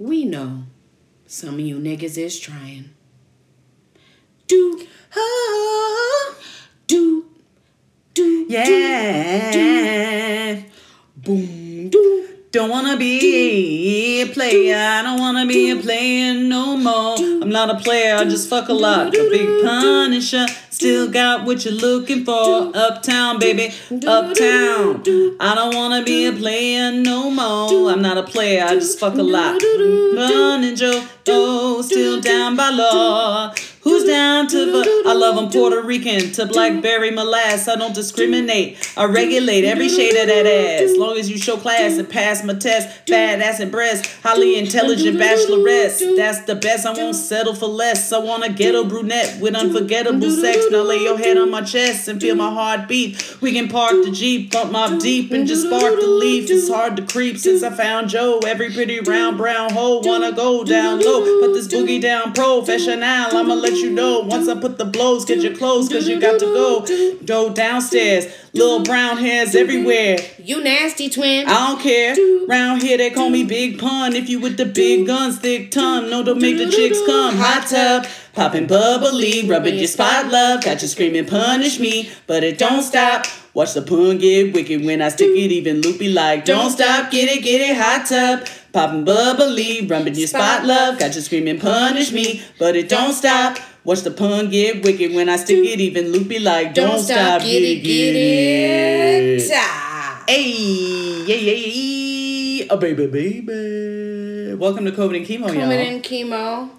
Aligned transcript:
We 0.00 0.24
know 0.24 0.62
some 1.26 1.56
of 1.56 1.60
you 1.60 1.76
niggas 1.76 2.16
is 2.16 2.40
trying. 2.40 2.88
Do, 4.46 4.86
ah, 5.14 6.34
do, 6.86 7.26
do, 8.14 8.46
Yeah. 8.48 9.52
do, 9.52 10.64
boom, 11.18 11.90
do. 11.90 12.28
Don't 12.50 12.70
wanna 12.70 12.96
be 12.96 14.22
a 14.22 14.26
player. 14.28 14.74
I 14.74 15.02
don't 15.02 15.20
wanna 15.20 15.44
be 15.44 15.68
a 15.70 15.76
player 15.76 16.32
no 16.32 16.78
more. 16.78 17.18
I'm 17.18 17.50
not 17.50 17.68
a 17.68 17.76
player. 17.76 18.16
I 18.16 18.24
just 18.24 18.48
fuck 18.48 18.70
a 18.70 18.72
lot. 18.72 19.08
A 19.08 19.28
big 19.30 19.46
punisher. 19.62 20.46
Still 20.80 21.10
got 21.10 21.44
what 21.44 21.62
you're 21.66 21.74
looking 21.74 22.24
for. 22.24 22.74
Uptown, 22.74 23.38
baby. 23.38 23.70
Uptown. 23.90 25.02
I 25.38 25.54
don't 25.54 25.74
wanna 25.76 26.02
be 26.02 26.24
a 26.24 26.32
player 26.32 26.90
no 26.90 27.30
more. 27.30 27.90
I'm 27.90 28.00
not 28.00 28.16
a 28.16 28.22
player. 28.22 28.64
I 28.64 28.76
just 28.76 28.98
fuck 28.98 29.12
a 29.18 29.22
lot. 29.22 29.60
Running 29.62 30.76
Joe. 30.76 31.06
Oh, 31.28 31.82
still 31.82 32.22
down 32.22 32.56
by 32.56 32.70
law. 32.70 33.54
Who's 33.82 34.04
down 34.04 34.46
to 34.48 34.66
the? 34.66 35.04
I 35.06 35.14
love 35.14 35.38
'em 35.38 35.48
Puerto 35.48 35.80
Rican 35.80 36.32
to 36.32 36.44
blackberry 36.44 37.10
molasses. 37.10 37.66
I 37.66 37.76
don't 37.76 37.94
discriminate. 37.94 38.76
I 38.94 39.04
regulate 39.04 39.64
every 39.64 39.88
shade 39.88 40.14
of 40.16 40.26
that 40.26 40.46
ass. 40.46 40.98
Long 40.98 41.16
as 41.16 41.30
you 41.30 41.38
show 41.38 41.56
class 41.56 41.96
and 41.96 42.06
pass 42.06 42.44
my 42.44 42.52
test. 42.52 43.06
Bad 43.06 43.40
ass 43.40 43.58
and 43.58 43.72
breast. 43.72 44.04
Highly 44.22 44.58
intelligent 44.58 45.18
bachelorettes. 45.18 46.14
That's 46.14 46.40
the 46.40 46.56
best. 46.56 46.84
I 46.84 46.92
won't 46.92 47.16
settle 47.16 47.54
for 47.54 47.68
less. 47.68 48.12
I 48.12 48.18
want 48.18 48.44
a 48.44 48.50
ghetto 48.50 48.84
brunette 48.84 49.40
with 49.40 49.54
unforgettable 49.54 50.30
sex. 50.30 50.66
Now 50.70 50.82
lay 50.82 50.98
your 50.98 51.16
head 51.16 51.38
on 51.38 51.50
my 51.50 51.62
chest 51.62 52.06
and 52.06 52.20
feel 52.20 52.34
my 52.34 52.50
heartbeat. 52.52 53.40
We 53.40 53.52
can 53.52 53.68
park 53.68 54.04
the 54.04 54.10
Jeep, 54.10 54.52
bump 54.52 54.72
my 54.72 54.94
deep, 54.98 55.32
and 55.32 55.46
just 55.48 55.66
spark 55.66 55.98
the 55.98 56.06
leaf. 56.06 56.50
It's 56.50 56.68
hard 56.68 56.96
to 56.98 57.02
creep 57.02 57.38
since 57.38 57.62
I 57.62 57.70
found 57.70 58.10
Joe. 58.10 58.40
Every 58.46 58.70
pretty 58.70 59.00
round 59.00 59.38
brown 59.38 59.72
hole 59.72 60.02
wanna 60.02 60.32
go 60.32 60.64
down 60.64 61.00
low. 61.00 61.22
Put 61.40 61.54
this 61.54 61.66
boogie 61.66 62.00
down 62.00 62.34
professional. 62.34 63.00
I'ma 63.02 63.54
let 63.70 63.78
you 63.78 63.90
know 63.90 64.20
once 64.20 64.48
I 64.48 64.58
put 64.58 64.78
the 64.78 64.84
blows. 64.84 65.24
Get 65.24 65.42
your 65.42 65.54
clothes, 65.54 65.88
cause 65.88 66.08
you 66.08 66.20
got 66.20 66.40
to 66.40 66.46
go. 66.46 67.18
Go 67.24 67.54
downstairs. 67.54 68.26
Little 68.52 68.82
brown 68.82 69.18
hairs 69.18 69.54
everywhere. 69.54 70.18
You 70.38 70.62
nasty 70.62 71.08
twin. 71.08 71.46
I 71.46 71.68
don't 71.68 71.80
care. 71.80 72.16
Round 72.48 72.82
here 72.82 72.98
they 72.98 73.10
call 73.10 73.30
me 73.30 73.44
Big 73.44 73.78
Pun. 73.78 74.16
If 74.16 74.28
you 74.28 74.40
with 74.40 74.56
the 74.56 74.66
big 74.66 75.06
guns, 75.06 75.38
thick 75.38 75.70
tongue, 75.70 76.10
no, 76.10 76.24
don't 76.24 76.40
make 76.40 76.58
the 76.58 76.68
chicks 76.68 76.98
come. 77.06 77.36
Hot 77.36 77.68
tub, 77.68 78.06
popping 78.32 78.66
bubbly, 78.66 79.48
rubbing 79.48 79.76
your 79.76 79.86
spot, 79.86 80.26
love. 80.26 80.64
Got 80.64 80.82
you 80.82 80.88
screaming, 80.88 81.26
punish 81.26 81.78
me, 81.78 82.10
but 82.26 82.42
it 82.42 82.58
don't 82.58 82.82
stop. 82.82 83.26
Watch 83.54 83.74
the 83.74 83.82
pun 83.82 84.18
get 84.18 84.52
wicked 84.52 84.84
when 84.84 85.02
I 85.02 85.08
stick 85.08 85.30
it 85.30 85.52
even 85.52 85.80
loopy 85.80 86.08
like 86.12 86.44
don't 86.44 86.70
stop, 86.70 87.10
get 87.10 87.28
it, 87.28 87.42
get 87.42 87.60
it, 87.60 87.76
hot 87.76 88.06
tub. 88.06 88.48
Popping 88.72 89.04
bubbly, 89.04 89.84
rubbing 89.86 90.14
your 90.14 90.28
spot, 90.28 90.64
love. 90.64 90.96
Got 90.98 91.16
you 91.16 91.20
screaming, 91.22 91.58
punish 91.58 92.12
me, 92.12 92.40
but 92.56 92.76
it 92.76 92.88
don't 92.88 93.12
stop. 93.12 93.58
Watch 93.82 94.02
the 94.02 94.12
pun 94.12 94.48
get 94.48 94.84
wicked 94.84 95.12
when 95.12 95.28
I 95.28 95.36
stick 95.36 95.64
it 95.64 95.80
even 95.80 96.12
loopy 96.12 96.38
like 96.38 96.74
don't, 96.74 97.00
stop, 97.00 97.42
get 97.42 97.62
it, 97.62 97.82
get 97.82 98.14
it. 98.14 99.50
Ah. 99.52 100.24
Hey, 100.28 100.52
yeah, 101.26 101.34
yeah, 101.34 101.52
yeah, 101.52 102.66
oh, 102.70 102.76
baby, 102.76 103.06
baby. 103.08 104.54
Welcome 104.54 104.84
to 104.84 104.92
COVID 104.92 105.16
and 105.16 105.26
Chemo, 105.26 105.46
Coming 105.46 105.60
y'all. 105.60 105.72
in 105.72 106.02
chemo. 106.02 106.70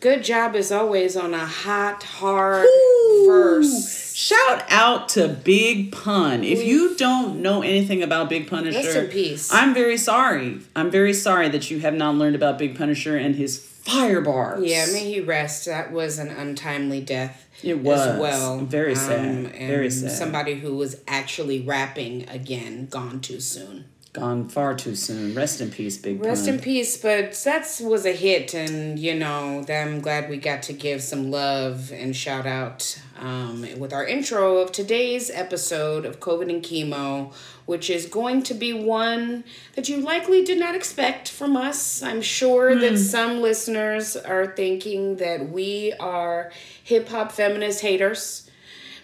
Good 0.00 0.24
job 0.24 0.56
as 0.56 0.72
always 0.72 1.16
on 1.16 1.34
a 1.34 1.46
hot, 1.46 2.02
hard 2.02 2.66
Ooh. 2.66 3.24
verse. 3.28 3.99
Shout 4.20 4.64
out 4.68 5.08
to 5.10 5.28
Big 5.28 5.92
Pun. 5.92 6.44
If 6.44 6.62
you 6.62 6.94
don't 6.94 7.40
know 7.40 7.62
anything 7.62 8.02
about 8.02 8.28
Big 8.28 8.50
Punisher, 8.50 9.08
peace. 9.08 9.50
I'm 9.50 9.72
very 9.72 9.96
sorry. 9.96 10.58
I'm 10.76 10.90
very 10.90 11.14
sorry 11.14 11.48
that 11.48 11.70
you 11.70 11.80
have 11.80 11.94
not 11.94 12.16
learned 12.16 12.36
about 12.36 12.58
Big 12.58 12.76
Punisher 12.76 13.16
and 13.16 13.34
his 13.34 13.58
fire 13.58 14.20
bars. 14.20 14.62
Yeah, 14.62 14.84
may 14.92 15.10
he 15.10 15.20
rest. 15.20 15.64
That 15.64 15.90
was 15.90 16.18
an 16.18 16.28
untimely 16.28 17.00
death. 17.00 17.46
It 17.62 17.78
was. 17.78 17.98
as 17.98 18.20
well. 18.20 18.58
Very 18.58 18.94
sad. 18.94 19.46
Um, 19.46 19.52
Very 19.52 19.90
sad. 19.90 20.12
Somebody 20.12 20.56
who 20.56 20.76
was 20.76 21.00
actually 21.08 21.62
rapping 21.62 22.28
again, 22.28 22.88
gone 22.90 23.20
too 23.20 23.40
soon. 23.40 23.86
Gone 24.12 24.48
far 24.48 24.74
too 24.74 24.96
soon. 24.96 25.36
Rest 25.36 25.60
in 25.60 25.70
peace, 25.70 25.96
Big 25.96 26.20
boy. 26.20 26.26
Rest 26.30 26.46
Pun. 26.46 26.54
in 26.54 26.60
peace, 26.60 26.96
but 26.96 27.32
that 27.44 27.80
was 27.80 28.04
a 28.04 28.10
hit, 28.10 28.54
and 28.54 28.98
you 28.98 29.14
know, 29.14 29.64
I'm 29.68 30.00
glad 30.00 30.28
we 30.28 30.36
got 30.36 30.64
to 30.64 30.72
give 30.72 31.00
some 31.00 31.30
love 31.30 31.92
and 31.92 32.16
shout 32.16 32.44
out 32.44 33.00
um, 33.20 33.64
with 33.78 33.92
our 33.92 34.04
intro 34.04 34.56
of 34.58 34.72
today's 34.72 35.30
episode 35.30 36.04
of 36.04 36.18
COVID 36.18 36.50
and 36.50 36.60
Chemo, 36.60 37.32
which 37.66 37.88
is 37.88 38.06
going 38.06 38.42
to 38.42 38.54
be 38.54 38.72
one 38.72 39.44
that 39.76 39.88
you 39.88 39.98
likely 40.00 40.44
did 40.44 40.58
not 40.58 40.74
expect 40.74 41.28
from 41.30 41.56
us. 41.56 42.02
I'm 42.02 42.20
sure 42.20 42.74
that 42.74 42.98
some 42.98 43.40
listeners 43.40 44.16
are 44.16 44.44
thinking 44.48 45.18
that 45.18 45.50
we 45.50 45.92
are 46.00 46.50
hip 46.82 47.08
hop 47.10 47.30
feminist 47.30 47.82
haters 47.82 48.50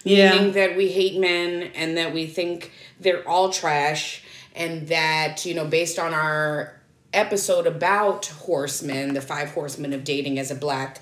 Yeah. 0.03 0.33
meaning 0.33 0.51
that 0.51 0.75
we 0.75 0.89
hate 0.89 1.17
men 1.17 1.71
and 1.75 1.95
that 1.95 2.13
we 2.13 2.27
think 2.27 2.73
they're 2.99 3.25
all 3.25 3.53
trash 3.53 4.23
and 4.57 4.87
that 4.87 5.45
you 5.45 5.53
know 5.53 5.65
based 5.65 5.97
on 5.99 6.13
our 6.13 6.73
episode 7.13 7.65
about 7.67 8.25
horsemen 8.25 9.13
the 9.13 9.21
five 9.21 9.49
horsemen 9.51 9.93
of 9.93 10.03
dating 10.03 10.37
as 10.39 10.51
a 10.51 10.55
black 10.55 10.99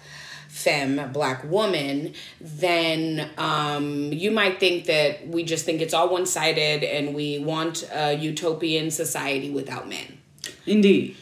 femme 0.50 1.00
a 1.00 1.08
black 1.08 1.44
woman 1.50 2.14
then 2.40 3.30
um, 3.38 4.12
you 4.14 4.32
might 4.32 4.60
think 4.60 4.86
that 4.86 5.28
we 5.28 5.44
just 5.44 5.66
think 5.66 5.82
it's 5.82 5.94
all 5.94 6.10
one-sided 6.10 6.84
and 6.84 7.14
we 7.16 7.40
want 7.40 7.88
a 7.94 8.14
utopian 8.16 8.92
society 8.92 9.50
without 9.50 9.90
men 9.90 10.18
Indeed. 10.66 11.16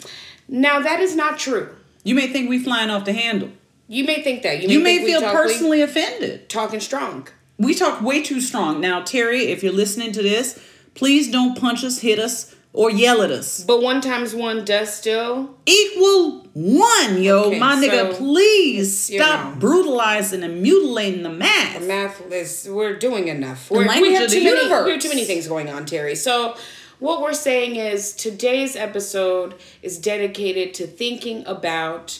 now 0.47 0.79
that 0.81 0.99
is 0.99 1.15
not 1.15 1.39
true 1.39 1.73
You 2.03 2.15
may 2.15 2.27
think 2.27 2.49
we 2.49 2.59
flying 2.59 2.89
off 2.89 3.05
the 3.05 3.13
handle. 3.13 3.49
you 3.87 4.03
may 4.03 4.21
think 4.21 4.43
that 4.43 4.61
you 4.61 4.67
may, 4.67 4.73
You 4.73 4.79
may 4.83 5.05
feel 5.05 5.21
talk- 5.21 5.33
we 5.33 5.37
personally 5.41 5.81
offended. 5.81 6.49
talking 6.49 6.79
strong 6.81 7.27
We 7.57 7.73
talk 7.75 8.01
way 8.01 8.21
too 8.21 8.41
strong. 8.41 8.81
Now, 8.81 9.01
Terry, 9.03 9.43
if 9.53 9.63
you're 9.63 9.71
listening 9.83 10.11
to 10.13 10.23
this, 10.23 10.59
please 10.95 11.31
don't 11.31 11.57
punch 11.57 11.83
us, 11.83 11.99
hit 11.99 12.19
us, 12.19 12.55
or 12.71 12.89
yell 12.89 13.21
at 13.21 13.29
us. 13.29 13.63
but 13.63 13.81
one 13.83 14.01
times 14.01 14.33
one 14.33 14.65
does 14.65 14.91
still 14.93 15.55
Equal 15.65 16.47
one, 16.53 17.21
yo. 17.21 17.45
Okay, 17.45 17.59
My 17.59 17.75
nigga, 17.75 18.11
so, 18.11 18.17
please 18.17 18.99
stop 18.99 19.53
know. 19.53 19.59
brutalizing 19.59 20.43
and 20.43 20.61
mutilating 20.61 21.23
the 21.23 21.29
math. 21.29 21.85
math 21.85 22.31
is 22.31 22.67
we're 22.69 22.97
doing 22.97 23.27
enough. 23.27 23.69
We're, 23.69 23.85
we 24.01 24.13
have 24.13 24.29
the 24.29 24.35
too 24.35 24.43
many. 24.43 24.65
We 24.85 24.91
have 24.91 25.01
too 25.01 25.09
many 25.09 25.25
things 25.25 25.47
going 25.47 25.69
on, 25.69 25.85
Terry. 25.85 26.15
So 26.15 26.55
what 26.99 27.21
we're 27.21 27.33
saying 27.33 27.75
is 27.75 28.13
today's 28.13 28.75
episode 28.75 29.55
is 29.81 29.97
dedicated 29.99 30.73
to 30.75 30.87
thinking 30.87 31.45
about 31.45 32.19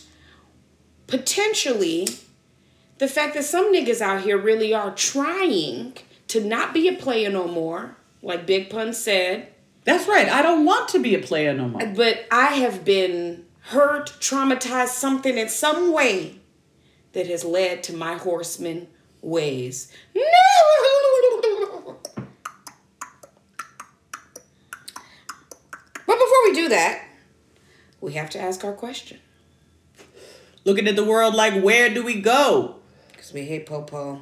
potentially 1.08 2.08
the 2.98 3.08
fact 3.08 3.34
that 3.36 3.44
some 3.44 3.74
niggas 3.74 4.02
out 4.02 4.22
here 4.24 4.38
really 4.38 4.74
are 4.74 4.94
trying 4.94 5.94
to 6.28 6.44
not 6.44 6.74
be 6.74 6.88
a 6.88 6.94
player 6.94 7.30
no 7.30 7.48
more, 7.48 7.98
like 8.24 8.48
Big 8.48 8.70
Pun 8.70 8.94
said. 8.94 9.50
That's 9.84 10.08
right. 10.08 10.30
I 10.30 10.42
don't 10.42 10.66
want 10.66 10.90
to 10.90 11.00
be 11.00 11.14
a 11.14 11.20
player 11.20 11.54
no 11.54 11.68
more. 11.68 11.86
But 11.88 12.26
I 12.32 12.56
have 12.56 12.86
been 12.86 13.46
hurt, 13.60 14.14
traumatized, 14.20 14.90
something 14.90 15.38
in 15.38 15.50
some 15.50 15.94
way 15.94 16.40
that 17.12 17.28
has 17.28 17.44
led 17.44 17.84
to 17.84 17.94
my 17.94 18.16
horseman 18.16 18.88
ways. 19.22 19.92
No! 20.16 20.24
But 26.06 26.16
before 26.16 26.44
we 26.44 26.54
do 26.54 26.70
that, 26.70 27.06
we 28.02 28.14
have 28.14 28.30
to 28.32 28.40
ask 28.40 28.64
our 28.66 28.74
question. 28.74 29.20
Looking 30.66 30.88
at 30.88 30.98
the 30.98 31.04
world 31.04 31.34
like, 31.34 31.64
where 31.64 31.92
do 31.94 32.04
we 32.04 32.20
go? 32.22 32.76
Because 33.12 33.32
we 33.34 33.46
hate 33.46 33.66
Popo. 33.66 34.22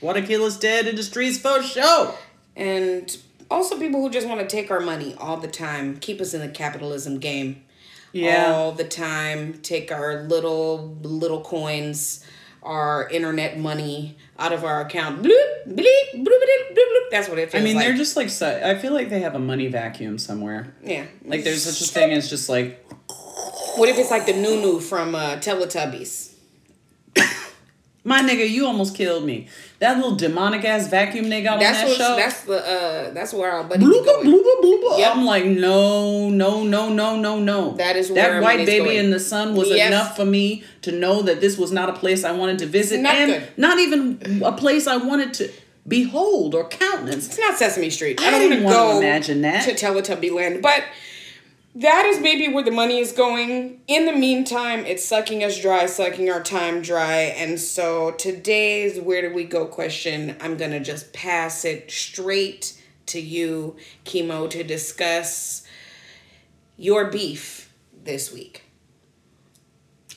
Wanna 0.00 0.22
kill 0.22 0.44
us 0.44 0.58
dead 0.58 0.86
in 0.86 0.96
the 0.96 1.02
streets 1.02 1.38
for 1.38 1.62
show. 1.62 2.14
And 2.56 3.14
also 3.50 3.78
people 3.78 4.00
who 4.00 4.10
just 4.10 4.26
want 4.28 4.40
to 4.40 4.46
take 4.46 4.70
our 4.70 4.80
money 4.80 5.14
all 5.18 5.36
the 5.36 5.48
time, 5.48 5.98
keep 5.98 6.20
us 6.20 6.34
in 6.34 6.40
the 6.40 6.48
capitalism 6.48 7.18
game. 7.18 7.64
Yeah. 8.12 8.52
All 8.52 8.72
the 8.72 8.84
time, 8.84 9.54
take 9.62 9.92
our 9.92 10.22
little 10.22 10.96
little 11.02 11.42
coins, 11.42 12.24
our 12.62 13.06
internet 13.10 13.58
money 13.58 14.16
out 14.38 14.52
of 14.52 14.64
our 14.64 14.80
account. 14.80 15.22
Bloop, 15.22 15.66
bleep, 15.66 16.14
bloop, 16.14 16.24
bloop, 16.24 16.24
bloop, 16.24 16.74
bloop. 16.74 17.10
That's 17.10 17.28
what 17.28 17.38
it 17.38 17.54
I 17.54 17.60
mean, 17.60 17.76
like. 17.76 17.84
they're 17.86 17.96
just 17.96 18.16
like, 18.16 18.30
su- 18.30 18.46
I 18.46 18.76
feel 18.76 18.92
like 18.94 19.10
they 19.10 19.20
have 19.20 19.34
a 19.34 19.38
money 19.38 19.66
vacuum 19.68 20.16
somewhere. 20.18 20.74
yeah. 20.82 21.04
Like, 21.24 21.44
there's 21.44 21.62
such 21.64 21.86
a 21.86 21.92
thing 21.92 22.12
as 22.12 22.30
just 22.30 22.48
like, 22.48 22.82
What 23.76 23.88
if 23.90 23.98
it's 23.98 24.10
like 24.10 24.24
the 24.26 24.32
Noo-Noo 24.34 24.80
from 24.80 25.14
uh, 25.14 25.36
Teletubbies? 25.36 26.27
My 28.04 28.22
nigga, 28.22 28.48
you 28.48 28.64
almost 28.66 28.94
killed 28.94 29.24
me. 29.24 29.48
That 29.80 29.96
little 29.96 30.16
demonic 30.16 30.64
ass 30.64 30.88
vacuum 30.88 31.28
they 31.28 31.42
got 31.42 31.60
That's 31.60 31.82
on 31.82 31.88
that 31.88 31.96
show. 31.96 32.16
That's 32.16 32.40
the. 32.44 32.56
Uh, 32.66 33.10
that's 33.10 33.34
where 33.34 33.50
our 33.52 33.64
buddy 33.64 33.84
be 33.84 33.90
Blooba, 33.92 34.04
going. 34.04 34.26
blooba, 34.26 34.62
blooba. 34.62 34.98
Yep. 34.98 35.16
I'm 35.16 35.24
like, 35.24 35.44
no, 35.44 36.30
no, 36.30 36.62
no, 36.64 36.88
no, 36.92 37.16
no, 37.16 37.38
no. 37.38 37.72
That 37.72 37.96
is 37.96 38.10
where 38.10 38.34
that 38.34 38.42
white 38.42 38.64
baby 38.66 38.84
going. 38.86 38.96
in 38.98 39.10
the 39.10 39.20
sun 39.20 39.54
was 39.54 39.68
Yes. 39.68 39.88
enough 39.88 40.16
for 40.16 40.24
me 40.24 40.64
to 40.82 40.92
know 40.92 41.22
that 41.22 41.40
this 41.40 41.58
was 41.58 41.70
not 41.70 41.88
a 41.90 41.92
place 41.92 42.24
I 42.24 42.32
wanted 42.32 42.58
to 42.60 42.66
visit, 42.66 43.00
Not 43.00 43.14
and 43.14 43.30
good. 43.32 43.48
not 43.58 43.78
even 43.78 44.42
a 44.44 44.52
place 44.52 44.86
I 44.86 44.96
wanted 44.96 45.34
to 45.34 45.50
behold 45.86 46.54
or 46.54 46.68
countenance. 46.68 47.26
It's 47.28 47.38
not 47.38 47.56
Sesame 47.58 47.90
Street. 47.90 48.20
I, 48.20 48.28
I 48.28 48.30
don't 48.30 48.40
didn't 48.50 48.64
want 48.64 48.76
to 48.76 48.82
wanna 48.82 48.92
go 48.94 48.98
imagine 48.98 49.42
that. 49.42 49.64
to 49.64 49.74
Teletubby 49.74 50.30
Land, 50.32 50.60
but 50.62 50.82
that 51.78 52.06
is 52.06 52.20
maybe 52.20 52.52
where 52.52 52.64
the 52.64 52.72
money 52.72 52.98
is 52.98 53.12
going. 53.12 53.80
In 53.86 54.04
the 54.04 54.12
meantime, 54.12 54.84
it's 54.84 55.04
sucking 55.04 55.44
us 55.44 55.60
dry, 55.60 55.86
sucking 55.86 56.28
our 56.28 56.42
time 56.42 56.82
dry. 56.82 57.34
And 57.36 57.60
so 57.60 58.10
today's 58.12 58.98
Where 58.98 59.22
Do 59.22 59.32
We 59.32 59.44
Go 59.44 59.64
question, 59.64 60.36
I'm 60.40 60.56
going 60.56 60.72
to 60.72 60.80
just 60.80 61.12
pass 61.12 61.64
it 61.64 61.88
straight 61.88 62.82
to 63.06 63.20
you, 63.20 63.76
Chemo, 64.04 64.50
to 64.50 64.64
discuss 64.64 65.64
your 66.76 67.12
beef 67.12 67.72
this 68.02 68.32
week. 68.32 68.64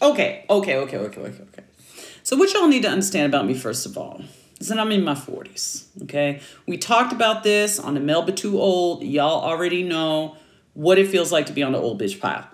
Okay, 0.01 0.45
okay, 0.49 0.77
okay, 0.77 0.97
okay, 0.97 1.21
okay, 1.21 1.43
okay. 1.43 1.63
So, 2.23 2.35
what 2.37 2.51
y'all 2.53 2.67
need 2.67 2.81
to 2.81 2.89
understand 2.89 3.31
about 3.31 3.45
me, 3.45 3.53
first 3.53 3.85
of 3.85 3.99
all, 3.99 4.23
is 4.59 4.67
that 4.69 4.79
I'm 4.79 4.91
in 4.91 5.03
my 5.03 5.13
40s, 5.13 5.85
okay? 6.03 6.41
We 6.65 6.77
talked 6.77 7.13
about 7.13 7.43
this 7.43 7.79
on 7.79 7.93
the 7.93 7.99
Melba 7.99 8.31
Too 8.31 8.59
Old. 8.59 9.03
Y'all 9.03 9.43
already 9.43 9.83
know 9.83 10.37
what 10.73 10.97
it 11.00 11.07
feels 11.07 11.31
like 11.31 11.45
to 11.47 11.53
be 11.53 11.63
on 11.63 11.71
the 11.73 11.79
old 11.79 12.00
bitch 12.01 12.19
pile. 12.19 12.47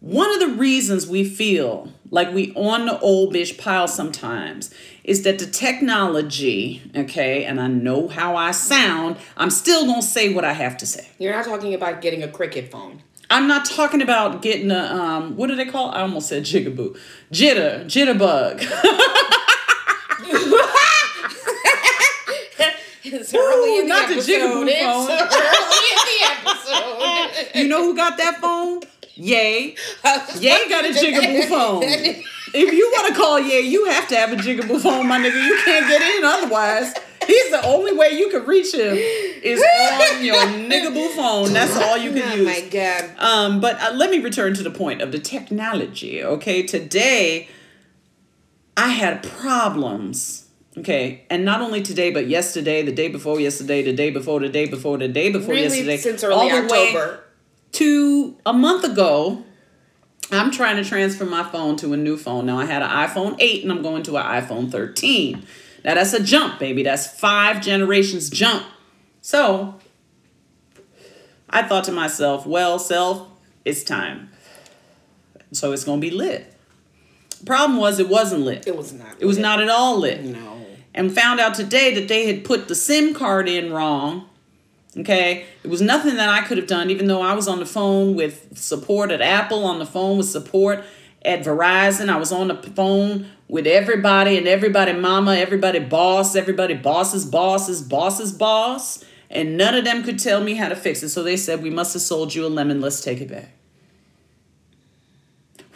One 0.00 0.30
of 0.34 0.40
the 0.40 0.56
reasons 0.58 1.06
we 1.06 1.22
feel 1.24 1.92
like 2.10 2.32
we 2.34 2.52
on 2.54 2.86
the 2.86 2.98
old 3.00 3.32
bitch 3.34 3.56
pile 3.56 3.86
sometimes 3.86 4.74
is 5.04 5.22
that 5.22 5.38
the 5.38 5.46
technology, 5.46 6.82
okay, 6.96 7.44
and 7.44 7.60
I 7.60 7.68
know 7.68 8.08
how 8.08 8.34
I 8.36 8.50
sound, 8.50 9.16
I'm 9.36 9.50
still 9.50 9.86
gonna 9.86 10.02
say 10.02 10.32
what 10.34 10.44
I 10.44 10.52
have 10.54 10.76
to 10.78 10.86
say. 10.86 11.06
You're 11.18 11.32
not 11.32 11.44
talking 11.44 11.72
about 11.72 12.00
getting 12.02 12.22
a 12.22 12.28
cricket 12.28 12.70
phone. 12.70 13.02
I'm 13.30 13.46
not 13.48 13.64
talking 13.64 14.02
about 14.02 14.42
getting 14.42 14.70
a 14.72 14.78
um 14.84 15.36
what 15.36 15.46
do 15.46 15.54
they 15.56 15.66
call? 15.66 15.90
I 15.92 16.00
almost 16.02 16.28
said 16.28 16.42
jigaboo. 16.42 16.98
Jitter, 17.32 17.84
jitterbug. 17.86 18.60
it's 23.04 23.34
early 23.34 23.78
in 23.78 23.86
the 23.86 23.88
not 23.88 24.08
the 24.08 24.14
episode. 24.14 24.32
jigaboo 24.32 24.66
It's 24.68 24.80
phone. 24.82 25.10
early 25.10 25.86
in 25.92 26.00
the 26.10 26.18
episode. 26.28 27.21
You 27.54 27.68
know 27.68 27.82
who 27.84 27.96
got 27.96 28.16
that 28.18 28.40
phone? 28.40 28.80
Yay. 29.14 29.76
Yay 30.38 30.68
got 30.68 30.84
a 30.84 30.88
jigaboo 30.88 31.48
phone. 31.48 31.82
If 32.54 32.72
you 32.72 32.90
want 32.92 33.08
to 33.08 33.14
call 33.14 33.40
Yay, 33.40 33.60
you 33.60 33.86
have 33.86 34.08
to 34.08 34.16
have 34.16 34.32
a 34.32 34.36
jigaboo 34.36 34.80
phone, 34.80 35.08
my 35.08 35.18
nigga. 35.18 35.42
You 35.44 35.58
can't 35.64 35.88
get 35.88 36.02
in 36.02 36.24
otherwise. 36.24 36.94
He's 37.26 37.50
the 37.50 37.64
only 37.64 37.92
way 37.94 38.10
you 38.10 38.28
can 38.30 38.44
reach 38.44 38.74
him 38.74 38.94
is 38.96 39.60
on 39.60 40.24
your 40.24 40.34
niggaboo 40.34 41.14
phone. 41.14 41.52
That's 41.52 41.76
all 41.76 41.96
you 41.96 42.12
can 42.12 42.22
Oh 42.22 42.34
use. 42.34 42.48
Oh 42.48 42.62
my 42.62 42.68
god. 42.68 43.10
Um, 43.18 43.60
but 43.60 43.80
uh, 43.80 43.92
let 43.94 44.10
me 44.10 44.18
return 44.18 44.54
to 44.54 44.62
the 44.62 44.70
point 44.70 45.02
of 45.02 45.12
the 45.12 45.18
technology. 45.18 46.22
Okay, 46.22 46.62
today 46.62 47.48
I 48.76 48.88
had 48.88 49.22
problems. 49.22 50.48
Okay, 50.78 51.26
and 51.28 51.44
not 51.44 51.60
only 51.60 51.82
today, 51.82 52.10
but 52.10 52.28
yesterday, 52.28 52.82
the 52.82 52.92
day 52.92 53.08
before 53.08 53.38
yesterday, 53.38 53.82
the 53.82 53.92
day 53.92 54.10
before, 54.10 54.40
the 54.40 54.48
day 54.48 54.66
before, 54.66 54.96
the 54.96 55.08
day 55.08 55.30
before 55.30 55.54
Really, 55.54 55.64
yesterday, 55.64 55.96
since 55.98 56.24
all 56.24 56.50
early 56.50 56.66
the 56.66 56.72
way 56.72 57.16
to 57.72 58.36
a 58.46 58.52
month 58.52 58.84
ago. 58.84 59.44
I'm 60.30 60.50
trying 60.50 60.76
to 60.76 60.84
transfer 60.84 61.26
my 61.26 61.42
phone 61.42 61.76
to 61.76 61.92
a 61.92 61.96
new 61.96 62.16
phone. 62.16 62.46
Now 62.46 62.58
I 62.58 62.64
had 62.64 62.80
an 62.80 62.88
iPhone 62.88 63.36
8 63.38 63.64
and 63.64 63.72
I'm 63.72 63.82
going 63.82 64.02
to 64.04 64.16
an 64.16 64.24
iPhone 64.24 64.70
13. 64.70 65.44
Now 65.84 65.94
that's 65.94 66.14
a 66.14 66.22
jump, 66.22 66.58
baby. 66.58 66.82
That's 66.82 67.06
five 67.06 67.60
generations 67.60 68.30
jump. 68.30 68.64
So 69.20 69.74
I 71.50 71.62
thought 71.68 71.84
to 71.84 71.92
myself, 71.92 72.46
well, 72.46 72.78
self, 72.78 73.28
it's 73.66 73.84
time. 73.84 74.30
So 75.52 75.72
it's 75.72 75.84
gonna 75.84 76.00
be 76.00 76.10
lit. 76.10 76.54
Problem 77.44 77.78
was 77.78 77.98
it 77.98 78.08
wasn't 78.08 78.42
lit. 78.42 78.66
It 78.66 78.76
was 78.76 78.92
not. 78.92 79.16
It 79.18 79.26
was 79.26 79.36
not 79.36 79.60
at 79.60 79.68
all 79.68 79.98
lit. 79.98 80.24
No. 80.24 80.61
And 80.94 81.12
found 81.12 81.40
out 81.40 81.54
today 81.54 81.94
that 81.94 82.08
they 82.08 82.26
had 82.26 82.44
put 82.44 82.68
the 82.68 82.74
SIM 82.74 83.14
card 83.14 83.48
in 83.48 83.72
wrong. 83.72 84.28
Okay. 84.96 85.46
It 85.64 85.68
was 85.68 85.80
nothing 85.80 86.16
that 86.16 86.28
I 86.28 86.42
could 86.42 86.58
have 86.58 86.66
done, 86.66 86.90
even 86.90 87.06
though 87.06 87.22
I 87.22 87.32
was 87.32 87.48
on 87.48 87.58
the 87.60 87.66
phone 87.66 88.14
with 88.14 88.58
support 88.58 89.10
at 89.10 89.22
Apple, 89.22 89.64
on 89.64 89.78
the 89.78 89.86
phone 89.86 90.18
with 90.18 90.28
support 90.28 90.84
at 91.24 91.42
Verizon. 91.42 92.10
I 92.10 92.16
was 92.16 92.30
on 92.30 92.48
the 92.48 92.56
phone 92.56 93.30
with 93.48 93.66
everybody 93.66 94.36
and 94.36 94.46
everybody 94.46 94.92
mama, 94.92 95.36
everybody 95.36 95.78
boss, 95.78 96.36
everybody 96.36 96.74
boss's 96.74 97.24
boss's 97.24 97.80
boss's 97.80 98.32
boss. 98.32 99.02
And 99.30 99.56
none 99.56 99.74
of 99.74 99.84
them 99.84 100.02
could 100.02 100.18
tell 100.18 100.42
me 100.42 100.54
how 100.54 100.68
to 100.68 100.76
fix 100.76 101.02
it. 101.02 101.08
So 101.08 101.22
they 101.22 101.38
said, 101.38 101.62
We 101.62 101.70
must 101.70 101.94
have 101.94 102.02
sold 102.02 102.34
you 102.34 102.46
a 102.46 102.48
lemon. 102.48 102.82
Let's 102.82 103.00
take 103.00 103.22
it 103.22 103.30
back. 103.30 103.48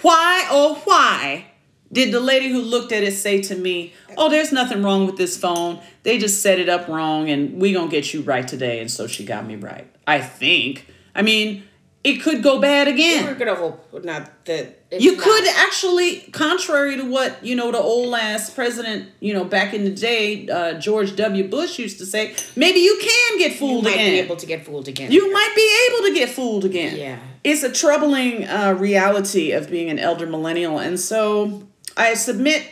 Why, 0.02 0.46
oh, 0.50 0.82
why 0.84 1.46
did 1.92 2.12
the 2.12 2.20
lady 2.20 2.48
who 2.48 2.60
looked 2.60 2.92
at 2.92 3.02
it 3.02 3.12
say 3.12 3.40
to 3.42 3.54
me, 3.54 3.92
Oh, 4.18 4.28
there's 4.28 4.52
nothing 4.52 4.82
wrong 4.82 5.06
with 5.06 5.16
this 5.16 5.36
phone. 5.36 5.80
They 6.02 6.18
just 6.18 6.42
set 6.42 6.58
it 6.58 6.68
up 6.68 6.88
wrong 6.88 7.28
and 7.30 7.60
we 7.60 7.72
gonna 7.72 7.90
get 7.90 8.12
you 8.14 8.22
right 8.22 8.46
today. 8.46 8.80
And 8.80 8.90
so 8.90 9.06
she 9.06 9.24
got 9.24 9.46
me 9.46 9.56
right. 9.56 9.86
I 10.06 10.20
think. 10.20 10.86
I 11.14 11.22
mean, 11.22 11.62
it 12.04 12.18
could 12.22 12.42
go 12.42 12.60
bad 12.60 12.86
again. 12.88 13.24
We're 13.24 13.34
gonna 13.34 13.54
hope 13.56 14.04
not 14.04 14.44
that. 14.46 14.80
it's 14.92 15.02
You 15.04 15.16
not. 15.16 15.24
could 15.24 15.48
actually, 15.48 16.20
contrary 16.32 16.96
to 16.96 17.02
what, 17.10 17.44
you 17.44 17.56
know, 17.56 17.72
the 17.72 17.78
old 17.78 18.14
ass 18.14 18.48
president, 18.50 19.10
you 19.18 19.32
know, 19.34 19.44
back 19.44 19.74
in 19.74 19.82
the 19.84 19.90
day, 19.90 20.46
uh, 20.48 20.74
George 20.74 21.16
W. 21.16 21.48
Bush 21.48 21.78
used 21.80 21.98
to 21.98 22.06
say, 22.06 22.36
maybe 22.54 22.78
you 22.80 22.96
can 23.02 23.38
get 23.38 23.54
fooled 23.58 23.84
You 23.84 23.90
might 23.90 23.94
again. 23.94 24.10
be 24.12 24.18
able 24.20 24.36
to 24.36 24.46
get 24.46 24.64
fooled 24.64 24.86
again. 24.86 25.10
You 25.10 25.32
might 25.32 25.52
be 25.56 25.88
able 25.90 26.08
to 26.08 26.14
get 26.14 26.28
fooled 26.30 26.64
again. 26.64 26.96
Yeah. 26.96 27.18
It's 27.42 27.62
a 27.64 27.72
troubling 27.72 28.44
uh, 28.46 28.76
reality 28.78 29.50
of 29.52 29.68
being 29.70 29.90
an 29.90 29.98
elder 29.98 30.26
millennial. 30.26 30.78
And 30.78 31.00
so 31.00 31.66
I 31.96 32.14
submit 32.14 32.70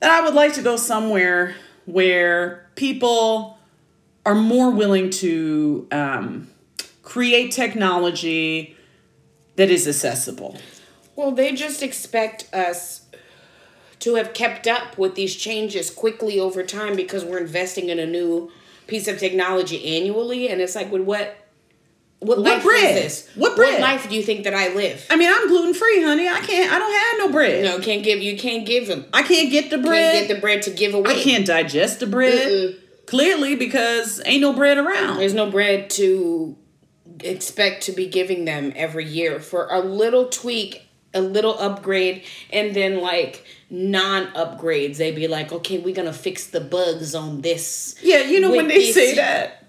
that 0.00 0.10
I 0.10 0.24
would 0.24 0.34
like 0.34 0.54
to 0.54 0.62
go 0.62 0.76
somewhere 0.76 1.54
where 1.86 2.70
people 2.76 3.58
are 4.24 4.34
more 4.34 4.70
willing 4.70 5.10
to 5.10 5.88
um, 5.90 6.48
create 7.02 7.52
technology 7.52 8.76
that 9.56 9.70
is 9.70 9.88
accessible. 9.88 10.56
Well, 11.16 11.32
they 11.32 11.52
just 11.52 11.82
expect 11.82 12.48
us 12.54 13.06
to 13.98 14.14
have 14.14 14.32
kept 14.32 14.66
up 14.66 14.96
with 14.96 15.14
these 15.14 15.36
changes 15.36 15.90
quickly 15.90 16.38
over 16.38 16.62
time 16.62 16.96
because 16.96 17.24
we're 17.24 17.38
investing 17.38 17.88
in 17.90 17.98
a 17.98 18.06
new 18.06 18.50
piece 18.86 19.06
of 19.08 19.18
technology 19.18 19.96
annually, 19.96 20.48
and 20.48 20.60
it's 20.60 20.74
like, 20.74 20.90
with 20.90 21.02
what? 21.02 21.36
What, 22.20 22.38
life 22.38 22.62
bread? 22.62 22.96
is 22.98 23.02
this? 23.02 23.30
What 23.34 23.56
bread? 23.56 23.80
life 23.80 24.08
do 24.08 24.14
you 24.14 24.22
think 24.22 24.44
that 24.44 24.52
I 24.54 24.74
live? 24.74 25.06
I 25.08 25.16
mean, 25.16 25.30
I'm 25.32 25.48
gluten 25.48 25.72
free, 25.72 26.02
honey. 26.02 26.28
I 26.28 26.40
can't. 26.40 26.70
I 26.70 26.78
don't 26.78 26.92
have 26.92 27.18
no 27.18 27.32
bread. 27.32 27.64
No, 27.64 27.80
can't 27.80 28.02
give 28.04 28.20
you 28.20 28.36
can't 28.38 28.66
give 28.66 28.86
them. 28.88 29.06
I 29.12 29.22
can't 29.22 29.50
get 29.50 29.70
the 29.70 29.78
bread. 29.78 30.12
Can't 30.12 30.28
get 30.28 30.34
the 30.34 30.40
bread 30.40 30.62
to 30.62 30.70
give 30.70 30.94
away. 30.94 31.12
I 31.12 31.14
can't 31.14 31.46
digest 31.46 32.00
the 32.00 32.06
bread. 32.06 32.48
Mm-mm. 32.48 32.76
Clearly, 33.06 33.56
because 33.56 34.20
ain't 34.26 34.42
no 34.42 34.52
bread 34.52 34.76
around. 34.78 35.16
There's 35.18 35.34
no 35.34 35.50
bread 35.50 35.90
to 35.90 36.56
expect 37.20 37.84
to 37.84 37.92
be 37.92 38.06
giving 38.06 38.44
them 38.44 38.72
every 38.76 39.06
year 39.06 39.40
for 39.40 39.66
a 39.70 39.80
little 39.80 40.28
tweak, 40.28 40.86
a 41.14 41.20
little 41.20 41.58
upgrade, 41.58 42.24
and 42.52 42.76
then 42.76 43.00
like 43.00 43.44
non 43.70 44.26
upgrades. 44.34 44.98
They'd 44.98 45.16
be 45.16 45.26
like, 45.26 45.52
okay, 45.52 45.78
we're 45.78 45.94
gonna 45.94 46.12
fix 46.12 46.48
the 46.48 46.60
bugs 46.60 47.14
on 47.14 47.40
this. 47.40 47.96
Yeah, 48.02 48.20
you 48.20 48.40
know 48.40 48.50
when 48.50 48.68
they 48.68 48.76
this- 48.76 48.94
say 48.94 49.14
that. 49.14 49.59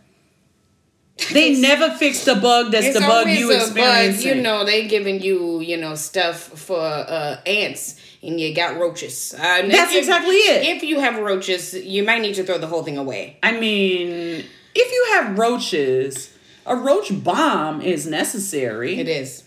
They 1.33 1.59
never 1.59 1.91
fix 1.91 2.25
the 2.25 2.35
bug 2.35 2.71
that's 2.71 2.93
the 2.93 2.99
bug 3.01 3.27
you 3.29 3.51
experience. 3.51 4.23
You 4.23 4.35
know, 4.35 4.65
they 4.65 4.87
giving 4.87 5.21
you, 5.21 5.59
you 5.61 5.77
know, 5.77 5.95
stuff 5.95 6.37
for 6.39 6.79
uh, 6.79 7.37
ants 7.45 7.99
and 8.23 8.39
you 8.39 8.53
got 8.53 8.77
roaches. 8.77 9.33
Uh, 9.37 9.39
That's 9.67 9.91
if- 9.93 9.99
exactly 9.99 10.35
it. 10.35 10.75
If 10.77 10.83
you 10.83 10.99
have 10.99 11.17
roaches, 11.19 11.73
you 11.73 12.03
might 12.03 12.21
need 12.21 12.35
to 12.35 12.43
throw 12.43 12.57
the 12.57 12.67
whole 12.67 12.83
thing 12.83 12.97
away. 12.97 13.37
I 13.41 13.53
mean, 13.53 14.43
if 14.75 14.91
you 14.91 15.07
have 15.13 15.37
roaches, 15.37 16.33
a 16.65 16.75
roach 16.75 17.11
bomb 17.23 17.81
is 17.81 18.05
necessary. 18.07 18.99
It 18.99 19.07
is. 19.07 19.43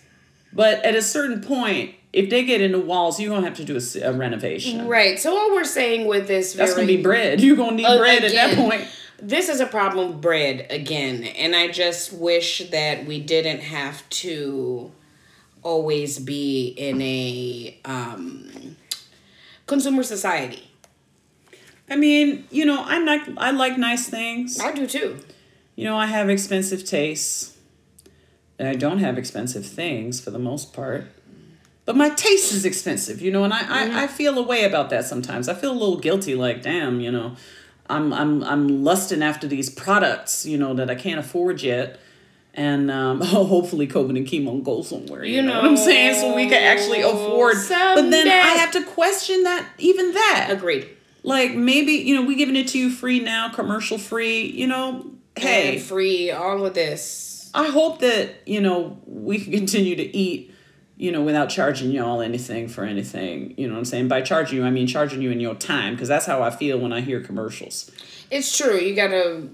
But 0.52 0.84
at 0.84 0.94
a 0.94 1.02
certain 1.02 1.40
point, 1.40 1.94
if 2.12 2.30
they 2.30 2.44
get 2.44 2.60
into 2.60 2.78
walls, 2.78 3.18
you're 3.18 3.34
gonna 3.34 3.46
have 3.46 3.56
to 3.56 3.64
do 3.64 3.80
a 4.02 4.12
renovation. 4.12 4.86
Right. 4.86 5.18
So 5.18 5.36
all 5.36 5.52
we're 5.52 5.64
saying 5.64 6.06
with 6.06 6.28
this 6.28 6.52
That's 6.52 6.72
very, 6.74 6.86
gonna 6.86 6.96
be 6.98 7.02
bread. 7.02 7.40
You're 7.42 7.56
gonna 7.56 7.76
need 7.76 7.84
Uh, 7.84 7.98
bread 7.98 8.22
at 8.22 8.32
that 8.32 8.56
point. 8.56 8.86
This 9.26 9.48
is 9.48 9.60
a 9.60 9.66
problem 9.66 10.08
with 10.08 10.20
bread 10.20 10.66
again, 10.68 11.24
and 11.24 11.56
I 11.56 11.68
just 11.68 12.12
wish 12.12 12.68
that 12.70 13.06
we 13.06 13.20
didn't 13.20 13.60
have 13.60 14.06
to 14.10 14.92
always 15.62 16.18
be 16.18 16.74
in 16.76 17.00
a 17.00 17.78
um, 17.86 18.76
consumer 19.66 20.02
society. 20.02 20.68
I 21.88 21.96
mean, 21.96 22.44
you 22.50 22.66
know, 22.66 22.82
I 22.84 22.98
like 23.02 23.22
I 23.38 23.50
like 23.50 23.78
nice 23.78 24.08
things. 24.08 24.60
I 24.60 24.72
do 24.72 24.86
too. 24.86 25.18
You 25.74 25.84
know, 25.84 25.96
I 25.96 26.04
have 26.04 26.28
expensive 26.28 26.84
tastes. 26.84 27.56
And 28.58 28.68
I 28.68 28.74
don't 28.74 28.98
have 28.98 29.18
expensive 29.18 29.66
things 29.66 30.20
for 30.20 30.30
the 30.30 30.38
most 30.38 30.72
part. 30.72 31.06
But 31.86 31.96
my 31.96 32.10
taste 32.10 32.52
is 32.52 32.64
expensive, 32.64 33.20
you 33.20 33.30
know, 33.30 33.44
and 33.44 33.52
I, 33.52 33.60
I, 33.60 34.04
I 34.04 34.06
feel 34.06 34.38
a 34.38 34.42
way 34.42 34.64
about 34.64 34.90
that 34.90 35.04
sometimes. 35.04 35.48
I 35.48 35.54
feel 35.54 35.72
a 35.72 35.74
little 35.74 35.98
guilty, 35.98 36.34
like, 36.34 36.62
damn, 36.62 37.00
you 37.00 37.10
know, 37.10 37.36
I'm 37.88 38.12
I'm 38.12 38.42
I'm 38.44 38.84
lusting 38.84 39.22
after 39.22 39.46
these 39.46 39.70
products, 39.70 40.46
you 40.46 40.56
know, 40.56 40.74
that 40.74 40.90
I 40.90 40.94
can't 40.94 41.18
afford 41.18 41.62
yet. 41.62 42.00
And 42.56 42.90
um, 42.90 43.20
hopefully 43.22 43.88
COVID 43.88 44.16
and 44.16 44.26
chemo 44.26 44.62
go 44.62 44.82
somewhere. 44.82 45.24
You, 45.24 45.36
You 45.36 45.42
know, 45.42 45.56
what 45.56 45.64
I'm 45.64 45.76
saying? 45.76 46.20
So 46.20 46.34
we 46.34 46.44
can 46.48 46.62
actually 46.62 47.00
know, 47.00 47.10
afford. 47.10 47.56
But 47.68 48.10
then 48.10 48.28
I 48.28 48.54
have 48.58 48.70
to 48.72 48.84
question 48.84 49.42
that, 49.42 49.68
even 49.78 50.12
that. 50.14 50.48
Agreed. 50.50 50.88
Like 51.24 51.54
maybe, 51.54 51.92
you 51.92 52.14
know, 52.14 52.22
we 52.22 52.36
giving 52.36 52.54
it 52.54 52.68
to 52.68 52.78
you 52.78 52.90
free 52.90 53.18
now, 53.18 53.48
commercial 53.48 53.98
free, 53.98 54.42
you 54.42 54.66
know. 54.66 55.10
Hey, 55.36 55.76
And 55.76 55.82
free, 55.82 56.30
all 56.30 56.64
of 56.64 56.74
this. 56.74 57.50
I 57.54 57.68
hope 57.68 58.00
that, 58.00 58.36
you 58.46 58.60
know, 58.60 58.98
we 59.06 59.38
can 59.38 59.52
continue 59.58 59.96
to 59.96 60.16
eat, 60.16 60.53
you 60.96 61.10
know, 61.10 61.22
without 61.22 61.48
charging 61.48 61.90
y'all 61.90 62.20
anything 62.20 62.68
for 62.68 62.84
anything. 62.84 63.54
You 63.56 63.66
know 63.66 63.74
what 63.74 63.80
I'm 63.80 63.84
saying? 63.84 64.08
By 64.08 64.22
charging 64.22 64.58
you, 64.58 64.64
I 64.64 64.70
mean 64.70 64.86
charging 64.86 65.20
you 65.22 65.30
in 65.30 65.40
your 65.40 65.54
time, 65.56 65.94
because 65.94 66.08
that's 66.08 66.26
how 66.26 66.42
I 66.42 66.50
feel 66.50 66.78
when 66.78 66.92
I 66.92 67.00
hear 67.00 67.20
commercials. 67.20 67.90
It's 68.30 68.56
true. 68.56 68.76
You 68.78 68.94
gotta, 68.94 69.46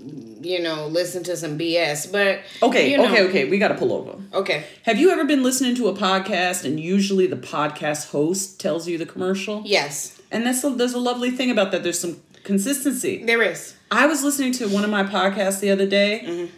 you 0.43 0.63
know, 0.63 0.87
listen 0.87 1.23
to 1.25 1.37
some 1.37 1.59
BS. 1.59 2.11
But 2.13 2.41
Okay, 2.63 2.91
you 2.91 2.99
know, 2.99 3.05
okay, 3.07 3.23
okay. 3.29 3.51
We 3.51 3.59
got 3.59 3.69
to 3.69 3.75
pull 3.75 3.93
over. 3.93 4.19
okay. 4.33 4.65
Have 4.85 4.99
you 4.99 5.11
ever 5.11 5.25
been 5.25 5.43
listening 5.43 5.75
to 5.77 5.89
a 5.89 5.95
podcast 5.95 6.65
and 6.65 6.79
usually 6.79 7.27
the 7.27 7.37
podcast 7.37 8.11
host 8.11 8.61
tells 8.61 8.87
you 8.87 8.97
the 8.97 9.07
commercial? 9.07 9.63
Yes, 9.67 10.21
And 10.31 10.47
that's 10.47 10.63
a, 10.65 10.71
there's 10.71 10.95
a 10.95 11.01
lovely 11.01 11.31
thing 11.31 11.51
about 11.51 11.73
that. 11.73 11.83
There's 11.83 11.99
some 11.99 12.21
consistency. 12.45 13.25
there 13.25 13.43
is. 13.43 13.75
I 13.91 14.07
was 14.07 14.23
listening 14.23 14.53
to 14.53 14.69
one 14.69 14.85
of 14.85 14.91
my 14.91 15.03
podcasts 15.03 15.61
the 15.61 15.71
other 15.71 15.87
day. 15.87 16.23
Mm-hmm. 16.25 16.55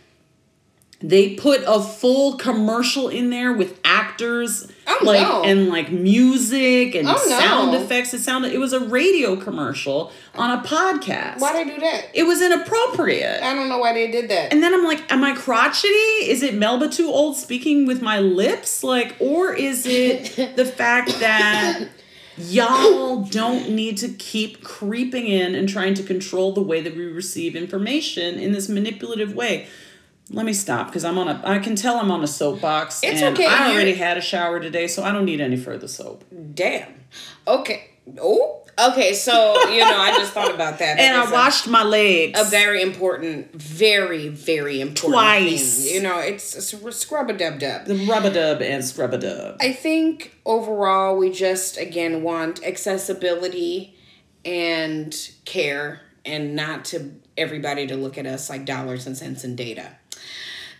They 1.02 1.34
put 1.34 1.62
a 1.66 1.80
full 1.82 2.36
commercial 2.36 3.08
in 3.08 3.30
there 3.30 3.52
with 3.52 3.78
actors, 3.84 4.70
Oh, 4.86 4.98
like 5.02 5.20
no. 5.20 5.42
and 5.42 5.68
like 5.68 5.90
music 5.90 6.94
and 6.94 7.08
Oh, 7.08 7.12
no. 7.12 7.38
sound 7.38 7.74
effects. 7.74 8.14
It 8.14 8.20
sounded 8.20 8.52
it 8.52 8.58
was 8.58 8.72
a 8.72 8.80
radio 8.80 9.34
commercial 9.36 10.12
on 10.34 10.50
a 10.58 10.62
podcast. 10.62 11.40
Why 11.40 11.52
did 11.52 11.68
they 11.68 11.74
do 11.74 11.80
that? 11.80 12.04
It 12.14 12.22
was 12.24 12.40
inappropriate. 12.40 13.42
I 13.42 13.54
don't 13.54 13.68
know 13.68 13.78
why 13.78 13.92
they 13.92 14.10
did 14.10 14.30
that. 14.30 14.52
And 14.52 14.62
then 14.62 14.72
I'm 14.74 14.84
like, 14.84 15.10
am 15.12 15.24
I 15.24 15.34
crotchety? 15.34 15.88
Is 15.88 16.42
it 16.42 16.54
Melba 16.54 16.88
too 16.88 17.08
old 17.08 17.36
speaking 17.36 17.86
with 17.86 18.00
my 18.00 18.20
lips? 18.20 18.84
Like, 18.84 19.16
or 19.18 19.52
is 19.52 19.86
it 19.86 20.36
the 20.56 20.64
fact 20.64 21.18
that 21.20 21.88
y'all 22.38 23.22
don't 23.24 23.70
need 23.70 23.98
to 23.98 24.08
keep 24.08 24.62
creeping 24.64 25.26
in 25.26 25.54
and 25.54 25.68
trying 25.68 25.94
to 25.94 26.02
control 26.02 26.52
the 26.52 26.62
way 26.62 26.80
that 26.80 26.96
we 26.96 27.04
receive 27.04 27.54
information 27.56 28.38
in 28.38 28.52
this 28.52 28.68
manipulative 28.68 29.34
way? 29.34 29.66
Let 30.32 30.46
me 30.46 30.52
stop 30.54 30.86
because 30.86 31.04
I'm 31.04 31.18
on 31.18 31.28
a. 31.28 31.40
I 31.44 31.58
can 31.58 31.76
tell 31.76 31.98
I'm 31.98 32.10
on 32.10 32.22
a 32.24 32.26
soapbox, 32.26 33.02
It's 33.02 33.20
and 33.20 33.34
okay, 33.36 33.46
I 33.46 33.72
already 33.72 33.94
had 33.94 34.16
a 34.16 34.20
shower 34.22 34.60
today, 34.60 34.86
so 34.88 35.02
I 35.02 35.12
don't 35.12 35.24
need 35.26 35.40
any 35.40 35.56
further 35.56 35.86
soap. 35.88 36.24
Damn. 36.54 36.94
Okay. 37.46 37.90
Oh. 38.18 38.58
Okay. 38.78 39.12
So 39.12 39.68
you 39.68 39.80
know, 39.80 39.96
I 39.96 40.16
just 40.16 40.32
thought 40.32 40.54
about 40.54 40.78
that. 40.78 40.98
And 40.98 41.14
I 41.16 41.28
a- 41.28 41.32
washed 41.32 41.68
my 41.68 41.82
legs. 41.82 42.40
a 42.40 42.44
very 42.44 42.80
important, 42.80 43.52
very, 43.54 44.28
very 44.28 44.80
important 44.80 45.12
Twice. 45.22 45.84
thing. 45.84 45.94
You 45.96 46.02
know, 46.02 46.18
it's, 46.18 46.56
it's 46.56 46.96
scrub 46.96 47.28
a 47.28 47.34
dub 47.34 47.58
dub. 47.58 47.84
the 47.84 47.96
rub 48.06 48.24
a 48.24 48.30
dub 48.30 48.62
and 48.62 48.82
scrub 48.82 49.12
a 49.12 49.18
dub. 49.18 49.58
I 49.60 49.72
think 49.74 50.34
overall 50.46 51.16
we 51.18 51.30
just 51.30 51.76
again 51.76 52.22
want 52.22 52.64
accessibility 52.64 53.94
and 54.46 55.14
care 55.44 56.00
and 56.24 56.54
not 56.56 56.84
to 56.86 57.12
everybody 57.36 57.86
to 57.86 57.96
look 57.96 58.16
at 58.16 58.26
us 58.26 58.48
like 58.48 58.64
dollars 58.64 59.06
and 59.06 59.16
cents 59.16 59.44
and 59.44 59.56
data. 59.56 59.96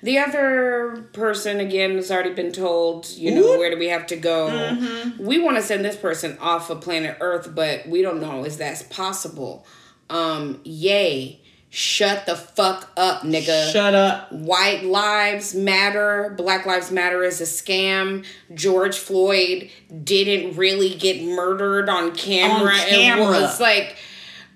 The 0.02 0.18
other 0.18 1.08
person 1.12 1.60
again 1.60 1.94
has 1.94 2.10
already 2.10 2.34
been 2.34 2.50
told, 2.50 3.08
you 3.10 3.32
know, 3.32 3.42
Whoop. 3.42 3.58
where 3.60 3.70
do 3.70 3.78
we 3.78 3.88
have 3.88 4.06
to 4.08 4.16
go? 4.16 4.76
We 5.18 5.38
want 5.38 5.58
to 5.58 5.62
send 5.62 5.84
this 5.84 5.96
person 5.96 6.36
off 6.38 6.70
of 6.70 6.80
planet 6.80 7.18
Earth, 7.20 7.54
but 7.54 7.86
we 7.86 8.02
don't 8.02 8.20
know 8.20 8.44
is 8.44 8.56
that 8.58 8.84
possible. 8.90 9.64
Um, 10.10 10.60
yay. 10.64 11.38
Shut 11.74 12.26
the 12.26 12.36
fuck 12.36 12.90
up, 12.98 13.22
nigga. 13.22 13.72
Shut 13.72 13.94
up. 13.94 14.30
White 14.30 14.84
Lives 14.84 15.54
Matter, 15.54 16.34
Black 16.36 16.66
Lives 16.66 16.90
Matter 16.90 17.24
is 17.24 17.40
a 17.40 17.44
scam. 17.44 18.26
George 18.52 18.98
Floyd 18.98 19.70
didn't 20.04 20.54
really 20.56 20.94
get 20.94 21.22
murdered 21.24 21.88
on 21.88 22.14
camera. 22.14 22.74
On 22.74 22.78
It 22.78 23.18
was 23.20 23.58
like, 23.58 23.96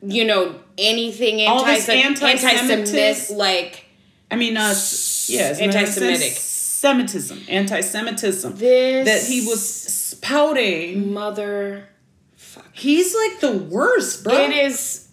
you 0.02 0.26
know, 0.26 0.56
anything 0.76 1.40
anti. 1.40 1.78
Semitic, 1.78 3.30
like 3.30 3.85
I 4.30 4.36
mean, 4.36 4.56
uh, 4.56 4.68
yes, 4.68 5.58
Anti-Semitic. 5.60 6.32
Semitism, 6.32 7.42
anti-Semitism. 7.48 8.56
this 8.56 9.08
that 9.08 9.32
he 9.32 9.46
was 9.46 9.66
spouting. 9.66 11.12
mother. 11.12 11.88
Fuck. 12.34 12.68
He's 12.72 13.14
like 13.14 13.40
the 13.40 13.52
worst, 13.52 14.24
bro. 14.24 14.34
It 14.34 14.52
is, 14.52 15.08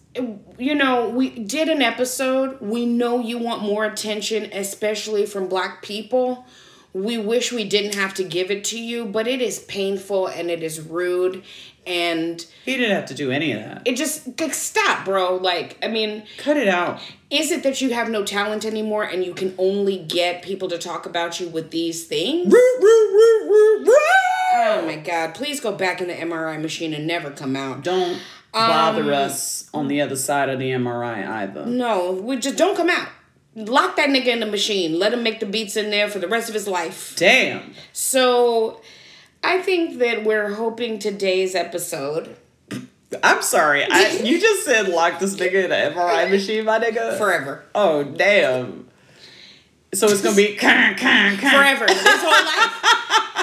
you 0.58 0.74
know, 0.74 1.08
we 1.08 1.30
did 1.30 1.68
an 1.68 1.80
episode. 1.82 2.60
We 2.60 2.86
know 2.86 3.20
you 3.20 3.38
want 3.38 3.62
more 3.62 3.84
attention, 3.84 4.50
especially 4.52 5.26
from 5.26 5.48
black 5.48 5.82
people. 5.82 6.44
We 6.92 7.18
wish 7.18 7.50
we 7.50 7.64
didn't 7.64 7.96
have 7.96 8.14
to 8.14 8.24
give 8.24 8.50
it 8.50 8.62
to 8.64 8.78
you, 8.80 9.04
but 9.06 9.26
it 9.26 9.40
is 9.42 9.58
painful 9.60 10.28
and 10.28 10.50
it 10.50 10.62
is 10.62 10.80
rude. 10.80 11.42
And 11.86 12.44
He 12.64 12.76
didn't 12.76 12.94
have 12.96 13.06
to 13.06 13.14
do 13.14 13.30
any 13.30 13.52
of 13.52 13.60
that. 13.60 13.82
it 13.84 13.96
just, 13.96 14.40
like, 14.40 14.54
stop, 14.54 15.04
bro. 15.04 15.36
Like, 15.36 15.76
I 15.82 15.88
mean, 15.88 16.22
Cut 16.38 16.56
it 16.56 16.66
out. 16.68 17.00
is 17.30 17.50
it 17.50 17.62
that 17.62 17.80
you 17.80 17.92
have 17.92 18.08
no 18.08 18.24
talent 18.24 18.64
anymore 18.64 19.02
and 19.04 19.22
you 19.24 19.34
can 19.34 19.54
only 19.58 19.98
get 19.98 20.42
people 20.42 20.68
to 20.68 20.78
talk 20.78 21.04
about 21.06 21.40
you 21.40 21.48
with 21.48 21.70
these 21.70 22.04
things? 22.04 22.52
Oh 24.56 24.82
my 24.86 24.96
God. 24.96 25.34
Please 25.34 25.60
go 25.60 25.72
back 25.72 26.00
in 26.00 26.08
the 26.08 26.14
MRI 26.14 26.60
machine 26.60 26.94
and 26.94 27.06
never 27.06 27.30
come 27.30 27.56
out. 27.56 27.82
Don't 27.82 28.20
bother 28.52 29.02
Um, 29.02 29.08
us 29.10 29.68
on 29.74 29.88
the 29.88 30.00
other 30.00 30.16
side 30.16 30.48
of 30.48 30.58
the 30.58 30.70
MRI 30.70 31.26
either. 31.26 31.66
No, 31.66 32.12
we 32.12 32.36
just 32.36 32.56
don't 32.56 32.76
come 32.76 32.88
out. 32.90 33.08
Lock 33.56 33.96
that 33.96 34.08
nigga 34.08 34.26
in 34.28 34.40
the 34.40 34.46
machine. 34.46 34.98
Let 34.98 35.12
him 35.12 35.22
make 35.22 35.40
the 35.40 35.46
beats 35.46 35.76
in 35.76 35.90
there 35.90 36.08
for 36.08 36.18
the 36.18 36.28
rest 36.28 36.48
of 36.48 36.54
his 36.54 36.66
life. 36.66 37.14
Damn. 37.16 37.74
So, 37.92 38.80
I 39.44 39.60
think 39.62 39.98
that 39.98 40.24
we're 40.24 40.54
hoping 40.54 40.98
today's 40.98 41.54
episode 41.54 42.36
I'm 43.22 43.42
sorry. 43.42 43.84
I, 43.88 44.10
you 44.24 44.40
just 44.40 44.64
said 44.64 44.88
lock 44.88 45.18
this 45.18 45.36
nigga 45.36 45.64
in 45.64 45.72
an 45.72 45.92
MRI 45.92 46.30
machine, 46.30 46.64
my 46.64 46.78
nigga. 46.78 47.16
forever, 47.18 47.64
oh 47.74 48.04
damn. 48.04 48.88
So 49.92 50.08
it's 50.08 50.22
gonna 50.22 50.34
be 50.34 50.56
can 50.56 50.96
can 50.96 51.36
can. 51.36 51.50
forever, 51.52 51.86
his 51.92 52.02
whole 52.02 52.30
life. 52.30 52.80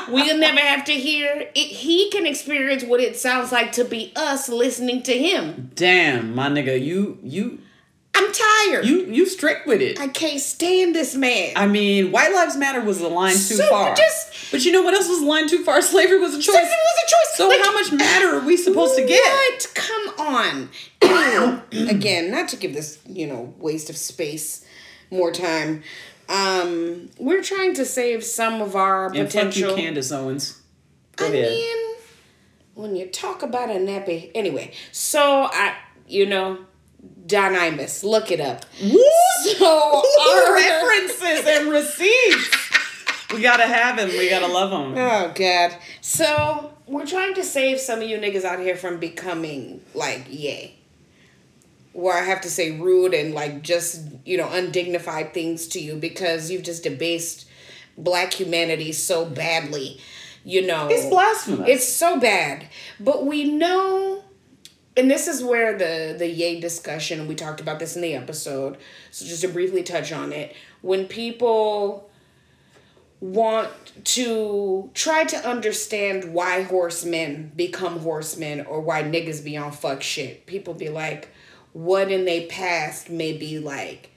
We'll 0.09 0.37
never 0.37 0.59
have 0.59 0.83
to 0.85 0.91
hear 0.91 1.49
it. 1.55 1.55
He 1.55 2.09
can 2.11 2.25
experience 2.25 2.83
what 2.83 2.99
it 2.99 3.15
sounds 3.15 3.53
like 3.53 3.71
to 3.73 3.85
be 3.85 4.11
us 4.13 4.49
listening 4.49 5.03
to 5.03 5.17
him. 5.17 5.71
Damn, 5.73 6.35
my 6.35 6.49
nigga, 6.49 6.83
you 6.83 7.17
you 7.23 7.59
I'm 8.21 8.31
tired. 8.31 8.85
you 8.85 9.05
you 9.05 9.25
strict 9.25 9.65
with 9.67 9.81
it. 9.81 9.99
I 9.99 10.07
can't 10.07 10.39
stand 10.39 10.93
this 10.95 11.15
man. 11.15 11.53
I 11.55 11.67
mean, 11.67 12.11
White 12.11 12.33
Lives 12.33 12.55
Matter 12.57 12.81
was 12.81 13.01
a 13.01 13.07
line 13.07 13.33
too 13.33 13.55
So, 13.55 13.67
far. 13.69 13.95
just- 13.95 14.51
but 14.51 14.63
you 14.65 14.71
know 14.71 14.81
what 14.81 14.93
else 14.93 15.07
was 15.07 15.21
a 15.21 15.25
line 15.25 15.47
too 15.47 15.63
far? 15.63 15.81
Slavery 15.93 16.19
was 16.19 16.33
a 16.33 16.37
choice. 16.37 16.45
Slavery 16.55 16.69
was 16.69 17.03
a 17.05 17.09
choice. 17.09 17.37
So 17.37 17.47
Like- 17.47 17.61
how 17.61 17.73
much 17.73 17.91
matter 17.91 18.35
are 18.37 18.45
we 18.45 18.57
supposed 18.57 18.95
to 18.97 19.05
get? 19.05 19.21
What? 19.23 19.71
Come 19.73 20.27
on. 20.27 20.69
Again, 21.89 22.31
not 22.31 22.47
to 22.49 22.55
give 22.57 22.73
this, 22.73 22.99
you 23.07 23.27
know, 23.27 23.53
waste 23.57 23.89
of 23.89 23.97
space 23.97 24.65
more 25.09 25.31
time. 25.31 25.83
Um, 26.29 27.09
we're 27.17 27.43
trying 27.43 27.73
to 27.75 27.85
save 27.85 28.23
some 28.23 28.61
of 28.61 28.75
our 28.75 29.07
And 29.07 29.31
fuck 29.31 29.55
you, 29.55 29.65
potential. 29.65 29.75
Candace 29.75 30.11
Owens. 30.11 30.61
Go 31.17 31.25
I 31.25 31.29
ahead. 31.29 31.49
mean, 31.51 31.95
when 32.75 32.95
you 32.95 33.07
talk 33.07 33.43
about 33.43 33.69
a 33.69 33.73
nappy, 33.73 34.31
anyway. 34.33 34.71
So 34.93 35.49
I, 35.51 35.75
you 36.07 36.25
know, 36.25 36.59
Don 37.31 37.53
Imus, 37.53 38.03
look 38.03 38.29
it 38.29 38.41
up. 38.41 38.65
So 38.75 40.03
our 40.21 40.53
references 40.53 41.47
and 41.47 41.69
receipts. 41.69 43.31
we 43.33 43.41
gotta 43.41 43.63
have 43.63 43.97
him. 43.97 44.09
We 44.09 44.29
gotta 44.29 44.51
love 44.51 44.69
him. 44.69 44.97
Oh 44.97 45.31
God. 45.33 45.73
So 46.01 46.73
we're 46.87 47.05
trying 47.05 47.33
to 47.35 47.43
save 47.43 47.79
some 47.79 48.01
of 48.01 48.09
you 48.09 48.17
niggas 48.17 48.43
out 48.43 48.59
here 48.59 48.75
from 48.75 48.99
becoming 48.99 49.79
like 49.93 50.25
yay. 50.29 50.75
Where 51.93 52.21
I 52.21 52.25
have 52.25 52.41
to 52.41 52.49
say 52.49 52.77
rude 52.77 53.13
and 53.13 53.33
like 53.33 53.61
just, 53.61 54.01
you 54.25 54.37
know, 54.37 54.49
undignified 54.51 55.33
things 55.33 55.67
to 55.69 55.79
you 55.79 55.95
because 55.95 56.51
you've 56.51 56.63
just 56.63 56.83
debased 56.83 57.47
black 57.97 58.33
humanity 58.33 58.91
so 58.91 59.23
badly. 59.23 60.01
You 60.43 60.67
know. 60.67 60.89
It's 60.91 61.05
blasphemous. 61.05 61.69
It's 61.69 61.87
so 61.87 62.19
bad. 62.19 62.67
But 62.99 63.25
we 63.25 63.45
know 63.45 64.25
and 64.97 65.09
this 65.09 65.27
is 65.27 65.43
where 65.43 65.77
the 65.77 66.15
the 66.17 66.27
yay 66.27 66.59
discussion 66.59 67.27
we 67.27 67.35
talked 67.35 67.61
about 67.61 67.79
this 67.79 67.95
in 67.95 68.01
the 68.01 68.13
episode 68.13 68.77
so 69.11 69.25
just 69.25 69.41
to 69.41 69.47
briefly 69.47 69.83
touch 69.83 70.11
on 70.11 70.31
it 70.31 70.55
when 70.81 71.05
people 71.05 72.09
want 73.19 73.69
to 74.03 74.89
try 74.93 75.23
to 75.23 75.37
understand 75.47 76.33
why 76.33 76.63
horsemen 76.63 77.51
become 77.55 77.99
horsemen 77.99 78.61
or 78.65 78.81
why 78.81 79.03
niggas 79.03 79.43
be 79.43 79.55
on 79.55 79.71
fuck 79.71 80.01
shit 80.01 80.45
people 80.45 80.73
be 80.73 80.89
like 80.89 81.29
what 81.73 82.11
in 82.11 82.25
they 82.25 82.45
past 82.47 83.09
maybe 83.09 83.59
like 83.59 84.11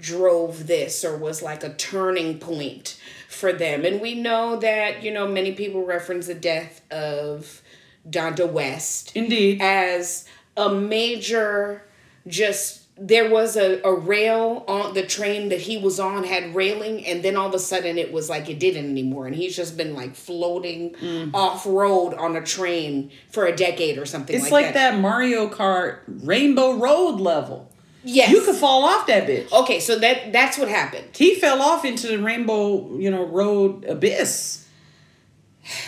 drove 0.00 0.66
this 0.66 1.04
or 1.04 1.16
was 1.16 1.42
like 1.42 1.62
a 1.64 1.74
turning 1.74 2.38
point 2.38 2.98
for 3.28 3.52
them. 3.52 3.84
And 3.84 4.00
we 4.00 4.14
know 4.14 4.56
that, 4.56 5.02
you 5.02 5.12
know, 5.12 5.26
many 5.26 5.52
people 5.52 5.84
reference 5.84 6.26
the 6.26 6.34
death 6.34 6.82
of 6.90 7.62
Donda 8.08 8.50
West 8.50 9.14
Indeed. 9.16 9.60
as 9.62 10.26
a 10.56 10.68
major 10.74 11.82
just 12.26 12.80
there 12.96 13.28
was 13.28 13.56
a, 13.56 13.80
a 13.82 13.92
rail 13.92 14.64
on 14.68 14.94
the 14.94 15.02
train 15.04 15.48
that 15.48 15.60
he 15.62 15.76
was 15.76 15.98
on 15.98 16.22
had 16.22 16.54
railing 16.54 17.04
and 17.04 17.24
then 17.24 17.34
all 17.36 17.48
of 17.48 17.54
a 17.54 17.58
sudden 17.58 17.98
it 17.98 18.12
was 18.12 18.30
like 18.30 18.48
it 18.48 18.60
didn't 18.60 18.88
anymore 18.88 19.26
and 19.26 19.34
he's 19.34 19.56
just 19.56 19.76
been 19.76 19.94
like 19.94 20.14
floating 20.14 20.90
Mm. 21.02 21.34
off 21.34 21.66
road 21.66 22.14
on 22.14 22.36
a 22.36 22.42
train 22.42 23.10
for 23.32 23.46
a 23.46 23.56
decade 23.56 23.98
or 23.98 24.06
something 24.06 24.36
It's 24.36 24.44
like, 24.50 24.66
like 24.66 24.74
that 24.74 25.00
Mario 25.00 25.48
Kart 25.48 25.98
Rainbow 26.06 26.74
Road 26.74 27.20
level. 27.20 27.70
Yes. 28.06 28.30
You 28.30 28.42
could 28.42 28.56
fall 28.56 28.84
off 28.84 29.06
that 29.06 29.26
bitch. 29.26 29.50
Okay, 29.50 29.80
so 29.80 29.98
that 29.98 30.30
that's 30.32 30.56
what 30.58 30.68
happened. 30.68 31.06
He 31.16 31.36
fell 31.36 31.62
off 31.62 31.84
into 31.86 32.06
the 32.06 32.18
rainbow, 32.18 32.96
you 32.98 33.10
know, 33.10 33.24
road 33.24 33.86
abyss. 33.86 34.68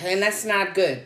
And 0.02 0.22
that's 0.22 0.44
not 0.46 0.74
good 0.74 1.02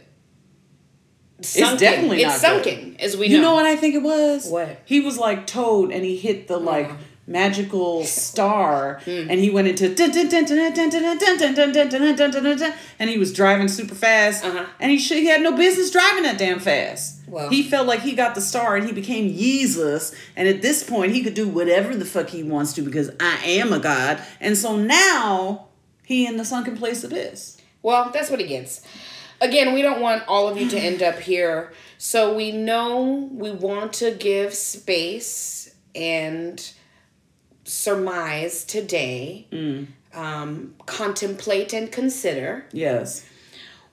sunken. 1.43 1.73
It's 1.73 1.81
definitely 1.81 2.23
it's 2.23 2.41
sunken, 2.41 2.93
good. 2.93 3.01
as 3.01 3.17
we 3.17 3.29
know. 3.29 3.35
You 3.35 3.41
know 3.41 3.55
what 3.55 3.67
I 3.67 3.77
think 3.77 3.95
it 3.95 4.03
was? 4.03 4.49
What 4.49 4.81
he 4.85 5.01
was 5.01 5.19
like 5.19 5.47
Toad, 5.47 5.91
and 5.91 6.05
he 6.05 6.17
hit 6.17 6.49
the 6.49 6.59
like. 6.59 6.87
Uh-huh 6.87 6.97
magical 7.31 8.03
star 8.05 9.01
and 9.07 9.39
he 9.39 9.51
went 9.51 9.69
into 9.69 9.89
and 12.99 13.09
he 13.09 13.19
was 13.19 13.33
driving 13.33 13.69
super 13.69 13.95
fast 13.95 14.45
uh-huh. 14.45 14.67
and 14.81 14.91
he, 14.91 14.99
should 14.99 15.19
he 15.19 15.27
had 15.27 15.41
no 15.41 15.57
business 15.57 15.93
driving 15.93 16.25
that 16.25 16.37
damn 16.37 16.59
fast 16.59 17.21
well, 17.29 17.49
he 17.49 17.63
felt 17.63 17.87
like 17.87 18.01
he 18.01 18.15
got 18.15 18.35
the 18.35 18.41
star 18.41 18.75
and 18.75 18.85
he 18.85 18.93
became 18.93 19.29
Jesus 19.29 20.13
and 20.35 20.49
at 20.49 20.61
this 20.61 20.83
point 20.83 21.13
he 21.13 21.23
could 21.23 21.35
do 21.35 21.49
whatever 21.49 21.95
the 21.95 22.05
fuck 22.05 22.31
he 22.31 22.43
wants 22.43 22.73
to 22.73 22.83
because 22.83 23.11
I 23.21 23.37
am 23.45 23.73
a 23.73 23.79
god 23.79 24.21
and 24.41 24.59
so 24.59 24.77
now 24.77 25.69
he 26.05 26.27
in 26.27 26.37
the 26.37 26.45
sunken 26.45 26.77
place 26.77 27.05
abyss 27.05 27.59
well 27.81 28.11
that's 28.13 28.29
what 28.29 28.41
he 28.41 28.47
gets 28.49 28.85
Again, 29.41 29.73
we 29.73 29.81
don't 29.83 30.01
want 30.01 30.23
all 30.29 30.49
of 30.49 30.61
you 30.61 30.69
to 30.71 30.79
end 30.79 31.03
up 31.03 31.19
here. 31.19 31.73
So 31.99 32.35
we 32.35 32.53
know 32.53 33.29
we 33.33 33.51
want 33.51 33.95
to 33.95 34.11
give 34.11 34.53
space 34.55 35.75
and 35.95 36.71
surmise 37.65 38.65
today, 38.65 39.47
um, 40.13 40.75
contemplate 40.87 41.73
and 41.73 41.91
consider 41.91 42.67
Yes. 42.73 43.25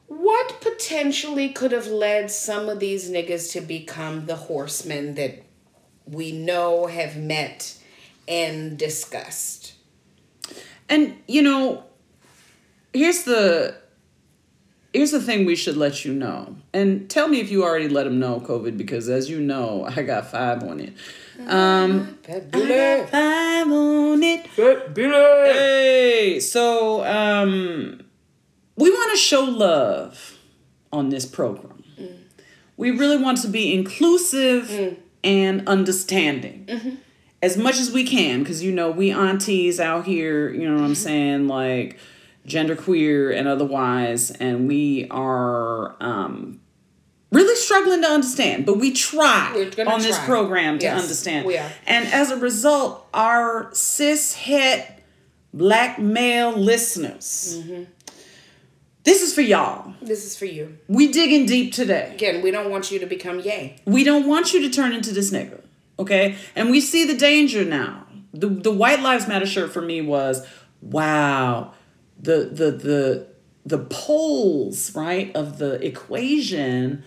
what 0.07 0.59
potentially 0.61 1.49
could 1.49 1.71
have 1.71 1.87
led 1.87 2.31
some 2.31 2.69
of 2.69 2.79
these 2.79 3.09
niggas 3.09 3.51
to 3.53 3.61
become 3.61 4.25
the 4.25 4.35
horsemen 4.35 5.15
that 5.15 5.43
we 6.05 6.31
know 6.31 6.87
have 6.87 7.17
met 7.17 7.75
and 8.27 8.77
discussed. 8.77 9.73
And 10.89 11.17
you 11.27 11.41
know, 11.41 11.83
here's 12.93 13.23
the 13.23 13.75
here's 14.97 15.11
the 15.11 15.21
thing 15.21 15.45
we 15.45 15.55
should 15.55 15.77
let 15.77 16.03
you 16.03 16.13
know. 16.13 16.55
And 16.73 17.07
tell 17.09 17.27
me 17.27 17.39
if 17.39 17.51
you 17.51 17.63
already 17.63 17.87
let 17.87 18.05
them 18.05 18.19
know 18.19 18.39
COVID 18.39 18.77
because 18.77 19.07
as 19.09 19.29
you 19.29 19.39
know, 19.39 19.85
I 19.95 20.01
got 20.01 20.31
five 20.31 20.63
on 20.63 20.79
it. 20.79 20.93
Um 21.47 22.17
I 22.27 22.39
got 23.01 23.09
five 23.11 23.67
on 23.71 24.23
it. 24.23 24.47
Hey, 25.53 26.39
so 26.39 27.05
um 27.05 28.01
we 28.75 28.89
want 28.89 29.11
to 29.11 29.17
show 29.17 29.41
love 29.43 30.37
on 30.91 31.09
this 31.09 31.25
program. 31.25 31.83
We 32.75 32.91
really 32.91 33.17
want 33.17 33.39
to 33.39 33.47
be 33.47 33.73
inclusive 33.73 34.97
and 35.23 35.67
understanding 35.67 36.67
as 37.41 37.57
much 37.57 37.77
as 37.77 37.91
we 37.91 38.03
can 38.03 38.39
because 38.39 38.63
you 38.63 38.71
know 38.71 38.89
we 38.91 39.11
aunties 39.11 39.79
out 39.79 40.05
here 40.05 40.49
you 40.49 40.67
know 40.67 40.75
what 40.75 40.83
i'm 40.83 40.95
saying 40.95 41.47
like 41.47 41.99
genderqueer 42.47 43.37
and 43.37 43.47
otherwise 43.47 44.31
and 44.31 44.67
we 44.67 45.05
are 45.11 45.95
um 46.01 46.59
really 47.31 47.55
struggling 47.55 48.01
to 48.01 48.07
understand 48.07 48.65
but 48.65 48.77
we 48.77 48.91
try 48.91 49.51
on 49.85 49.99
this 50.01 50.15
try. 50.17 50.25
program 50.25 50.79
to 50.79 50.85
Yes, 50.85 51.01
understand 51.01 51.45
we 51.45 51.57
are. 51.57 51.69
and 51.85 52.07
as 52.07 52.31
a 52.31 52.37
result 52.37 53.05
our 53.13 53.69
cis 53.73 54.33
het 54.35 55.03
black 55.53 55.99
male 55.99 56.51
listeners 56.57 57.57
Mm-hmm. 57.59 57.83
this 59.03 59.21
is 59.21 59.33
for 59.33 59.41
y'all 59.41 59.93
This 60.01 60.25
is 60.25 60.37
for 60.37 60.45
you. 60.45 60.77
we 60.87 61.11
digging 61.11 61.45
deep 61.45 61.73
today 61.73 62.11
Again, 62.13 62.41
we 62.41 62.51
don't 62.51 62.69
want 62.69 62.91
you 62.91 62.99
to 62.99 63.05
become 63.05 63.39
yay. 63.41 63.75
we 63.85 64.03
don't 64.05 64.25
want 64.27 64.53
you 64.53 64.61
to 64.61 64.69
turn 64.69 64.93
into 64.93 65.11
this 65.11 65.31
nigga, 65.31 65.59
okay? 65.99 66.35
And 66.55 66.69
we 66.69 66.79
see 66.81 67.03
the 67.05 67.17
danger 67.17 67.65
now. 67.65 68.05
The 68.33 68.47
the 68.49 68.71
White 68.71 69.01
Lives 69.01 69.27
Matter 69.27 69.45
shirt 69.47 69.71
for 69.73 69.81
me 69.81 70.01
was, 70.01 70.45
wow, 70.81 71.73
the 72.19 72.49
the 72.51 72.71
the 72.71 73.27
the 73.65 73.77
poles 73.89 74.95
right 74.95 75.35
of 75.35 75.57
the 75.57 75.73
equation 75.85 77.03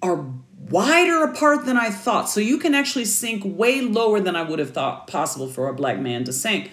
are 0.00 0.24
wider 0.70 1.24
apart 1.24 1.64
than 1.66 1.76
I 1.76 1.90
thought. 1.90 2.28
So 2.30 2.40
you 2.40 2.58
can 2.58 2.74
actually 2.74 3.04
sink 3.04 3.42
way 3.44 3.80
lower 3.80 4.20
than 4.20 4.36
I 4.36 4.42
would 4.42 4.58
have 4.58 4.70
thought 4.70 5.06
possible 5.06 5.48
for 5.48 5.68
a 5.68 5.74
black 5.74 5.98
man 5.98 6.24
to 6.24 6.32
sink. 6.32 6.70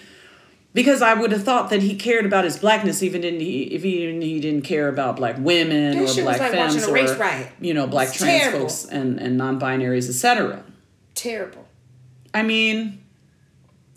Because 0.72 1.02
I 1.02 1.14
would 1.14 1.32
have 1.32 1.42
thought 1.42 1.70
that 1.70 1.82
he 1.82 1.96
cared 1.96 2.24
about 2.24 2.44
his 2.44 2.56
blackness, 2.56 3.02
even 3.02 3.24
in 3.24 3.40
he, 3.40 3.64
if 3.64 3.82
he, 3.82 4.06
he 4.20 4.38
didn't 4.38 4.62
care 4.62 4.88
about 4.88 5.16
black 5.16 5.34
women 5.38 5.98
That 5.98 6.16
or 6.16 6.22
black 6.22 6.38
like 6.38 6.52
femmes 6.52 6.86
or 6.86 6.94
riot. 6.94 7.48
you 7.60 7.74
know 7.74 7.88
black 7.88 8.08
It's 8.10 8.18
trans 8.18 8.40
terrible. 8.42 8.60
folks 8.60 8.84
and 8.84 9.18
and 9.18 9.36
non-binaries, 9.36 10.08
etc. 10.08 10.62
Terrible. 11.16 11.66
I 12.32 12.44
mean, 12.44 13.02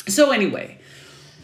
so 0.07 0.31
anyway, 0.31 0.79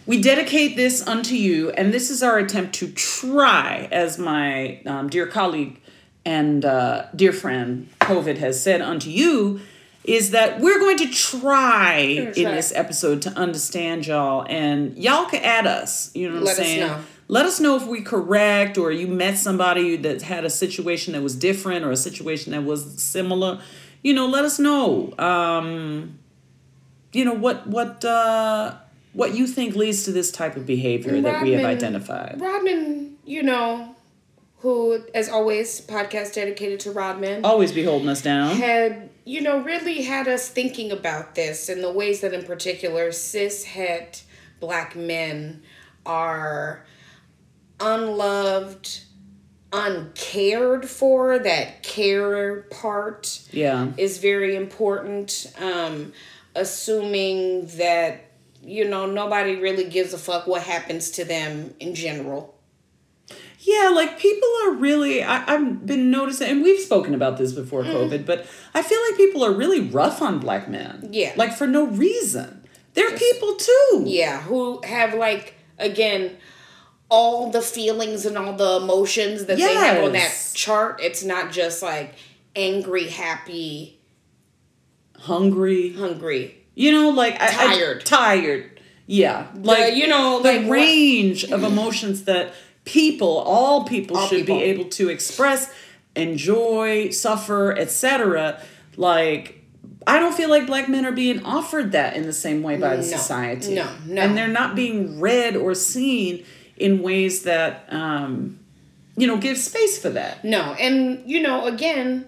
we 0.10 0.20
dedicate 0.20 0.76
this 0.76 1.06
unto 1.06 1.36
you, 1.36 1.70
and 1.70 1.94
this 1.94 2.10
is 2.10 2.24
our 2.24 2.40
attempt 2.40 2.74
to 2.74 2.92
try, 2.94 3.88
as 3.92 4.18
my 4.18 4.82
um, 4.88 5.08
dear 5.08 5.28
colleague 5.28 5.80
and 6.26 6.66
uh, 6.66 7.06
dear 7.16 7.32
friend 7.32 7.88
COVID 8.00 8.40
has 8.40 8.60
said 8.60 8.82
unto 8.82 9.12
you, 9.12 9.62
is 10.04 10.32
that 10.32 10.60
we're 10.60 10.80
going 10.80 10.98
to 10.98 11.12
try 11.12 11.98
in 11.98 12.34
try. 12.34 12.56
this 12.56 12.74
episode 12.74 13.22
to 13.22 13.30
understand 13.34 14.08
y'all, 14.08 14.48
and 14.50 14.98
y'all 14.98 15.28
can 15.28 15.44
add 15.44 15.68
us. 15.68 16.10
You 16.16 16.30
know 16.30 16.38
what 16.38 16.46
Let 16.46 16.58
I'm 16.58 16.64
saying? 16.66 16.80
know. 16.80 17.04
Let 17.28 17.46
us 17.46 17.60
know 17.60 17.76
if 17.76 17.86
we 17.86 18.02
correct 18.02 18.80
or 18.80 18.92
you 18.92 19.06
met 19.06 19.38
somebody 19.38 19.96
that 19.98 20.24
had 20.24 20.44
a 20.44 20.50
situation 20.50 21.14
that 21.14 21.22
was 21.22 21.36
different 21.36 21.86
or 21.86 21.92
a 21.92 21.96
situation 21.96 22.54
that 22.54 22.64
was 22.64 23.00
similar. 23.00 23.62
You 24.02 24.16
know, 24.16 24.26
let 24.26 24.44
us 24.44 24.58
know. 24.58 25.14
Um, 25.20 26.18
you 27.14 27.26
know 27.26 27.34
what 27.34 27.68
what 27.68 28.04
uh 28.04 28.74
what 29.14 29.34
you 29.34 29.48
think 29.48 29.76
leads 29.76 30.04
to 30.04 30.12
this 30.12 30.32
type 30.32 30.56
of 30.56 30.66
behavior 30.66 31.20
that 31.22 31.44
we 31.44 31.52
have 31.54 31.66
identified 31.66 32.40
Rodman, 32.40 33.18
you 33.26 33.44
know, 33.44 33.96
who, 34.60 35.04
as 35.16 35.30
always, 35.30 35.82
podcast 35.82 36.34
dedicated 36.34 36.80
to 36.82 36.92
Rodman, 36.92 37.46
always 37.46 37.72
be 37.72 37.84
holding 37.84 38.10
us 38.10 38.22
down 38.22 38.56
had, 38.56 39.10
you 39.26 39.42
know, 39.42 39.62
really 39.62 40.04
had 40.04 40.28
us 40.28 40.50
thinking 40.50 40.92
about 40.92 41.36
this 41.36 41.70
and 41.70 41.84
the 41.84 41.92
ways 41.92 42.22
that, 42.22 42.34
in 42.34 42.44
particular, 42.44 43.12
cis 43.12 43.64
het 43.64 44.24
black 44.60 44.96
men 44.96 45.64
are 46.06 46.86
unloved, 47.80 49.02
uncared 49.72 50.90
for. 50.90 51.40
That 51.40 51.84
care 51.84 52.64
part 52.64 53.42
yeah 53.52 53.92
is 53.98 54.18
very 54.18 54.56
important. 54.56 55.52
Um, 55.60 56.14
assuming 56.56 57.68
that 57.78 58.29
you 58.64 58.88
know 58.88 59.06
nobody 59.06 59.56
really 59.56 59.86
gives 59.90 60.14
a 60.14 60.18
fuck 60.18 60.48
what 60.48 60.62
happens 60.64 61.12
to 61.12 61.24
them 61.26 61.74
in 61.80 61.96
general. 61.96 62.56
yeah 63.60 63.90
like 63.94 64.20
people 64.20 64.50
are 64.64 64.72
really 64.74 65.24
I, 65.24 65.44
i've 65.54 65.86
been 65.86 66.10
noticing 66.12 66.50
and 66.50 66.64
we've 66.64 66.80
spoken 66.80 67.14
about 67.14 67.38
this 67.38 67.52
before 67.54 67.84
Mm. 67.84 67.94
covid 67.94 68.26
but 68.26 68.46
i 68.74 68.82
feel 68.82 69.00
like 69.10 69.18
people 69.18 69.44
are 69.46 69.52
really 69.54 69.82
rough 69.82 70.22
on 70.22 70.40
black 70.40 70.68
men 70.70 71.10
Yeah. 71.12 71.34
like 71.36 71.54
for 71.54 71.68
no 71.68 71.86
reason 71.88 72.68
they're 72.96 73.16
people 73.18 73.56
too 73.56 74.04
Yeah, 74.06 74.42
who 74.42 74.82
have 74.84 75.14
like 75.14 75.54
again 75.78 76.38
all 77.10 77.50
the 77.52 77.62
feelings 77.62 78.26
and 78.26 78.38
all 78.38 78.54
the 78.54 78.78
emotions 78.84 79.46
that 79.46 79.58
they 79.58 79.74
have 79.74 80.04
on 80.04 80.12
that 80.14 80.32
chart. 80.54 81.00
It's 81.02 81.24
not 81.24 81.52
just 81.52 81.82
like 81.82 82.14
angry, 82.56 83.08
happy, 83.08 84.00
hungry 85.18 85.94
hungry. 85.94 86.59
You 86.82 86.92
know 86.92 87.10
like 87.10 87.36
I- 87.42 87.46
I, 87.48 87.68
Tired. 87.76 88.06
tired. 88.06 88.64
Yeah. 89.06 89.48
Like 89.56 89.96
you 89.96 90.08
know, 90.08 90.42
the 90.42 90.50
like 90.54 90.62
what- 90.68 90.72
range 90.72 91.44
of 91.56 91.64
emotions 91.72 92.24
that 92.26 92.54
people 92.86 93.34
all 93.56 93.84
people 93.86 94.18
All 94.18 94.28
should 94.28 94.46
be 94.46 94.62
able 94.72 94.86
to 95.00 95.10
express 95.10 95.62
enjoy 96.16 97.10
suffer 97.12 97.78
etc 97.78 98.60
like 98.98 99.64
i 100.08 100.20
don't 100.20 100.34
feel 100.34 100.50
like 100.50 100.66
black 100.66 100.90
men 100.90 101.06
are 101.06 101.12
being 101.12 101.44
offered 101.46 101.92
that 101.92 102.16
in 102.16 102.24
the 102.24 102.34
same 102.34 102.64
way 102.64 102.76
by 102.78 102.96
the 102.96 103.04
No. 103.04 103.18
society. 103.18 103.76
No, 103.76 103.88
no. 104.08 104.22
and 104.22 104.36
they're 104.36 104.48
not 104.62 104.76
being 104.76 105.20
read 105.20 105.56
or 105.56 105.76
seen 105.76 106.44
in 106.78 107.02
ways 107.02 107.44
that 107.44 107.86
um 107.90 108.60
you 109.18 109.28
know 109.28 109.38
give 109.38 109.58
space 109.58 109.96
for 110.02 110.10
that. 110.12 110.44
No, 110.44 110.62
and 110.80 111.22
you 111.30 111.42
know, 111.42 111.68
again, 111.68 112.26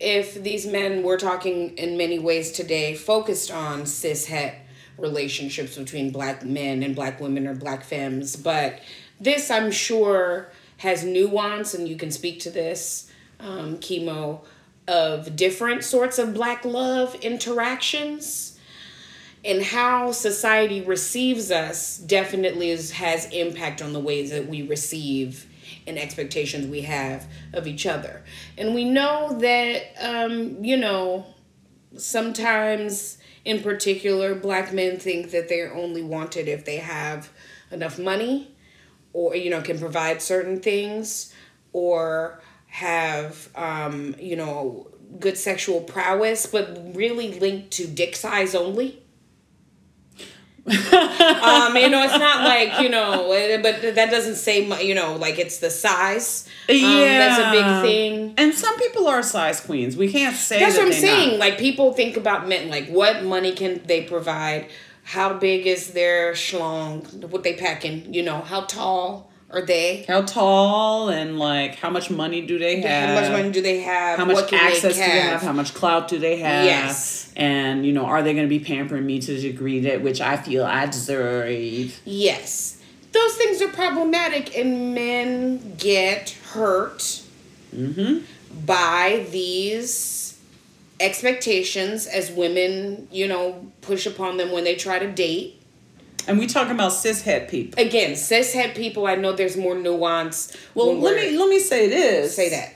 if 0.00 0.42
these 0.42 0.66
men 0.66 1.02
were 1.02 1.18
talking 1.18 1.76
in 1.76 1.96
many 1.96 2.18
ways 2.18 2.50
today 2.50 2.94
focused 2.94 3.50
on 3.50 3.84
cis 3.84 4.26
het 4.26 4.54
relationships 4.96 5.76
between 5.76 6.10
black 6.10 6.44
men 6.44 6.82
and 6.82 6.96
black 6.96 7.20
women 7.20 7.46
or 7.46 7.54
black 7.54 7.84
femmes, 7.84 8.36
but 8.36 8.80
this 9.20 9.50
I'm 9.50 9.70
sure 9.70 10.50
has 10.78 11.04
nuance, 11.04 11.74
and 11.74 11.86
you 11.86 11.96
can 11.96 12.10
speak 12.10 12.40
to 12.40 12.50
this, 12.50 13.10
um, 13.38 13.76
chemo, 13.76 14.40
of 14.88 15.36
different 15.36 15.84
sorts 15.84 16.18
of 16.18 16.34
black 16.34 16.64
love 16.64 17.14
interactions 17.16 18.58
and 19.44 19.62
how 19.62 20.12
society 20.12 20.82
receives 20.82 21.50
us 21.50 21.98
definitely 21.98 22.70
is, 22.70 22.90
has 22.92 23.26
impact 23.26 23.80
on 23.80 23.92
the 23.92 24.00
ways 24.00 24.30
that 24.30 24.48
we 24.48 24.62
receive 24.62 25.46
and 25.90 25.98
expectations 25.98 26.66
we 26.66 26.80
have 26.82 27.26
of 27.52 27.66
each 27.66 27.84
other. 27.84 28.22
And 28.56 28.74
we 28.74 28.84
know 28.84 29.36
that, 29.40 29.82
um, 30.00 30.64
you 30.64 30.78
know, 30.78 31.26
sometimes 31.96 33.18
in 33.44 33.62
particular, 33.62 34.34
black 34.34 34.72
men 34.72 34.98
think 34.98 35.32
that 35.32 35.48
they're 35.48 35.74
only 35.74 36.02
wanted 36.02 36.48
if 36.48 36.64
they 36.64 36.76
have 36.76 37.30
enough 37.70 37.98
money 37.98 38.54
or, 39.12 39.34
you 39.34 39.50
know, 39.50 39.60
can 39.60 39.78
provide 39.78 40.22
certain 40.22 40.60
things 40.60 41.34
or 41.72 42.40
have, 42.66 43.48
um, 43.56 44.14
you 44.18 44.36
know, 44.36 44.88
good 45.18 45.36
sexual 45.36 45.80
prowess, 45.80 46.46
but 46.46 46.94
really 46.94 47.38
linked 47.40 47.72
to 47.72 47.86
dick 47.86 48.14
size 48.14 48.54
only. 48.54 49.02
Um, 50.66 51.76
you 51.76 51.88
know, 51.88 52.02
it's 52.02 52.18
not 52.18 52.44
like 52.44 52.80
you 52.80 52.88
know, 52.90 53.28
but 53.62 53.94
that 53.94 54.10
doesn't 54.10 54.36
say 54.36 54.66
mu- 54.66 54.76
you 54.76 54.94
know, 54.94 55.16
like 55.16 55.38
it's 55.38 55.58
the 55.58 55.70
size. 55.70 56.46
Um, 56.68 56.76
that's 56.80 57.38
a 57.40 57.50
big 57.50 57.82
thing. 57.90 58.34
And 58.36 58.54
some 58.54 58.76
people 58.78 59.08
are 59.08 59.22
size 59.22 59.60
queens. 59.60 59.96
We 59.96 60.10
can't 60.12 60.36
say 60.36 60.60
That's 60.60 60.76
that 60.76 60.82
what 60.84 60.94
I'm 60.94 61.00
saying. 61.00 61.30
not. 61.30 61.38
Like 61.38 61.58
people 61.58 61.92
think 61.92 62.16
about 62.16 62.46
men, 62.48 62.68
like 62.68 62.88
what 62.88 63.24
money 63.24 63.52
can 63.52 63.82
they 63.86 64.02
provide? 64.02 64.68
How 65.02 65.32
big 65.32 65.66
is 65.66 65.92
their 65.92 66.32
schlong? 66.34 67.24
What 67.30 67.42
they 67.42 67.54
packing? 67.54 68.12
You 68.12 68.22
know, 68.22 68.40
how 68.40 68.62
tall 68.62 69.29
are 69.52 69.62
they? 69.62 70.04
How 70.06 70.22
tall 70.22 71.08
and 71.08 71.38
like 71.38 71.76
how 71.76 71.90
much 71.90 72.10
money 72.10 72.46
do 72.46 72.58
they 72.58 72.80
have? 72.80 73.08
How 73.08 73.20
much 73.20 73.32
money 73.32 73.50
do 73.50 73.60
they 73.62 73.80
have? 73.80 74.18
How 74.18 74.24
much 74.24 74.52
access 74.52 74.82
they 74.82 75.06
do 75.06 75.12
they 75.12 75.20
have? 75.20 75.42
How 75.42 75.52
much 75.52 75.74
clout 75.74 76.08
do 76.08 76.18
they 76.18 76.38
have? 76.38 76.64
Yes. 76.64 77.32
And 77.36 77.84
you 77.84 77.92
know, 77.92 78.04
are 78.06 78.22
they 78.22 78.32
going 78.32 78.46
to 78.46 78.48
be 78.58 78.60
pampering 78.64 79.06
me 79.06 79.20
to 79.20 79.34
the 79.34 79.40
degree 79.40 79.80
that 79.80 80.02
which 80.02 80.20
I 80.20 80.36
feel 80.36 80.64
I 80.64 80.86
deserve? 80.86 82.00
Yes. 82.04 82.80
Those 83.12 83.34
things 83.36 83.60
are 83.60 83.68
problematic, 83.68 84.56
and 84.56 84.94
men 84.94 85.74
get 85.76 86.30
hurt 86.52 87.22
Mm-hmm. 87.74 88.24
by 88.66 89.26
these 89.30 90.36
expectations 90.98 92.06
as 92.06 92.30
women, 92.30 93.08
you 93.10 93.26
know, 93.28 93.66
push 93.80 94.06
upon 94.06 94.36
them 94.36 94.50
when 94.52 94.64
they 94.64 94.74
try 94.74 94.98
to 94.98 95.10
date. 95.10 95.59
And 96.28 96.38
we 96.38 96.46
talking 96.46 96.72
about 96.72 96.92
cis 96.92 97.22
cishet 97.22 97.48
people. 97.48 97.82
Again, 97.82 98.14
cis 98.14 98.54
cishet 98.54 98.74
people, 98.76 99.06
I 99.06 99.14
know 99.16 99.32
there's 99.32 99.56
more 99.56 99.74
nuance. 99.74 100.56
Well, 100.74 100.94
let 100.98 101.16
me 101.16 101.36
let 101.36 101.48
me 101.48 101.58
say 101.58 101.88
this. 101.88 102.36
say 102.36 102.50
that. 102.50 102.74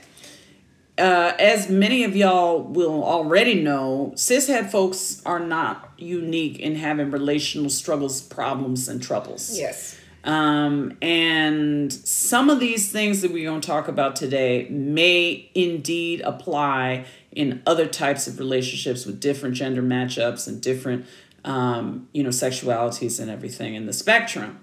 uh, 0.97 1.35
as 1.39 1.69
many 1.69 2.03
of 2.03 2.15
y'all 2.15 2.63
will 2.63 3.03
already 3.03 3.61
know, 3.61 4.13
cis 4.15 4.49
cishet 4.49 4.69
folks 4.71 5.21
are 5.25 5.39
not 5.39 5.91
unique 5.97 6.59
in 6.59 6.75
having 6.75 7.11
relational 7.11 7.69
struggles, 7.69 8.21
problems, 8.21 8.87
and 8.87 9.01
troubles. 9.01 9.57
Yes. 9.57 9.99
Um, 10.23 10.97
and 11.03 11.93
some 11.93 12.49
of 12.49 12.59
these 12.59 12.91
things 12.91 13.21
that 13.21 13.31
we're 13.31 13.47
going 13.47 13.61
to 13.61 13.67
talk 13.67 13.87
about 13.87 14.15
today 14.15 14.67
may 14.69 15.51
indeed 15.53 16.21
apply 16.21 17.05
in 17.31 17.61
other 17.67 17.85
types 17.85 18.25
of 18.25 18.39
relationships 18.39 19.05
with 19.05 19.19
different 19.19 19.53
gender 19.55 19.83
matchups 19.83 20.47
and 20.47 20.61
different, 20.61 21.05
um, 21.45 22.09
you 22.11 22.23
know, 22.23 22.29
sexualities 22.29 23.19
and 23.19 23.31
everything 23.31 23.75
in 23.75 23.85
the 23.85 23.93
spectrum. 23.93 24.59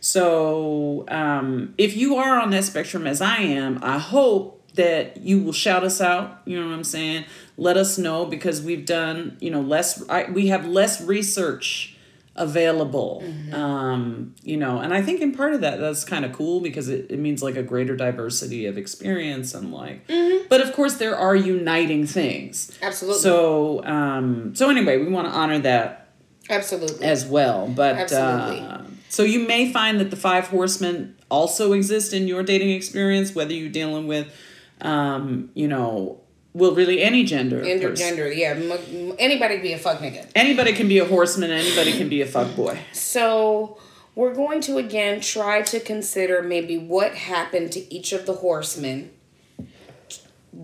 So, 0.00 1.04
um, 1.08 1.74
if 1.78 1.96
you 1.96 2.16
are 2.16 2.40
on 2.40 2.50
that 2.50 2.64
spectrum 2.64 3.06
as 3.06 3.20
I 3.20 3.36
am, 3.38 3.78
I 3.82 3.98
hope 3.98 4.52
that 4.74 5.18
you 5.18 5.42
will 5.42 5.52
shout 5.52 5.84
us 5.84 6.00
out. 6.00 6.42
You 6.44 6.60
know 6.60 6.68
what 6.68 6.74
I'm 6.74 6.84
saying? 6.84 7.24
Let 7.56 7.76
us 7.76 7.98
know 7.98 8.26
because 8.26 8.62
we've 8.62 8.84
done, 8.84 9.36
you 9.40 9.50
know, 9.50 9.60
less. 9.60 10.06
I, 10.08 10.30
we 10.30 10.48
have 10.48 10.66
less 10.66 11.00
research 11.00 11.96
available. 12.36 13.24
Um, 13.52 14.34
you 14.42 14.58
know, 14.58 14.78
and 14.78 14.92
I 14.92 15.02
think 15.02 15.22
in 15.22 15.34
part 15.34 15.54
of 15.54 15.62
that, 15.62 15.80
that's 15.80 16.04
kind 16.04 16.24
of 16.24 16.32
cool 16.32 16.60
because 16.60 16.88
it, 16.88 17.10
it 17.10 17.18
means 17.18 17.42
like 17.42 17.56
a 17.56 17.62
greater 17.62 17.96
diversity 17.96 18.66
of 18.66 18.76
experience 18.76 19.54
and 19.54 19.72
like. 19.72 20.06
But 20.48 20.60
of 20.60 20.72
course, 20.74 20.96
there 20.96 21.16
are 21.16 21.34
uniting 21.34 22.06
things. 22.06 22.76
Absolutely. 22.82 23.20
So, 23.20 23.84
um, 23.84 24.54
so 24.54 24.68
anyway, 24.68 24.98
we 24.98 25.08
want 25.08 25.26
to 25.28 25.34
honor 25.34 25.58
that 25.60 26.05
Absolutely. 26.48 27.06
as 27.06 27.26
well. 27.26 27.68
But 27.68 27.96
Absolutely. 27.96 28.60
Uh, 28.60 28.82
so 29.08 29.22
you 29.22 29.46
may 29.46 29.72
find 29.72 30.00
that 30.00 30.10
the 30.10 30.16
five 30.16 30.48
horsemen 30.48 31.16
also 31.30 31.72
exist 31.72 32.12
in 32.12 32.28
your 32.28 32.42
dating 32.42 32.70
experience, 32.70 33.34
whether 33.34 33.52
you're 33.52 33.70
dealing 33.70 34.06
with, 34.06 34.32
um, 34.80 35.50
you 35.54 35.68
know, 35.68 36.20
well, 36.52 36.74
really 36.74 37.02
any 37.02 37.24
gender. 37.24 37.62
Intergender, 37.62 38.34
yeah. 38.34 38.50
M- 38.50 39.14
anybody 39.18 39.56
can 39.56 39.62
be 39.62 39.72
a 39.74 39.78
fuck 39.78 39.98
nigga. 39.98 40.26
Anybody 40.34 40.72
can 40.72 40.88
be 40.88 40.98
a 40.98 41.04
horseman. 41.04 41.50
Anybody 41.50 41.92
can 41.92 42.08
be 42.08 42.22
a 42.22 42.26
fuck 42.26 42.56
boy. 42.56 42.78
So 42.92 43.78
we're 44.14 44.34
going 44.34 44.62
to 44.62 44.78
again 44.78 45.20
try 45.20 45.60
to 45.62 45.78
consider 45.80 46.42
maybe 46.42 46.78
what 46.78 47.14
happened 47.14 47.72
to 47.72 47.94
each 47.94 48.12
of 48.12 48.24
the 48.24 48.32
horsemen 48.32 49.10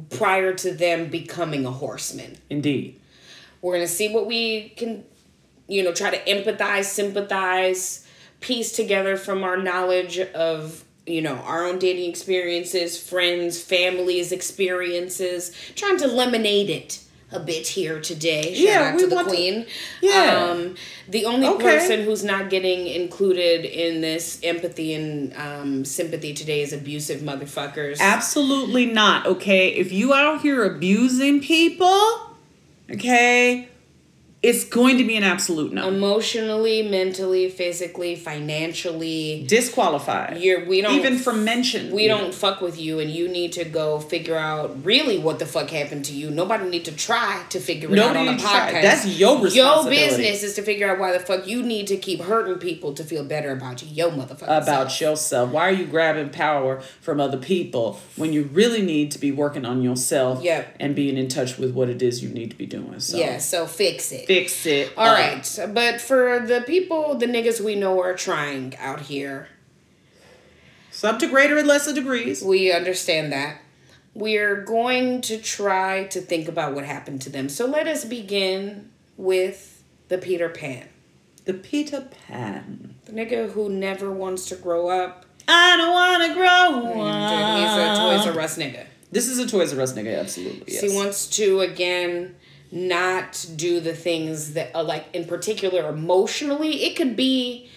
prior 0.09 0.55
to 0.55 0.73
them 0.73 1.09
becoming 1.09 1.66
a 1.66 1.71
horseman. 1.71 2.38
Indeed. 2.49 2.99
We're 3.61 3.75
going 3.75 3.87
to 3.87 3.92
see 3.92 4.12
what 4.12 4.27
we 4.27 4.71
can, 4.71 5.05
you 5.72 5.82
know, 5.82 5.92
try 5.92 6.11
to 6.11 6.22
empathize, 6.35 6.85
sympathize, 6.85 8.06
piece 8.40 8.72
together 8.72 9.16
from 9.16 9.42
our 9.42 9.56
knowledge 9.56 10.18
of, 10.18 10.85
you 11.06 11.22
know, 11.22 11.37
our 11.37 11.64
own 11.66 11.78
dating 11.78 12.11
experiences, 12.11 12.98
friends, 12.98 13.61
families' 13.61 14.32
experiences, 14.32 15.52
trying 15.74 15.96
to 15.98 16.06
lemonade 16.06 16.68
it 16.70 17.00
a 17.30 17.40
bit 17.40 17.66
here 17.68 17.98
today. 17.98 18.52
Shout 18.52 18.56
Yeah, 18.58 18.80
out 18.90 18.94
we 18.96 19.02
to 19.04 19.08
the 19.08 19.14
want 19.14 19.28
to- 19.28 19.35
queen. 19.35 19.66
Yeah. 20.02 20.50
Um, 20.50 20.74
the 21.08 21.24
only 21.24 21.46
Okay. 21.48 21.62
person 21.64 22.02
who's 22.04 22.22
not 22.22 22.50
getting 22.50 22.87
included 22.87 23.64
in 23.64 24.02
this 24.02 24.38
empathy 24.42 24.92
and 24.92 25.32
um, 25.38 25.85
sympathy 25.87 26.35
today 26.35 26.61
is 26.61 26.74
abusive 26.74 27.20
motherfuckers. 27.22 27.98
Absolutely 28.00 28.85
not. 28.85 29.24
Okay. 29.26 29.68
If 29.68 29.92
you 29.92 30.12
out 30.12 30.42
here 30.42 30.62
abusing 30.64 31.40
people, 31.40 32.02
okay, 32.90 33.68
it's 34.42 34.64
going 34.64 34.98
to 34.98 35.05
be 35.05 35.16
an 35.16 35.22
absolute 35.22 35.72
no. 35.72 35.87
Emotionally, 35.88 36.83
mentally, 36.83 37.48
physically, 37.48 38.16
financially. 38.16 39.44
Disqualified. 39.46 40.38
You're 40.40 40.64
we 40.66 40.81
don't 40.81 40.94
even 40.98 41.16
for 41.18 41.33
mention. 41.33 41.92
we 41.92 42.07
don't 42.09 42.35
fuck 42.35 42.61
with 42.61 42.81
you 42.81 42.98
and 43.00 43.11
you 43.11 43.28
need 43.28 43.52
to 43.52 43.64
go 43.64 44.00
figure 44.00 44.37
out 44.37 44.85
really 44.85 45.18
what 45.18 45.38
the 45.38 45.46
fuck 45.46 45.70
happened 45.70 46.05
to 46.07 46.12
you. 46.12 46.31
Nobody 46.31 46.68
need 46.68 46.85
to 46.87 46.92
try 46.92 47.44
to 47.50 47.61
figure 47.61 47.88
it 47.88 47.94
Nobody 47.94 48.18
out 48.20 48.28
on 48.28 48.35
a 48.35 48.38
try. 48.38 48.50
podcast. 48.72 48.83
That's 48.83 49.07
your 49.07 49.46
Your 49.48 49.85
business 49.88 50.42
is 50.42 50.55
to 50.55 50.62
figure 50.62 50.90
out 50.90 50.98
why 50.98 51.12
the 51.12 51.20
fuck 51.20 51.46
you 51.46 51.62
need 51.62 51.87
to 51.88 51.96
keep 51.96 52.20
hurting 52.20 52.57
people 52.59 52.94
to 52.94 53.05
feel 53.05 53.24
better 53.24 53.52
about 53.52 53.83
you. 53.83 53.88
Yo 53.92 54.11
motherfucker. 54.11 54.62
about 54.62 55.00
yourself. 55.00 55.50
Why 55.50 55.68
are 55.68 55.72
you 55.72 55.87
grabbing 55.87 56.31
power 56.31 56.81
from 57.00 57.20
other 57.20 57.38
people 57.38 58.00
when 58.16 58.33
you 58.33 58.44
really 58.52 58.83
need 58.83 59.11
to 59.12 59.18
be 59.18 59.31
working 59.33 59.64
on 59.64 59.83
yourself 59.83 60.42
Yep. 60.42 60.76
and 60.81 60.94
being 60.94 61.16
in 61.16 61.28
touch 61.28 61.59
with 61.59 61.72
what 61.72 61.88
it 61.88 62.02
is 62.02 62.22
you 62.22 62.28
need 62.28 62.50
to 62.50 62.57
be 62.57 62.66
doing? 62.66 62.98
So 63.00 63.16
Yeah, 63.18 63.38
so 63.38 63.66
fix 63.66 64.11
it. 64.12 64.26
Fix 64.35 64.66
it. 64.66 64.92
All 64.97 65.07
up. 65.07 65.18
right, 65.18 65.59
but 65.75 66.01
for 66.01 66.40
the 66.40 66.62
people, 66.66 67.14
the 67.14 67.27
niggas 67.27 67.61
we 67.61 67.75
know 67.75 68.01
are 68.01 68.14
trying 68.14 68.77
out 68.79 69.01
here, 69.03 69.49
Some 70.90 71.18
to 71.18 71.27
greater 71.29 71.59
and 71.59 71.66
lesser 71.68 71.92
degrees. 71.92 72.42
we 72.42 72.73
understand 72.73 73.33
that. 73.33 73.59
We're 74.14 74.61
going 74.62 75.23
to 75.23 75.38
try 75.38 76.05
to 76.05 76.21
think 76.21 76.47
about 76.49 76.75
what 76.75 76.85
happened 76.85 77.23
to 77.23 77.31
them. 77.31 77.49
So 77.49 77.66
let 77.66 77.87
us 77.87 78.05
begin 78.05 78.90
with 79.16 79.83
the 80.09 80.18
Peter 80.18 80.51
Pan. 80.51 80.88
The 81.47 81.55
Peter 81.55 82.09
Pan. 82.29 82.95
The 83.07 83.12
nigga 83.12 83.51
who 83.53 83.68
never 83.71 84.12
wants 84.12 84.47
to 84.51 84.57
grow 84.57 84.88
up. 84.88 85.25
I 85.49 85.77
don't 85.77 85.92
want 85.92 86.23
to 86.29 86.35
grow 86.35 86.83
Dude, 86.83 86.95
he's 86.95 87.73
a 87.73 87.97
Toys 87.97 88.27
up. 88.27 88.37
R 88.37 88.40
Us 88.42 88.59
nigga. 88.59 88.87
This 89.11 89.29
is 89.29 89.38
a 89.38 89.47
Toys 89.47 89.75
R 89.75 89.81
Us 89.81 89.95
nigga, 89.95 90.21
absolutely. 90.21 90.75
Yes. 90.75 90.83
He 90.83 90.95
wants 90.95 91.27
to, 91.38 91.61
again, 91.61 92.37
not 92.72 93.46
do 93.54 93.78
the 93.80 93.94
things 93.94 94.54
that, 94.54 94.74
are 94.74 94.82
like, 94.82 95.04
in 95.12 95.26
particular, 95.26 95.88
emotionally. 95.88 96.85
It 96.85 96.96
could 96.96 97.14
be, 97.14 97.68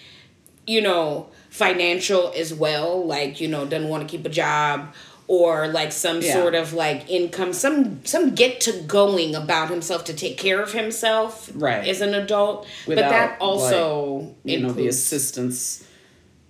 you 0.66 0.80
know, 0.80 1.28
financial 1.50 2.32
as 2.34 2.52
well. 2.54 3.04
Like, 3.06 3.38
you 3.40 3.46
know, 3.46 3.66
doesn't 3.66 3.88
want 3.88 4.08
to 4.08 4.16
keep 4.16 4.24
a 4.26 4.30
job 4.30 4.94
or 5.28 5.68
like 5.68 5.92
some 5.92 6.22
Yeah. 6.22 6.32
sort 6.34 6.54
of 6.54 6.72
like 6.72 7.10
income 7.10 7.52
some 7.52 8.00
some 8.04 8.34
get 8.34 8.60
to 8.60 8.72
going 8.86 9.34
about 9.34 9.68
himself 9.70 10.04
to 10.04 10.14
take 10.14 10.38
care 10.38 10.62
of 10.62 10.72
himself 10.72 11.50
Right. 11.52 11.86
as 11.88 12.00
an 12.00 12.14
adult 12.14 12.64
Without, 12.86 13.02
but 13.02 13.10
that 13.10 13.36
also 13.40 14.34
you 14.44 14.60
know 14.60 14.70
the 14.72 14.86
assistance 14.86 15.82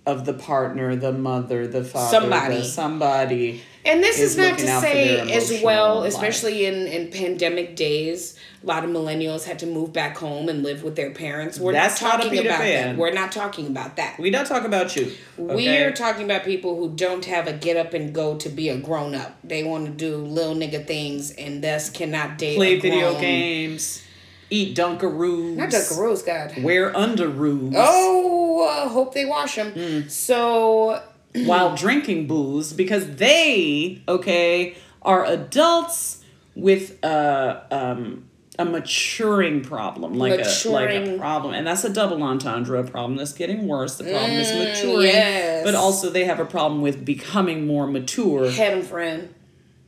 of 0.07 0.25
the 0.25 0.33
partner, 0.33 0.95
the 0.95 1.11
mother, 1.11 1.67
the 1.67 1.83
father, 1.83 2.19
Somebody. 2.21 2.57
the 2.59 2.63
somebody. 2.63 3.61
And 3.85 4.01
this 4.01 4.19
is 4.19 4.31
is, 4.31 4.37
not 4.37 4.57
to 4.57 4.67
say 4.81 5.31
as 5.33 5.61
well, 5.61 5.99
life. 6.01 6.13
especially 6.13 6.65
in, 6.65 6.87
in 6.87 7.11
pandemic 7.11 7.75
days, 7.75 8.37
a 8.63 8.65
lot 8.65 8.83
of 8.85 8.89
millennials 8.89 9.43
had 9.43 9.59
to 9.59 9.65
move 9.65 9.91
back 9.93 10.17
home 10.17 10.47
and 10.49 10.63
live 10.63 10.83
with 10.83 10.95
their 10.95 11.11
parents. 11.11 11.59
We're 11.59 11.73
That's 11.73 12.01
not 12.01 12.21
talking 12.21 12.39
about 12.39 12.59
Pan. 12.59 12.95
that. 12.95 12.97
We're 12.97 13.13
not 13.13 13.31
talking 13.33 13.67
about 13.67 13.97
that. 13.97 14.17
We 14.17 14.29
don't 14.29 14.47
talk 14.47 14.63
about 14.63 14.95
you. 14.95 15.11
We're 15.37 15.91
talking 15.91 16.23
about 16.23 16.43
people 16.43 16.77
who 16.77 16.89
don't 16.95 17.23
have 17.25 17.47
a 17.47 17.53
get 17.53 17.75
up 17.77 17.93
and 17.93 18.13
go 18.13 18.37
to 18.37 18.49
be 18.49 18.69
a 18.69 18.77
grown 18.77 19.13
up. 19.13 19.37
They 19.43 19.63
want 19.63 19.85
to 19.85 19.91
do 19.91 20.17
little 20.17 20.55
nigga 20.55 20.87
things 20.87 21.31
and 21.31 21.61
thus 21.61 21.89
cannot 21.89 22.37
date. 22.37 22.55
play 22.55 22.79
video 22.79 23.19
games, 23.19 24.03
eat 24.49 24.75
Dunkaroos, 24.75 25.55
Not 25.55 25.69
Dunkaroos, 25.69 26.25
God. 26.25 26.63
wear 26.63 26.91
underoos 26.93 27.73
Oh, 27.75 28.67
uh, 28.67 28.89
hope 28.89 29.13
they 29.13 29.25
wash 29.25 29.55
them. 29.55 29.71
Mm. 29.73 30.09
So 30.11 31.01
while 31.45 31.75
drinking 31.75 32.27
booze 32.27 32.73
because 32.73 33.15
they 33.17 34.01
okay 34.07 34.75
are 35.01 35.25
adults 35.25 36.23
with 36.55 37.03
uh 37.03 37.61
um 37.71 38.23
a 38.59 38.65
maturing 38.65 39.61
problem, 39.61 40.15
like 40.15 40.33
a 40.39 40.69
like 40.69 40.89
a 40.89 41.17
problem, 41.19 41.53
and 41.53 41.67
that's 41.67 41.83
a 41.83 41.93
double 41.93 42.23
entendre. 42.23 42.79
A 42.79 42.83
problem 42.83 43.15
that's 43.15 43.33
getting 43.33 43.67
worse. 43.67 43.97
The 43.99 44.05
problem 44.05 44.31
is 44.31 44.47
maturing, 44.51 45.01
Mm, 45.09 45.13
yes. 45.13 45.63
but 45.63 45.75
also 45.75 46.09
they 46.09 46.25
have 46.25 46.39
a 46.39 46.45
problem 46.45 46.81
with 46.81 47.05
becoming 47.05 47.67
more 47.67 47.85
mature. 47.85 48.49
Him, 48.49 48.81
friend. 48.81 49.31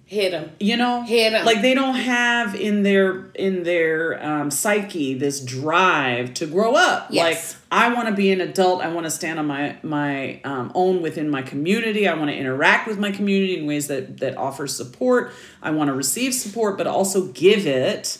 Hit 0.09 0.31
them 0.31 0.49
You 0.59 0.75
know, 0.75 1.03
hit 1.03 1.33
them 1.33 1.45
like 1.45 1.61
they 1.61 1.75
don't 1.75 1.93
have 1.93 2.55
in 2.55 2.81
their 2.81 3.27
in 3.35 3.61
their 3.61 4.19
um, 4.25 4.49
psyche 4.49 5.13
this 5.13 5.39
drive 5.39 6.33
to 6.33 6.47
grow 6.47 6.73
up. 6.73 7.09
Yes. 7.11 7.53
Like 7.53 7.61
I 7.71 7.93
want 7.93 8.07
to 8.07 8.15
be 8.15 8.31
an 8.31 8.41
adult. 8.41 8.81
I 8.81 8.91
want 8.91 9.05
to 9.05 9.11
stand 9.11 9.37
on 9.37 9.45
my 9.45 9.77
my 9.83 10.41
um, 10.41 10.71
own 10.73 11.03
within 11.03 11.29
my 11.29 11.43
community. 11.43 12.07
I 12.07 12.15
want 12.15 12.31
to 12.31 12.35
interact 12.35 12.87
with 12.87 12.97
my 12.97 13.11
community 13.11 13.55
in 13.59 13.67
ways 13.67 13.85
that 13.85 14.17
that 14.17 14.35
offer 14.35 14.65
support. 14.65 15.31
I 15.61 15.69
want 15.69 15.89
to 15.89 15.93
receive 15.93 16.33
support, 16.33 16.75
but 16.75 16.87
also 16.87 17.27
give 17.27 17.67
it. 17.67 18.17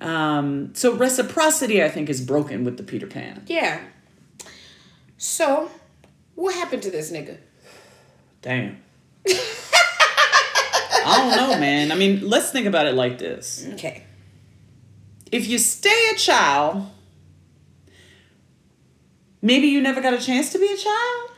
Um, 0.00 0.72
so 0.76 0.94
reciprocity, 0.94 1.82
I 1.82 1.88
think, 1.88 2.08
is 2.08 2.20
broken 2.20 2.62
with 2.62 2.76
the 2.76 2.84
Peter 2.84 3.08
Pan. 3.08 3.42
Yeah. 3.48 3.80
So, 5.18 5.68
what 6.36 6.54
happened 6.54 6.84
to 6.84 6.92
this 6.92 7.10
nigga? 7.10 7.38
Damn. 8.40 8.80
I 11.06 11.18
don't 11.18 11.36
know, 11.50 11.58
man. 11.60 11.92
I 11.92 11.94
mean, 11.94 12.28
let's 12.28 12.50
think 12.50 12.66
about 12.66 12.86
it 12.86 12.94
like 12.94 13.18
this. 13.18 13.66
Okay. 13.74 14.04
if 15.32 15.46
you 15.48 15.58
stay 15.58 16.10
a 16.14 16.16
child, 16.16 16.86
maybe 19.42 19.66
you 19.68 19.80
never 19.80 20.00
got 20.00 20.14
a 20.14 20.18
chance 20.18 20.52
to 20.52 20.58
be 20.58 20.66
a 20.72 20.76
child, 20.76 21.30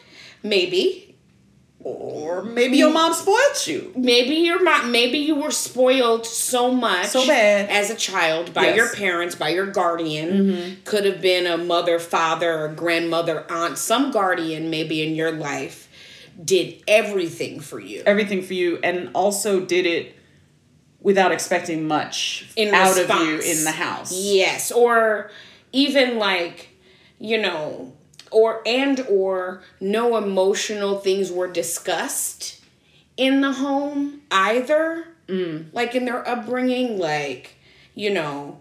Maybe. 0.43 1.17
or 1.81 2.43
maybe 2.43 2.77
your 2.77 2.93
mom 2.93 3.13
spoiled 3.15 3.67
you. 3.67 3.93
Maybe 3.97 4.35
your 4.37 4.63
mom. 4.63 4.91
Maybe 4.93 5.19
you 5.19 5.35
were 5.37 5.51
spoiled 5.51 6.27
so 6.27 6.71
much, 6.73 7.07
So 7.07 7.27
bad. 7.27 7.69
as 7.71 7.91
a 7.91 7.95
child 7.97 8.53
by 8.53 8.63
Yes. 8.63 8.69
Mm-hmm. 8.71 8.77
your 8.77 8.89
parents, 8.95 9.35
by 9.35 9.49
your 9.51 9.67
guardian. 9.67 10.79
Could 10.85 11.05
have 11.05 11.21
been 11.21 11.47
a 11.47 11.57
mother, 11.57 11.99
father, 11.99 12.73
grandmother, 12.77 13.45
aunt. 13.51 13.79
Some 13.79 14.11
guardian, 14.11 14.69
maybe 14.71 15.03
in 15.07 15.15
your 15.15 15.33
life, 15.33 15.86
did 16.45 16.83
everything 16.87 17.61
for 17.61 17.81
you. 17.81 18.03
Everything 18.07 18.43
for 18.43 18.55
you, 18.55 18.79
and 18.83 19.11
also 19.15 19.61
did 19.61 19.87
it 19.87 20.15
without 21.01 21.33
expecting 21.33 21.87
much 21.87 22.51
In 22.57 22.75
out 22.75 22.99
of 22.99 23.09
you 23.09 23.39
in 23.39 23.65
the 23.65 23.73
house. 23.73 24.13
Yes, 24.13 24.73
or 24.73 25.31
even 25.73 26.19
like, 26.19 26.69
you 27.19 27.41
know, 27.41 27.93
or 28.31 28.63
and 28.67 29.01
or 29.09 29.63
no 29.81 30.17
emotional 30.17 30.99
things 30.99 31.31
were 31.31 31.49
discussed 31.49 32.61
in 33.17 33.41
the 33.41 33.53
home 33.53 34.23
either. 34.31 35.07
Mm. 35.29 35.73
Like 35.73 35.95
in 35.95 36.05
their 36.05 36.27
upbringing, 36.29 36.99
like, 36.99 37.57
you 37.95 38.11
know, 38.11 38.61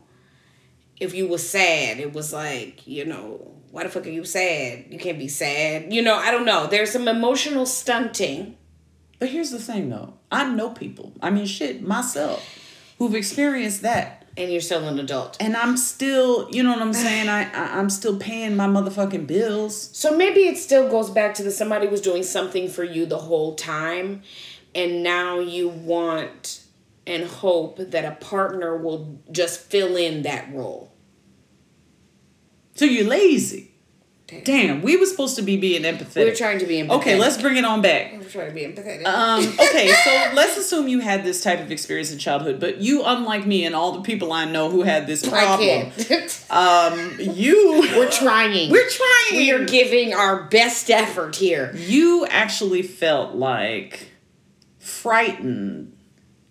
if 0.99 1.13
you 1.13 1.27
were 1.27 1.37
sad, 1.37 1.99
it 1.99 2.13
was 2.13 2.33
like, 2.33 2.87
you 2.87 3.05
know, 3.05 3.54
why 3.75 3.83
the 3.83 3.89
fuck 3.89 4.07
are 4.07 4.09
you 4.09 4.23
sad? 4.23 4.85
You 4.89 4.97
can't 4.97 5.19
be 5.19 5.27
sad. 5.27 5.91
You 5.91 6.01
know, 6.01 6.15
I 6.15 6.31
don't 6.31 6.45
know. 6.45 6.65
There's 6.65 6.91
some 6.91 7.09
emotional 7.09 7.65
stunting. 7.65 8.55
But 9.19 9.27
here's 9.27 9.51
the 9.51 9.59
thing, 9.59 9.89
though. 9.89 10.13
I 10.31 10.49
know 10.49 10.69
people. 10.69 11.11
I 11.21 11.29
mean, 11.29 11.45
shit, 11.45 11.81
myself, 11.81 12.47
who've 12.97 13.13
experienced 13.13 13.81
that. 13.81 14.29
And 14.37 14.49
you're 14.49 14.61
still 14.61 14.87
an 14.87 14.97
adult. 14.97 15.35
And 15.41 15.57
I'm 15.57 15.75
still, 15.75 16.49
you 16.51 16.63
know 16.63 16.71
what 16.71 16.81
I'm 16.81 16.93
saying? 16.93 17.27
I, 17.27 17.51
I 17.51 17.77
I'm 17.77 17.89
still 17.89 18.17
paying 18.17 18.55
my 18.55 18.65
motherfucking 18.65 19.27
bills. 19.27 19.89
So 19.91 20.15
maybe 20.15 20.47
it 20.47 20.57
still 20.57 20.89
goes 20.89 21.09
back 21.09 21.33
to 21.33 21.43
the 21.43 21.51
somebody 21.51 21.87
was 21.87 21.99
doing 21.99 22.23
something 22.23 22.69
for 22.69 22.85
you 22.85 23.05
the 23.05 23.17
whole 23.17 23.55
time, 23.55 24.21
and 24.73 25.03
now 25.03 25.39
you 25.39 25.67
want 25.67 26.63
and 27.05 27.25
hope 27.25 27.77
that 27.77 28.05
a 28.05 28.15
partner 28.23 28.77
will 28.77 29.19
just 29.33 29.59
fill 29.59 29.97
in 29.97 30.21
that 30.21 30.49
role. 30.53 30.94
So 32.75 32.85
you're 32.85 33.07
lazy. 33.07 33.71
Damn, 34.43 34.81
we 34.81 34.97
were 34.97 35.05
supposed 35.05 35.35
to 35.35 35.43
be 35.43 35.55
being 35.55 35.83
empathetic. 35.83 36.15
We 36.15 36.25
were 36.25 36.35
trying 36.35 36.57
to 36.57 36.65
be 36.65 36.77
empathetic. 36.77 36.97
Okay, 36.97 37.19
let's 37.19 37.39
bring 37.39 37.57
it 37.57 37.63
on 37.63 37.83
back. 37.83 38.11
We 38.11 38.17
were 38.17 38.23
trying 38.23 38.49
to 38.49 38.55
be 38.55 38.61
empathetic. 38.61 39.05
Um, 39.05 39.43
okay, 39.59 39.93
so 40.03 40.31
let's 40.33 40.57
assume 40.57 40.87
you 40.87 40.99
had 40.99 41.23
this 41.23 41.43
type 41.43 41.59
of 41.59 41.71
experience 41.71 42.11
in 42.11 42.17
childhood, 42.17 42.59
but 42.59 42.77
you, 42.77 43.03
unlike 43.05 43.45
me 43.45 43.65
and 43.65 43.75
all 43.75 43.91
the 43.91 44.01
people 44.01 44.33
I 44.33 44.45
know 44.45 44.71
who 44.71 44.81
had 44.81 45.05
this 45.05 45.27
problem, 45.27 45.91
um, 46.49 47.17
you 47.19 47.81
we're 47.95 48.09
trying. 48.09 48.71
we're 48.71 48.89
trying. 48.89 49.37
We 49.37 49.51
are 49.51 49.63
giving 49.63 50.15
our 50.15 50.45
best 50.45 50.89
effort 50.89 51.35
here. 51.35 51.75
you 51.75 52.25
actually 52.25 52.81
felt 52.81 53.35
like 53.35 54.09
frightened, 54.79 55.95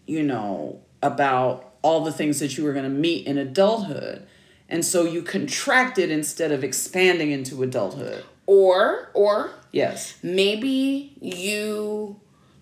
you 0.06 0.22
know, 0.22 0.80
about 1.02 1.74
all 1.82 2.04
the 2.04 2.12
things 2.12 2.38
that 2.38 2.56
you 2.56 2.62
were 2.62 2.72
going 2.72 2.84
to 2.84 2.88
meet 2.88 3.26
in 3.26 3.36
adulthood. 3.36 4.28
And 4.74 4.84
so 4.84 5.04
you 5.04 5.22
contracted 5.22 6.10
instead 6.10 6.50
of 6.50 6.64
expanding 6.64 7.30
into 7.30 7.62
adulthood. 7.62 8.24
Or 8.44 9.08
or 9.14 9.50
Yes. 9.70 10.16
maybe 10.20 11.12
you 11.20 12.16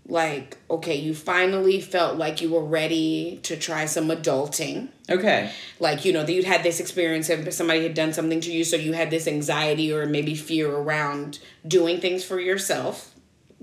like 0.07 0.59
okay, 0.69 0.95
you 0.97 1.15
finally 1.15 1.81
felt 1.81 2.19
like 2.19 2.43
you 2.43 2.51
were 2.51 2.63
ready 2.65 3.41
to 3.45 3.57
try 3.57 3.87
some 3.87 4.09
adulting. 4.09 4.89
Okay. 5.09 5.51
like 5.81 6.05
you 6.05 6.13
know 6.13 6.23
that 6.23 6.31
you'd 6.33 6.45
had 6.45 6.63
this 6.63 6.81
experience 6.81 7.31
and 7.31 7.51
somebody 7.55 7.83
had 7.83 7.95
done 7.95 8.13
something 8.13 8.43
to 8.43 8.53
you 8.53 8.63
so 8.63 8.77
you 8.77 8.93
had 8.93 9.09
this 9.11 9.27
anxiety 9.27 9.91
or 9.91 10.05
maybe 10.05 10.35
fear 10.35 10.71
around 10.71 11.39
doing 11.67 11.99
things 11.99 12.23
for 12.23 12.39
yourself 12.39 13.12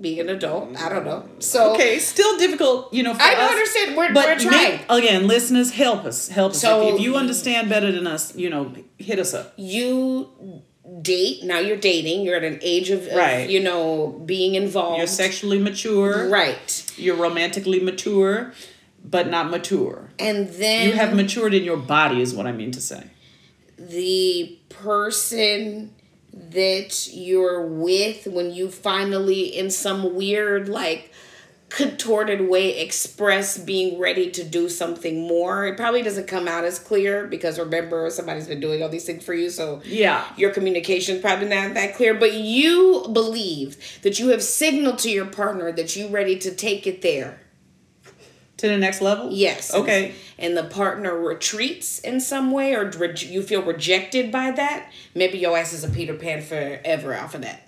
being 0.02 0.20
an 0.20 0.30
adult 0.30 0.76
i 0.78 0.88
don't 0.90 1.06
know 1.06 1.28
so 1.40 1.74
Okay, 1.74 2.00
still 2.00 2.38
difficult, 2.38 2.94
you 2.94 3.04
know. 3.04 3.14
For 3.14 3.22
i 3.22 3.34
don't 3.36 3.44
us, 3.46 3.52
understand 3.52 3.98
we're, 3.98 4.14
But 4.14 4.26
we're 4.28 4.40
trying 4.50 4.78
make- 4.78 4.86
again, 4.90 5.28
listeners, 5.28 5.72
help 5.72 6.06
us. 6.06 6.28
Help 6.30 6.52
us. 6.52 6.62
So- 6.62 6.88
if, 6.88 6.96
if 6.96 7.02
you 7.02 7.16
understand 7.16 7.70
better 7.70 7.92
than 7.92 8.08
us, 8.08 8.36
you 8.36 8.50
know, 8.50 8.74
hit 8.98 9.20
us 9.20 9.34
up. 9.34 9.54
you 9.58 10.62
date 11.02 11.44
now 11.44 11.60
you're 11.60 11.78
dating 11.78 12.22
you're 12.26 12.36
at 12.36 12.44
an 12.44 12.58
age 12.64 12.90
of, 12.90 13.06
of, 13.08 13.14
Right. 13.16 13.48
you 13.50 13.60
know 13.60 14.22
being 14.26 14.56
involved 14.56 14.98
You're 14.98 15.08
sexually 15.08 15.60
mature. 15.60 16.28
right 16.30 16.92
You're 16.98 17.16
romantically 17.16 17.80
mature, 17.80 18.54
but 19.04 19.30
not 19.30 19.50
mature. 19.52 20.10
and 20.18 20.50
then 20.50 20.88
You 20.88 20.94
have 20.96 21.14
matured 21.14 21.54
in 21.54 21.64
your 21.64 21.78
body, 21.78 22.22
is 22.22 22.34
what 22.34 22.48
I 22.48 22.52
mean 22.54 22.72
to 22.72 22.82
say. 22.82 23.04
the 23.78 24.58
person 24.70 25.94
that 26.34 27.08
you're 27.12 27.66
with 27.66 28.28
when 28.28 28.52
you 28.52 28.70
finally 28.70 29.42
in 29.44 29.70
some 29.72 30.16
weird 30.16 30.70
like 30.70 31.12
contorted 31.70 32.50
way 32.50 32.80
express 32.80 33.56
being 33.58 34.00
ready 34.00 34.32
to 34.32 34.44
do 34.44 34.68
something 34.70 35.28
more? 35.28 35.68
It 35.68 35.78
probably 35.78 36.02
doesn't 36.02 36.28
come 36.28 36.48
out 36.48 36.64
as 36.64 36.80
clear 36.80 37.28
because 37.28 37.60
remember 37.60 38.10
somebody's 38.10 38.48
been 38.48 38.60
doing 38.60 38.82
all 38.82 38.90
these 38.90 39.06
things 39.06 39.24
for 39.24 39.34
you 39.34 39.50
so 39.50 39.82
Yeah. 39.86 40.26
your 40.36 40.52
communication's 40.52 41.22
probably 41.22 41.48
not 41.48 41.76
that 41.76 41.96
clear. 41.96 42.14
But 42.16 42.34
you 42.34 43.08
believe 43.14 43.78
that 44.02 44.20
you 44.20 44.30
have 44.30 44.42
signaled 44.44 44.98
to 45.00 45.12
your 45.12 45.28
partner 45.28 45.72
that 45.72 45.96
you're 45.96 46.10
ready 46.10 46.38
to 46.40 46.52
take 46.52 46.88
it 46.88 47.02
there 47.04 47.40
To 48.60 48.68
the 48.68 48.78
next 48.78 49.00
level? 49.02 49.32
Yes. 49.32 49.74
Okay. 49.74 50.16
And 50.38 50.58
the 50.58 50.66
partner 50.66 51.18
retreats 51.18 52.00
in 52.00 52.20
some 52.20 52.52
way, 52.52 52.74
or 52.74 52.90
re- 52.90 53.16
you 53.18 53.42
feel 53.42 53.62
rejected 53.62 54.34
by 54.34 54.52
that. 54.52 54.92
Maybe 55.16 55.38
your 55.38 55.58
ass 55.58 55.72
is 55.72 55.86
a 55.86 55.90
Peter 55.90 56.14
Pan 56.14 56.42
forever 56.42 57.16
off 57.16 57.36
of 57.36 57.42
that. 57.44 57.66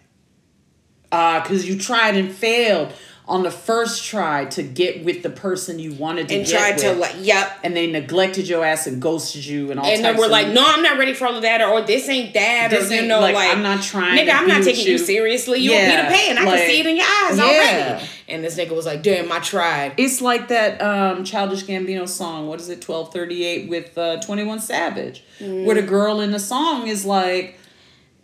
Uh, 1.10 1.42
cause 1.46 1.66
you 1.66 1.78
tried 1.78 2.16
and 2.16 2.34
failed 2.34 2.94
on 3.32 3.44
the 3.44 3.50
first 3.52 4.04
try 4.04 4.44
to 4.44 4.62
get 4.62 5.06
with 5.06 5.24
the 5.24 5.30
person 5.30 5.80
you 5.80 5.94
wanted 5.94 6.28
to 6.28 6.36
And 6.36 6.46
get 6.46 6.58
tried 6.60 6.78
to 6.80 6.90
with. 6.90 6.98
like, 7.00 7.16
yep. 7.20 7.50
and 7.64 7.74
they 7.76 7.88
neglected 7.90 8.46
your 8.48 8.66
ass 8.66 8.88
and 8.88 9.02
ghosted 9.02 9.46
you 9.46 9.72
and 9.72 9.80
all 9.80 9.86
And 9.86 10.04
then 10.04 10.18
we're 10.18 10.28
like, 10.28 10.50
no, 10.50 10.62
I'm 10.66 10.84
not 10.84 10.98
ready 11.00 11.14
for 11.14 11.28
all 11.28 11.36
of 11.38 11.42
that, 11.44 11.62
or 11.62 11.82
this 11.82 12.10
ain't 12.10 12.34
that, 12.34 12.68
This 12.72 12.92
or 12.92 12.96
you 12.96 13.08
know, 13.08 13.22
like, 13.22 13.34
like, 13.34 13.50
I'm 13.56 13.64
not 13.64 13.82
trying 13.82 14.18
Nigga, 14.20 14.26
to 14.32 14.36
I'm 14.36 14.48
not 14.50 14.64
taking 14.64 14.86
you, 14.86 14.92
you. 14.94 14.98
seriously. 14.98 15.60
You 15.60 15.72
Yeah, 15.72 16.08
a 16.08 16.12
Peter 16.12 16.22
Pan. 16.24 16.38
I 16.40 16.44
like, 16.44 16.60
can 16.60 16.68
see 16.70 16.80
it 16.82 16.86
in 16.88 16.98
your 16.98 17.06
eyes 17.06 17.38
yeah. 17.38 17.44
already. 17.90 18.06
And 18.28 18.44
this 18.44 18.58
nigga 18.58 18.76
was 18.76 18.86
like, 18.86 19.02
damn, 19.02 19.32
I 19.32 19.40
tried. 19.40 19.94
It's 19.98 20.20
like 20.22 20.50
that 20.50 20.82
um, 20.82 21.24
Childish 21.24 21.64
Gambino 21.64 22.08
song. 22.10 22.48
What 22.48 22.60
is 22.60 22.68
it? 22.70 22.82
Twelve 22.82 23.14
thirty 23.14 23.44
eight 23.46 23.70
with 23.70 23.98
uh, 23.98 24.20
Twenty 24.22 24.44
One 24.44 24.60
Savage, 24.60 25.24
Mm. 25.40 25.66
where 25.66 25.76
the 25.76 25.82
girl 25.82 26.20
in 26.22 26.32
the 26.32 26.40
song 26.40 26.88
is 26.88 27.06
like 27.06 27.58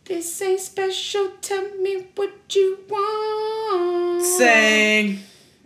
This 0.07 0.41
ain't 0.41 0.61
special. 0.61 1.31
Tell 1.41 1.67
me 1.83 2.07
what 2.15 2.31
you 2.55 2.79
want. 2.89 4.23
saying, 4.23 5.19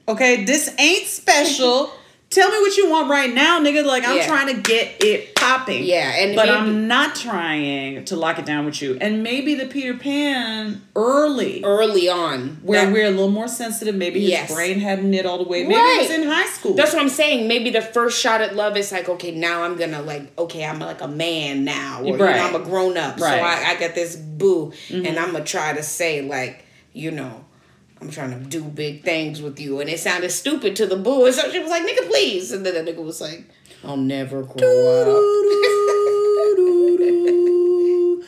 "Okay, 0.07 0.43
this 0.45 0.73
ain't 0.79 1.05
special. 1.05 1.91
Tell 2.31 2.49
me 2.49 2.59
what 2.59 2.77
you 2.77 2.89
want 2.89 3.09
right 3.09 3.31
now, 3.33 3.59
nigga. 3.59 3.83
Like 3.83 4.07
I'm 4.07 4.15
Yeah. 4.15 4.25
trying 4.25 4.47
to 4.55 4.61
get 4.61 5.03
it 5.03 5.35
popping. 5.35 5.83
Yeah, 5.83 6.09
and 6.15 6.33
but 6.33 6.45
maybe- 6.45 6.57
I'm 6.57 6.87
not 6.87 7.13
trying 7.13 8.05
to 8.05 8.15
lock 8.15 8.39
it 8.39 8.45
down 8.45 8.63
with 8.63 8.81
you. 8.81 8.97
And 9.01 9.21
maybe 9.21 9.53
the 9.53 9.65
Peter 9.65 9.93
Pan 9.95 10.81
early." 10.95 11.61
early 11.65 12.07
on. 12.07 12.59
Where 12.63 12.85
That- 12.85 12.93
we're 12.93 13.07
a 13.07 13.11
little 13.11 13.29
more 13.29 13.49
sensitive. 13.49 13.95
Maybe 13.95 14.21
his 14.21 14.29
Yes. 14.29 14.53
brain 14.53 14.79
hadn't 14.79 15.11
knit 15.11 15.25
all 15.25 15.39
the 15.39 15.43
way. 15.43 15.63
Maybe 15.63 15.73
it 15.75 16.01
was 16.09 16.09
in 16.11 16.23
high 16.29 16.47
school. 16.47 16.73
That's 16.73 16.93
what 16.93 17.01
I'm 17.01 17.09
saying. 17.09 17.49
Maybe 17.49 17.69
the 17.69 17.81
first 17.81 18.17
shot 18.21 18.39
at 18.39 18.55
love 18.55 18.77
is 18.77 18.93
like, 18.93 19.09
okay, 19.09 19.31
now 19.31 19.63
I'm 19.63 19.75
gonna 19.75 20.01
like, 20.01 20.31
okay, 20.39 20.63
I'm 20.63 20.79
like 20.79 21.01
a 21.01 21.09
man 21.09 21.65
now, 21.65 21.99
or 22.01 22.05
you 22.07 22.17
know, 22.17 22.23
Right. 22.25 22.39
I'm 22.39 22.55
a 22.55 22.59
grown 22.59 22.97
up, 22.97 23.19
so 23.19 23.25
Right. 23.25 23.41
I, 23.41 23.71
I 23.71 23.75
got 23.75 23.93
this 23.93 24.15
boo, 24.15 24.71
mm-hmm. 24.89 25.05
and 25.05 25.19
I'm 25.19 25.33
gonna 25.33 25.43
try 25.43 25.73
to 25.73 25.83
say 25.83 26.21
like, 26.21 26.63
you 26.93 27.11
know, 27.11 27.43
I'm 28.01 28.09
trying 28.09 28.31
to 28.31 28.49
do 28.49 28.63
big 28.63 29.03
things 29.03 29.41
with 29.41 29.59
you. 29.59 29.79
And 29.79 29.89
it 29.89 29.99
sounded 29.99 30.31
stupid 30.31 30.75
to 30.77 30.87
the 30.87 30.97
boy. 30.97 31.31
So 31.31 31.49
she 31.51 31.59
was 31.59 31.69
like, 31.69 31.83
nigga, 31.83 32.07
please. 32.07 32.51
And 32.51 32.65
then 32.65 32.83
the 32.83 32.91
nigga 32.91 33.03
was 33.03 33.21
like, 33.21 33.45
I'll 33.83 33.97
never 33.97 34.41
grow 34.41 34.55
do, 34.55 35.07
up. 35.11 35.47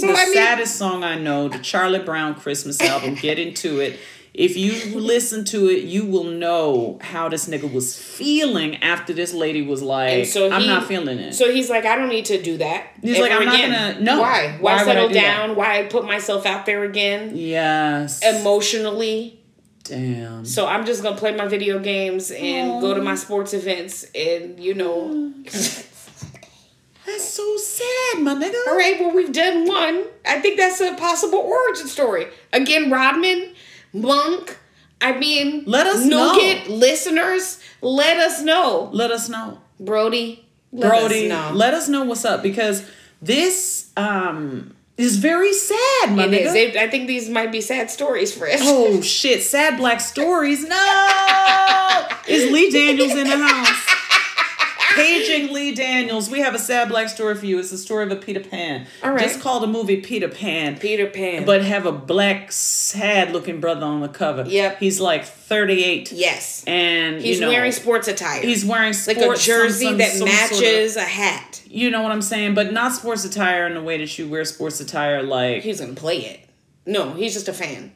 So 0.00 0.06
the 0.06 0.32
saddest 0.32 0.76
song 0.76 1.02
I 1.02 1.18
know, 1.18 1.48
the 1.48 1.58
Charlie 1.58 1.98
Brown 1.98 2.36
Christmas 2.36 2.80
album, 2.80 3.16
Get 3.16 3.40
Into 3.40 3.80
It 3.80 3.98
if 4.38 4.56
you 4.56 4.96
listen 4.96 5.44
to 5.46 5.68
it, 5.68 5.82
you 5.82 6.06
will 6.06 6.22
know 6.22 6.98
how 7.00 7.28
this 7.28 7.48
nigga 7.48 7.72
was 7.72 7.98
feeling 7.98 8.76
after 8.84 9.12
this 9.12 9.34
lady 9.34 9.62
was 9.62 9.82
like, 9.82 10.26
so 10.26 10.48
I'm 10.48 10.64
not 10.64 10.84
feeling 10.84 11.18
it. 11.18 11.34
So 11.34 11.50
he's 11.50 11.68
like, 11.68 11.84
I 11.84 11.96
don't 11.96 12.08
need 12.08 12.26
to 12.26 12.40
do 12.40 12.56
that. 12.58 12.86
He's 13.02 13.18
like, 13.18 13.32
I'm 13.32 13.44
not 13.44 13.60
gonna- 13.60 14.00
no. 14.00 14.20
Why? 14.20 14.56
Why, 14.60 14.76
Why 14.76 14.84
settle 14.84 15.08
do 15.08 15.14
that? 15.14 15.20
down? 15.20 15.56
Why 15.56 15.88
put 15.90 16.04
myself 16.04 16.46
out 16.46 16.66
there 16.66 16.84
again 16.84 17.32
yes. 17.34 18.22
emotionally? 18.22 19.40
Damn. 19.82 20.44
So 20.44 20.68
I'm 20.68 20.86
just 20.86 21.02
gonna 21.02 21.16
play 21.16 21.34
my 21.34 21.48
video 21.48 21.80
games 21.80 22.30
and 22.30 22.80
go 22.80 22.94
to 22.94 23.02
my 23.02 23.16
sports 23.16 23.54
events 23.54 24.04
and 24.14 24.60
you 24.60 24.74
know. 24.74 25.32
That's 27.06 27.24
so 27.24 27.56
sad, 27.56 28.22
my 28.22 28.34
nigga. 28.34 28.54
All 28.68 28.76
right, 28.76 29.00
well 29.00 29.12
we've 29.12 29.32
done 29.32 29.66
one. 29.66 30.04
I 30.26 30.40
think 30.40 30.58
that's 30.58 30.78
a 30.82 30.94
possible 30.94 31.38
origin 31.38 31.86
story. 31.86 32.26
Again, 32.52 32.90
Rodman, 32.90 33.54
Monk. 33.92 34.58
I 35.00 35.16
mean, 35.16 35.62
Let 35.66 35.86
us 35.86 36.04
Nougat 36.04 36.68
listeners. 36.68 37.60
Let 37.80 38.18
us 38.18 38.42
know, 38.42 38.90
Let 38.92 39.10
us 39.12 39.28
know. 39.28 39.58
Brody. 39.78 40.44
Let 40.72 40.88
Brody, 40.90 41.30
us 41.30 41.50
know. 41.50 41.56
let 41.56 41.72
us 41.74 41.88
know 41.88 42.04
what's 42.04 42.24
up 42.24 42.42
because 42.42 42.84
this 43.22 43.90
um 43.96 44.74
is 44.98 45.16
very 45.16 45.52
sad, 45.52 46.10
my 46.10 46.24
It 46.24 46.30
nigga. 46.32 46.46
is. 46.46 46.54
It- 46.54 46.76
I 46.76 46.88
think 46.90 47.06
these 47.06 47.28
might 47.28 47.52
be 47.52 47.60
sad 47.60 47.90
stories 47.90 48.36
for 48.36 48.48
us. 48.48 48.60
Oh 48.62 49.00
shit, 49.00 49.42
sad 49.42 49.76
black 49.78 50.00
stories. 50.00 50.64
No! 50.66 50.76
Is 52.28 52.50
Lee 52.52 52.68
Daniels 52.70 53.12
in 53.12 53.26
the 53.26 53.38
house? 53.38 53.94
Paging 54.98 55.52
Lee 55.52 55.74
Daniels. 55.74 56.28
We 56.28 56.40
have 56.40 56.54
a 56.54 56.58
sad 56.58 56.88
black 56.88 57.08
story 57.08 57.34
for 57.34 57.46
you. 57.46 57.58
It's 57.58 57.70
the 57.70 57.78
story 57.78 58.04
of 58.04 58.10
a 58.10 58.16
Peter 58.16 58.40
Pan. 58.40 58.86
All 59.02 59.10
right. 59.12 59.20
Just 59.20 59.40
call 59.40 59.60
the 59.60 59.66
movie 59.66 60.00
Peter 60.00 60.28
Pan. 60.28 60.78
Peter 60.78 61.06
Pan. 61.06 61.44
But 61.44 61.62
have 61.64 61.86
a 61.86 61.92
black, 61.92 62.50
sad 62.52 63.32
looking 63.32 63.60
brother 63.60 63.86
on 63.86 64.00
the 64.00 64.08
cover. 64.08 64.44
Yep. 64.46 64.78
He's 64.80 65.00
like 65.00 65.24
38. 65.24 66.12
yes, 66.12 66.64
And 66.66 67.20
he's 67.22 67.36
you 67.38 67.46
know, 67.46 67.48
wearing 67.50 67.72
sports 67.72 68.08
attire. 68.08 68.42
He's 68.42 68.64
wearing 68.64 68.92
like 69.06 69.16
sports, 69.18 69.42
a 69.42 69.46
jersey 69.46 69.84
some- 69.84 69.92
some- 69.92 69.98
that 69.98 70.10
some 70.12 70.28
sort 70.28 70.30
of- 70.52 70.60
matches 70.60 70.96
a 70.96 71.00
hat. 71.04 71.62
you 71.66 71.90
know 71.90 72.02
what 72.02 72.12
I'm 72.12 72.22
saying? 72.22 72.54
But 72.54 72.72
not 72.72 72.92
sports 72.94 73.24
attire 73.24 73.66
in 73.66 73.74
the 73.74 73.82
way 73.82 73.98
that 73.98 74.18
you 74.18 74.28
wear 74.28 74.44
sports 74.44 74.80
attire. 74.80 75.22
Like 75.22 75.62
He's 75.62 75.80
gonna 75.80 75.92
play 75.94 76.18
it. 76.18 76.40
No, 76.86 77.12
he's 77.14 77.34
just 77.34 77.48
a 77.48 77.52
fan. 77.52 77.92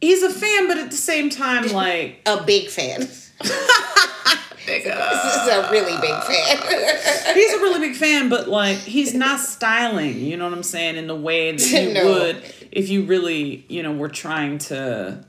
he's 0.00 0.22
a 0.22 0.30
fan, 0.30 0.66
but 0.68 0.78
at 0.78 0.90
the 0.90 0.96
same 0.96 1.30
time, 1.30 1.68
like 1.72 2.20
A 2.26 2.42
big 2.42 2.68
fan. 2.68 3.08
This 4.66 4.84
is 4.86 5.48
a 5.48 5.68
really 5.70 5.96
big 6.00 6.22
fan. 6.22 7.34
he's 7.34 7.52
a 7.52 7.58
really 7.58 7.80
big 7.80 7.96
fan, 7.96 8.28
but 8.28 8.48
like 8.48 8.76
he's 8.78 9.14
not 9.14 9.40
styling. 9.40 10.20
You 10.20 10.36
know 10.36 10.44
what 10.44 10.52
I'm 10.54 10.62
saying? 10.62 10.96
In 10.96 11.06
the 11.06 11.16
way 11.16 11.52
that 11.52 11.70
you 11.70 11.92
No. 11.94 12.06
would 12.06 12.42
if 12.70 12.88
you 12.88 13.04
really, 13.04 13.64
you 13.68 13.82
know, 13.82 13.92
were 13.92 14.08
trying 14.08 14.58
to 14.58 15.24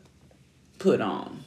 put 0.80 1.02
on. 1.02 1.42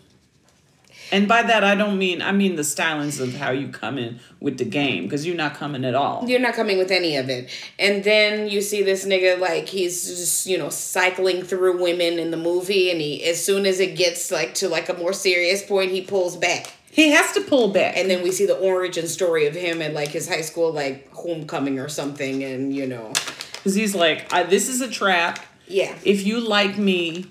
And 1.11 1.27
by 1.27 1.43
that 1.43 1.65
I 1.65 1.75
don't 1.75 1.97
mean 1.97 2.21
I 2.21 2.33
mean 2.33 2.57
the 2.57 2.63
stylings 2.63 3.19
of 3.19 3.33
how 3.35 3.51
you 3.51 3.69
come 3.69 3.97
in 3.97 4.21
with 4.41 4.59
the 4.59 4.67
game 4.67 5.05
because 5.05 5.27
you're 5.27 5.37
not 5.37 5.55
coming 5.55 5.85
at 5.87 5.95
all. 5.95 6.29
You're 6.29 6.39
not 6.39 6.53
coming 6.53 6.77
with 6.77 6.91
any 6.91 7.17
of 7.17 7.31
it. 7.31 7.49
And 7.79 8.05
then 8.05 8.51
you 8.51 8.61
see 8.61 8.83
this 8.83 9.07
nigga 9.07 9.39
like 9.39 9.69
he's 9.69 10.07
just, 10.07 10.47
you 10.47 10.59
know, 10.59 10.69
cycling 10.69 11.43
through 11.45 11.81
women 11.81 12.19
in 12.19 12.31
the 12.31 12.37
movie 12.37 12.91
and 12.91 13.01
he 13.01 13.25
as 13.25 13.43
soon 13.43 13.65
as 13.65 13.81
it 13.81 13.97
gets 13.97 14.31
like 14.31 14.55
to 14.57 14.69
like 14.69 14.91
a 14.91 14.95
more 14.95 15.15
serious 15.15 15.63
point, 15.63 15.93
he 15.93 16.03
pulls 16.03 16.37
back. 16.37 16.75
He 16.91 17.11
has 17.11 17.33
to 17.33 17.41
pull 17.41 17.69
back. 17.69 17.97
And 17.97 18.11
then 18.11 18.23
we 18.23 18.33
see 18.33 18.47
the 18.47 18.59
origin 18.59 19.07
story 19.07 19.47
of 19.47 19.55
him 19.55 19.83
at 19.83 19.93
like 19.95 20.09
his 20.09 20.29
high 20.29 20.41
school 20.41 20.73
like 20.73 21.13
homecoming 21.13 21.79
or 21.79 21.89
something 21.89 22.43
and 22.43 22.75
you 22.75 22.87
know. 22.87 23.13
Because 23.55 23.75
he's 23.75 23.95
like, 23.95 24.33
I, 24.33 24.45
this 24.45 24.69
is 24.69 24.81
a 24.81 24.89
trap. 24.89 25.45
Yeah. 25.67 25.95
If 26.05 26.27
you 26.27 26.41
like 26.41 26.79
me, 26.79 27.27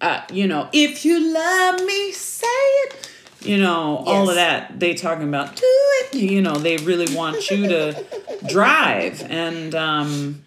uh, 0.00 0.22
you 0.32 0.46
know, 0.46 0.68
if 0.72 1.04
you 1.04 1.32
love 1.32 1.80
me, 1.84 2.12
say 2.12 2.46
it. 2.46 3.10
You 3.42 3.56
know, 3.56 4.02
all 4.06 4.28
of 4.28 4.34
that 4.34 4.78
they 4.78 4.94
talking 4.94 5.26
about. 5.26 5.56
Do 5.56 5.62
it. 5.64 6.14
You 6.14 6.42
know, 6.42 6.56
they 6.56 6.76
really 6.76 7.14
want 7.14 7.50
you 7.50 7.68
to 7.68 8.04
drive, 8.48 9.22
and 9.30 9.74
um, 9.74 10.42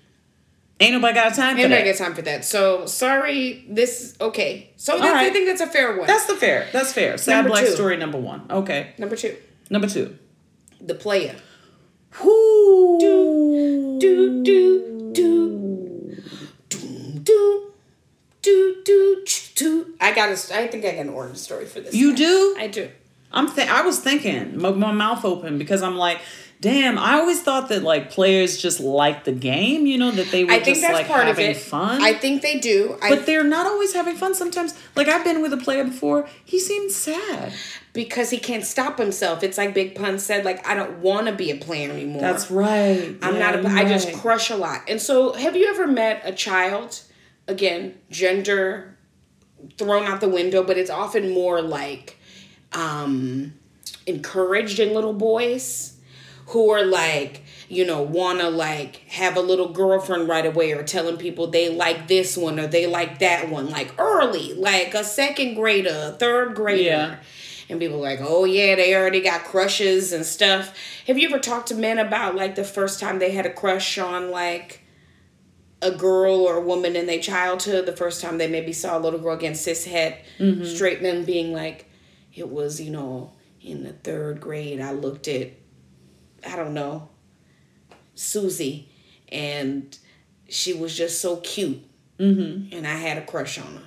ain't 0.79 0.93
nobody 0.93 1.13
got 1.15 1.33
time 1.35 1.57
I 1.57 1.67
that. 1.67 1.83
get 1.83 1.97
time 1.97 2.13
for 2.15 2.21
that. 2.23 2.43
So 2.45 2.85
sorry, 2.85 3.65
this 3.69 4.15
okay. 4.19 4.71
So 4.77 4.97
that's, 4.99 5.13
I 5.15 5.29
think 5.29 5.47
that's 5.47 5.61
a 5.61 5.67
fair 5.67 5.97
one. 5.97 6.07
That's 6.07 6.25
the 6.25 6.35
fair. 6.35 6.67
That's 6.73 6.93
fair. 6.93 7.17
Sad 7.17 7.35
Number 7.37 7.49
black 7.51 7.65
two. 7.65 7.71
story 7.71 7.97
number 7.97 8.17
one. 8.19 8.45
Okay, 8.49 8.93
number 8.97 9.15
two. 9.15 9.35
number 9.69 9.87
two. 9.87 10.17
The 10.81 10.95
player. 10.95 11.35
Who 12.17 12.97
Do 12.99 13.97
do 13.99 14.43
do 14.43 15.11
do 15.13 16.17
do 16.69 17.19
do 17.23 17.73
do 18.41 18.81
do 18.85 19.25
do. 19.55 19.95
I 19.99 20.13
got 20.13 20.29
a. 20.29 20.33
I 20.55 20.67
think 20.67 20.85
I 20.85 20.91
got 20.91 21.01
an 21.01 21.09
orange 21.09 21.37
story 21.37 21.65
for 21.65 21.79
this. 21.79 21.93
You 21.95 22.15
do? 22.15 22.55
I 22.59 22.67
do. 22.67 22.89
I'm 23.31 23.51
th- 23.51 23.67
I 23.67 23.81
was 23.81 23.99
thinking, 23.99 24.59
my, 24.59 24.69
my 24.71 24.91
mouth 24.91 25.25
open 25.25 25.57
because 25.57 25.81
I'm 25.81 25.95
like, 25.97 26.19
damn. 26.63 26.97
I 26.97 27.15
always 27.15 27.41
thought 27.41 27.69
that 27.69 27.83
like 27.83 28.09
players 28.09 28.57
just 28.57 28.79
like 28.79 29.25
the 29.25 29.31
game, 29.33 29.85
you 29.85 29.97
know, 29.97 30.09
that 30.11 30.31
they 30.31 30.45
were 30.45 30.51
I 30.51 30.55
think 30.55 30.77
just 30.77 30.81
that's 30.81 30.93
like 30.93 31.07
part 31.07 31.27
of 31.27 31.35
having 31.37 31.51
it. 31.51 31.57
fun. 31.57 32.01
I 32.01 32.13
think 32.13 32.41
they 32.41 32.57
do. 32.59 32.97
I, 33.01 33.09
but 33.09 33.25
they're 33.25 33.43
not 33.43 33.67
always 33.67 33.93
having 33.93 34.15
fun. 34.15 34.33
Sometimes, 34.33 34.73
like 34.95 35.07
I've 35.07 35.23
been 35.23 35.41
with 35.41 35.51
a 35.53 35.57
player 35.57 35.83
before, 35.83 36.27
he 36.43 36.59
seemed 36.59 36.91
sad. 36.91 37.53
because 37.91 38.29
he 38.31 38.39
can't 38.39 38.65
stop 38.65 38.97
himself. 38.97 39.43
It's 39.43 39.57
like 39.57 39.73
Big 39.73 39.93
Pun 39.95 40.17
said. 40.17 40.45
Like 40.45 40.65
I 40.67 40.73
don't 40.73 40.99
want 40.99 41.27
to 41.27 41.33
be 41.33 41.51
a 41.51 41.57
player 41.57 41.91
anymore. 41.91 42.21
That's 42.21 42.49
right. 42.49 43.15
I'm 43.21 43.35
Yeah, 43.35 43.51
not. 43.51 43.65
A, 43.65 43.67
I 43.67 43.83
just 43.87 44.07
right. 44.07 44.15
crush 44.15 44.49
a 44.49 44.55
lot. 44.55 44.81
And 44.87 45.01
so, 45.01 45.33
have 45.33 45.55
you 45.55 45.67
ever 45.69 45.85
met 45.85 46.21
a 46.23 46.31
child? 46.31 47.01
Again, 47.47 47.99
gender 48.09 48.97
thrown 49.77 50.05
out 50.05 50.21
the 50.21 50.29
window, 50.29 50.63
but 50.63 50.77
it's 50.77 50.89
often 50.89 51.33
more 51.33 51.61
like 51.61 52.17
um, 52.71 53.53
encouraged 54.07 54.79
in 54.79 54.93
little 54.93 55.11
boys 55.13 55.92
who 56.53 56.69
are 56.69 56.85
like 56.85 57.41
you 57.67 57.83
know 57.83 58.01
want 58.01 58.39
to 58.39 58.47
like 58.47 58.97
have 59.09 59.35
a 59.35 59.41
little 59.41 59.69
girlfriend 59.69 60.29
right 60.29 60.45
away 60.45 60.71
or 60.71 60.83
telling 60.83 61.17
people 61.17 61.47
they 61.47 61.67
like 61.67 62.07
this 62.07 62.37
one 62.37 62.59
or 62.59 62.67
they 62.67 62.85
like 62.85 63.19
that 63.19 63.49
one 63.49 63.69
like 63.69 63.91
early 63.99 64.53
like 64.53 64.93
a 64.93 65.03
second 65.03 65.55
grader 65.55 65.89
a 65.89 66.11
third 66.11 66.55
grader. 66.55 66.83
Yeah. 66.83 67.15
and 67.69 67.79
people 67.79 67.97
are 67.97 68.09
like 68.09 68.19
oh 68.21 68.45
yeah 68.45 68.75
they 68.75 68.95
already 68.95 69.19
got 69.19 69.43
crushes 69.43 70.13
and 70.13 70.25
stuff. 70.25 70.77
Have 71.07 71.17
you 71.17 71.27
ever 71.27 71.39
talked 71.39 71.67
to 71.69 71.75
men 71.75 71.97
about 71.97 72.35
like 72.35 72.55
the 72.55 72.63
first 72.63 72.99
time 72.99 73.19
they 73.19 73.31
had 73.31 73.47
a 73.47 73.53
crush 73.53 73.97
on 73.97 74.29
like 74.29 74.81
a 75.81 75.91
girl 75.91 76.35
or 76.35 76.57
a 76.57 76.61
woman 76.61 76.95
in 76.95 77.07
their 77.07 77.19
childhood? 77.19 77.87
The 77.87 77.97
first 77.97 78.21
time 78.21 78.37
they 78.37 78.47
maybe 78.47 78.73
saw 78.73 78.97
a 78.97 79.01
little 79.01 79.19
girl 79.19 79.35
again 79.35 79.53
cishet 79.53 80.17
mm-hmm. 80.37 80.63
straight 80.65 81.01
men 81.01 81.25
being 81.25 81.51
like 81.51 81.89
it 82.31 82.49
was 82.49 82.79
you 82.79 82.91
know 82.91 83.33
in 83.59 83.83
the 83.83 83.93
third 83.93 84.41
grade 84.41 84.81
i 84.81 84.91
looked 84.91 85.27
at 85.27 85.51
i 86.45 86.55
don't 86.55 86.73
know 86.73 87.09
susie. 88.15 88.89
And 89.31 89.97
she 90.47 90.73
was 90.73 90.95
just 90.95 91.19
so 91.19 91.37
cute. 91.37 91.83
Mm-hmm. 92.19 92.75
and 92.75 92.85
i 92.87 92.93
had 92.93 93.17
a 93.17 93.25
crush 93.25 93.57
on 93.57 93.73
her. 93.73 93.81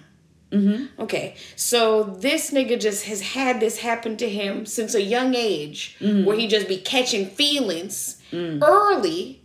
Mm-hmm. 0.53 1.01
okay 1.03 1.37
so 1.55 2.03
this 2.05 2.51
nigga 2.53 2.81
just 2.81 3.05
has 3.07 3.21
had 3.21 3.61
this 3.61 3.79
happen 3.79 4.17
to 4.19 4.29
him 4.29 4.65
since 4.67 4.95
a 4.95 5.03
young 5.03 5.35
age 5.35 5.97
where 6.01 6.37
he 6.37 6.47
just 6.49 6.67
be 6.69 6.79
catching 6.79 7.27
feelings 7.27 8.21
early 8.33 9.41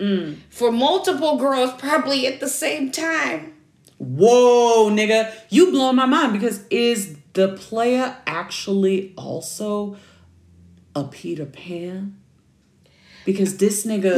for 0.49 0.71
multiple 0.71 1.37
girls 1.37 1.71
probably 1.79 2.25
at 2.27 2.39
the 2.39 2.47
same 2.49 2.91
time. 2.91 3.53
Whoa, 3.97 4.89
nigga, 4.89 5.31
you 5.49 5.69
blowing 5.71 5.95
my 5.95 6.07
mind 6.07 6.33
because 6.33 6.65
is 6.69 7.17
the 7.33 7.49
player 7.49 8.17
actually 8.25 9.13
also 9.15 9.95
a 10.95 11.03
Peter 11.03 11.45
Pan? 11.45 12.17
Because 13.23 13.57
this 13.57 13.85
nigga 13.85 14.11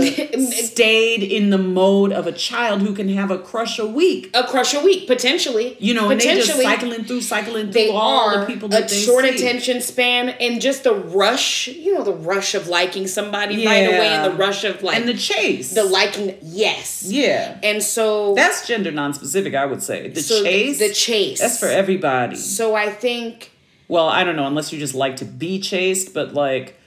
stayed 0.66 1.24
in 1.24 1.50
the 1.50 1.58
mode 1.58 2.12
of 2.14 2.26
a 2.28 2.32
child 2.32 2.82
who 2.82 2.94
can 2.96 3.10
have 3.10 3.32
a 3.32 3.38
crush 3.38 3.78
a 3.80 3.86
week. 3.86 4.30
a 4.34 4.44
crush 4.48 4.74
a 4.74 4.80
week 4.82 5.08
potentially 5.08 5.76
You 5.80 5.94
know, 5.94 6.10
and 6.10 6.20
they 6.22 6.36
just 6.36 6.62
cycling 6.62 7.04
through, 7.04 7.22
cycling 7.22 7.72
through 7.72 7.92
all 7.92 8.40
the 8.40 8.46
people 8.46 8.68
a 8.68 8.72
that 8.72 8.90
they 8.90 8.96
short 8.96 9.26
see. 9.26 9.36
attention 9.36 9.82
span 9.82 10.30
and 10.30 10.62
just 10.62 10.84
the 10.84 10.94
rush 10.94 11.68
you 11.68 11.94
know 11.96 12.04
the 12.04 12.14
rush 12.14 12.56
of 12.56 12.68
liking 12.68 13.08
somebody 13.08 13.66
right 13.66 13.88
away 13.88 14.08
and 14.08 14.32
the 14.32 14.38
rush 14.38 14.64
of 14.64 14.82
like 14.84 14.96
and 14.98 15.08
the 15.08 15.14
chase. 15.14 15.74
the 15.74 15.84
liking 15.84 16.38
yes 16.42 17.04
yeah. 17.06 17.60
and 17.64 17.84
so 17.84 18.34
That's 18.36 18.66
gender 18.68 18.92
non-specific, 18.92 19.54
I 19.54 19.66
would 19.66 19.84
say. 19.84 20.10
The 20.10 20.22
so 20.22 20.42
the- 20.44 20.50
chase. 20.50 20.80
the 20.80 20.94
chase 20.94 21.40
That's 21.40 21.60
for 21.60 21.68
everybody. 21.68 22.36
so 22.38 22.76
i 22.76 22.90
think 22.90 23.52
Well, 23.90 24.08
I 24.08 24.24
don't 24.24 24.36
know, 24.38 24.48
unless 24.48 24.72
you 24.72 24.80
just 24.80 24.96
like 24.96 25.18
to 25.18 25.26
be 25.26 25.60
chased, 25.60 26.14
but 26.14 26.34
like 26.34 26.80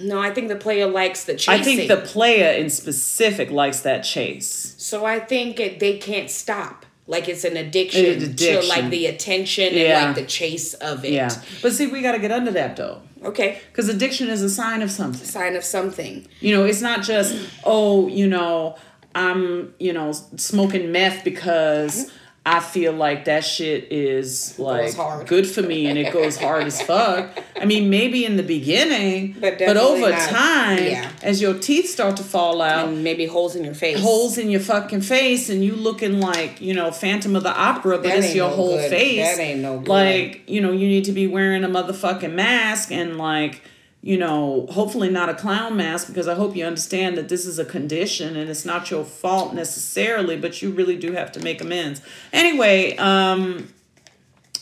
no 0.00 0.20
i 0.20 0.30
think 0.32 0.48
the 0.48 0.56
player 0.56 0.86
likes 0.86 1.24
the 1.24 1.34
chasing 1.34 1.60
I 1.60 1.62
think 1.62 1.88
the 1.88 1.96
player 1.98 2.50
in 2.52 2.70
specific 2.70 3.50
likes 3.50 3.80
that 3.80 4.02
chase. 4.02 4.74
so 4.78 5.04
i 5.04 5.18
think 5.18 5.58
it, 5.60 5.80
they 5.80 5.98
can't 5.98 6.30
stop 6.30 6.86
like 7.06 7.28
it's 7.28 7.42
an 7.44 7.56
addiction, 7.56 8.04
to 8.04 8.10
addiction. 8.26 8.68
like 8.68 8.88
the 8.90 9.06
attention 9.06 9.74
Yeah. 9.74 9.98
and 10.06 10.06
like 10.16 10.24
the 10.24 10.30
chase 10.30 10.74
of 10.74 11.04
it 11.04 11.12
Yeah. 11.12 11.30
But 11.60 11.72
see, 11.72 11.88
we 11.88 12.02
got 12.02 12.12
to 12.12 12.20
get 12.20 12.30
under 12.30 12.52
that 12.52 12.76
though. 12.76 13.02
okay 13.24 13.58
Because 13.72 13.88
addiction 13.88 14.28
is 14.28 14.42
a 14.42 14.48
sign 14.48 14.80
of 14.80 14.92
something. 14.92 15.26
sign 15.26 15.56
of 15.56 15.64
something 15.64 16.28
You 16.40 16.54
know, 16.54 16.64
it's 16.64 16.80
not 16.80 17.02
just, 17.02 17.34
oh, 17.64 18.06
you 18.06 18.28
know, 18.28 18.76
I'm, 19.12 19.74
you 19.80 19.92
know, 19.92 20.12
smoking 20.36 20.92
meth 20.92 21.24
because 21.24 22.06
mm-hmm. 22.06 22.16
I 22.46 22.60
feel 22.60 22.94
like 22.94 23.26
that 23.26 23.44
shit 23.44 23.92
is 23.92 24.58
like 24.58 24.96
good 25.26 25.46
for 25.46 25.60
me 25.60 25.86
and 25.88 25.98
it 25.98 26.10
goes 26.10 26.38
hard 26.38 26.64
as 26.64 26.80
fuck. 26.90 27.38
I 27.60 27.66
mean, 27.66 27.90
maybe 27.90 28.24
in 28.24 28.36
the 28.36 28.42
beginning, 28.42 29.36
But 29.38 29.58
but, 29.58 29.76
over 29.76 30.08
not- 30.08 30.28
time, 30.30 30.82
yeah. 30.84 31.10
as 31.22 31.42
your 31.42 31.52
teeth 31.52 31.90
start 31.90 32.16
to 32.16 32.22
fall 32.22 32.62
out, 32.62 32.88
And 32.88 33.04
maybe 33.04 33.26
holes 33.26 33.56
in 33.56 33.62
your 33.64 33.74
face. 33.74 34.00
holes 34.00 34.38
in 34.38 34.48
your 34.48 34.60
fucking 34.62 35.02
face 35.02 35.50
and 35.50 35.62
you 35.62 35.76
looking 35.76 36.18
like 36.20 36.62
you 36.62 36.72
know 36.72 36.90
Phantom 36.90 37.36
of 37.36 37.42
the 37.42 37.52
Opera, 37.54 37.98
but 37.98 38.04
That 38.04 38.18
it's 38.20 38.34
your 38.34 38.48
no 38.48 38.56
whole 38.56 38.76
good. 38.78 38.90
face. 38.90 39.36
That 39.36 39.42
ain't 39.42 39.60
no 39.60 39.78
good. 39.78 39.88
Like 39.88 40.48
you 40.48 40.62
know, 40.62 40.72
you 40.72 40.88
need 40.88 41.04
to 41.04 41.12
be 41.12 41.26
wearing 41.26 41.62
a 41.62 41.68
motherfucking 41.68 42.32
mask 42.32 42.90
and 42.90 43.18
like 43.18 43.60
you 44.02 44.16
know, 44.16 44.66
hopefully 44.70 45.10
not 45.10 45.28
a 45.28 45.34
clown 45.34 45.76
mask 45.76 46.06
because 46.08 46.26
I 46.26 46.34
hope 46.34 46.56
you 46.56 46.64
understand 46.64 47.18
that 47.18 47.28
this 47.28 47.44
is 47.44 47.58
a 47.58 47.64
condition 47.64 48.34
and 48.36 48.48
it's 48.48 48.64
not 48.64 48.90
your 48.90 49.04
fault 49.04 49.52
necessarily, 49.54 50.36
but 50.38 50.62
you 50.62 50.70
really 50.70 50.96
do 50.96 51.12
have 51.12 51.30
to 51.32 51.40
make 51.40 51.60
amends. 51.60 52.00
Anyway, 52.32 52.96
um, 52.96 53.72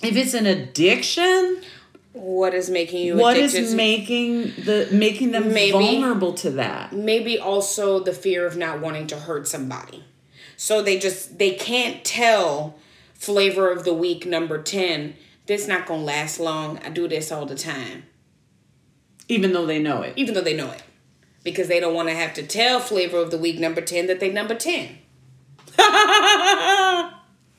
if 0.02 0.16
it's 0.16 0.34
an 0.34 0.46
addiction, 0.46 1.62
What 2.14 2.52
is 2.52 2.68
making 2.68 3.04
you 3.06 3.16
what 3.16 3.36
is 3.36 3.72
making 3.74 4.54
the 4.64 4.88
making 4.90 5.30
them 5.30 5.52
Maybe- 5.52 5.70
vulnerable 5.70 6.32
to 6.34 6.50
that? 6.52 6.92
maybe 6.92 7.38
also 7.38 8.00
the 8.00 8.12
fear 8.12 8.44
of 8.44 8.56
not 8.56 8.80
wanting 8.80 9.06
to 9.08 9.16
hurt 9.20 9.46
somebody. 9.46 10.02
So 10.56 10.82
they 10.82 10.98
just 10.98 11.38
they 11.38 11.52
can't 11.52 12.04
tell 12.04 12.74
flavor 13.14 13.70
of 13.70 13.84
the 13.84 13.94
week 13.94 14.26
number 14.26 14.60
10 14.60 15.14
this 15.46 15.68
not 15.68 15.86
going 15.86 16.00
to 16.00 16.06
last 16.06 16.40
long. 16.40 16.78
I 16.84 16.90
do 16.90 17.06
this 17.06 17.30
all 17.30 17.46
the 17.46 17.54
time 17.54 18.02
Even 19.28 19.52
though 19.52 19.66
they 19.66 19.78
know 19.78 20.02
it. 20.02 20.14
even 20.16 20.34
though 20.34 20.40
they 20.40 20.56
know 20.56 20.70
it. 20.70 20.82
Because 21.44 21.68
they 21.68 21.80
don't 21.80 21.94
want 21.94 22.08
to 22.08 22.14
have 22.14 22.34
to 22.34 22.42
tell 22.42 22.80
flavor 22.80 23.18
of 23.18 23.30
the 23.30 23.38
week 23.38 23.58
number 23.58 23.80
10 23.80 24.06
that 24.08 24.20
they 24.20 24.30
number 24.30 24.54
10. 24.54 24.98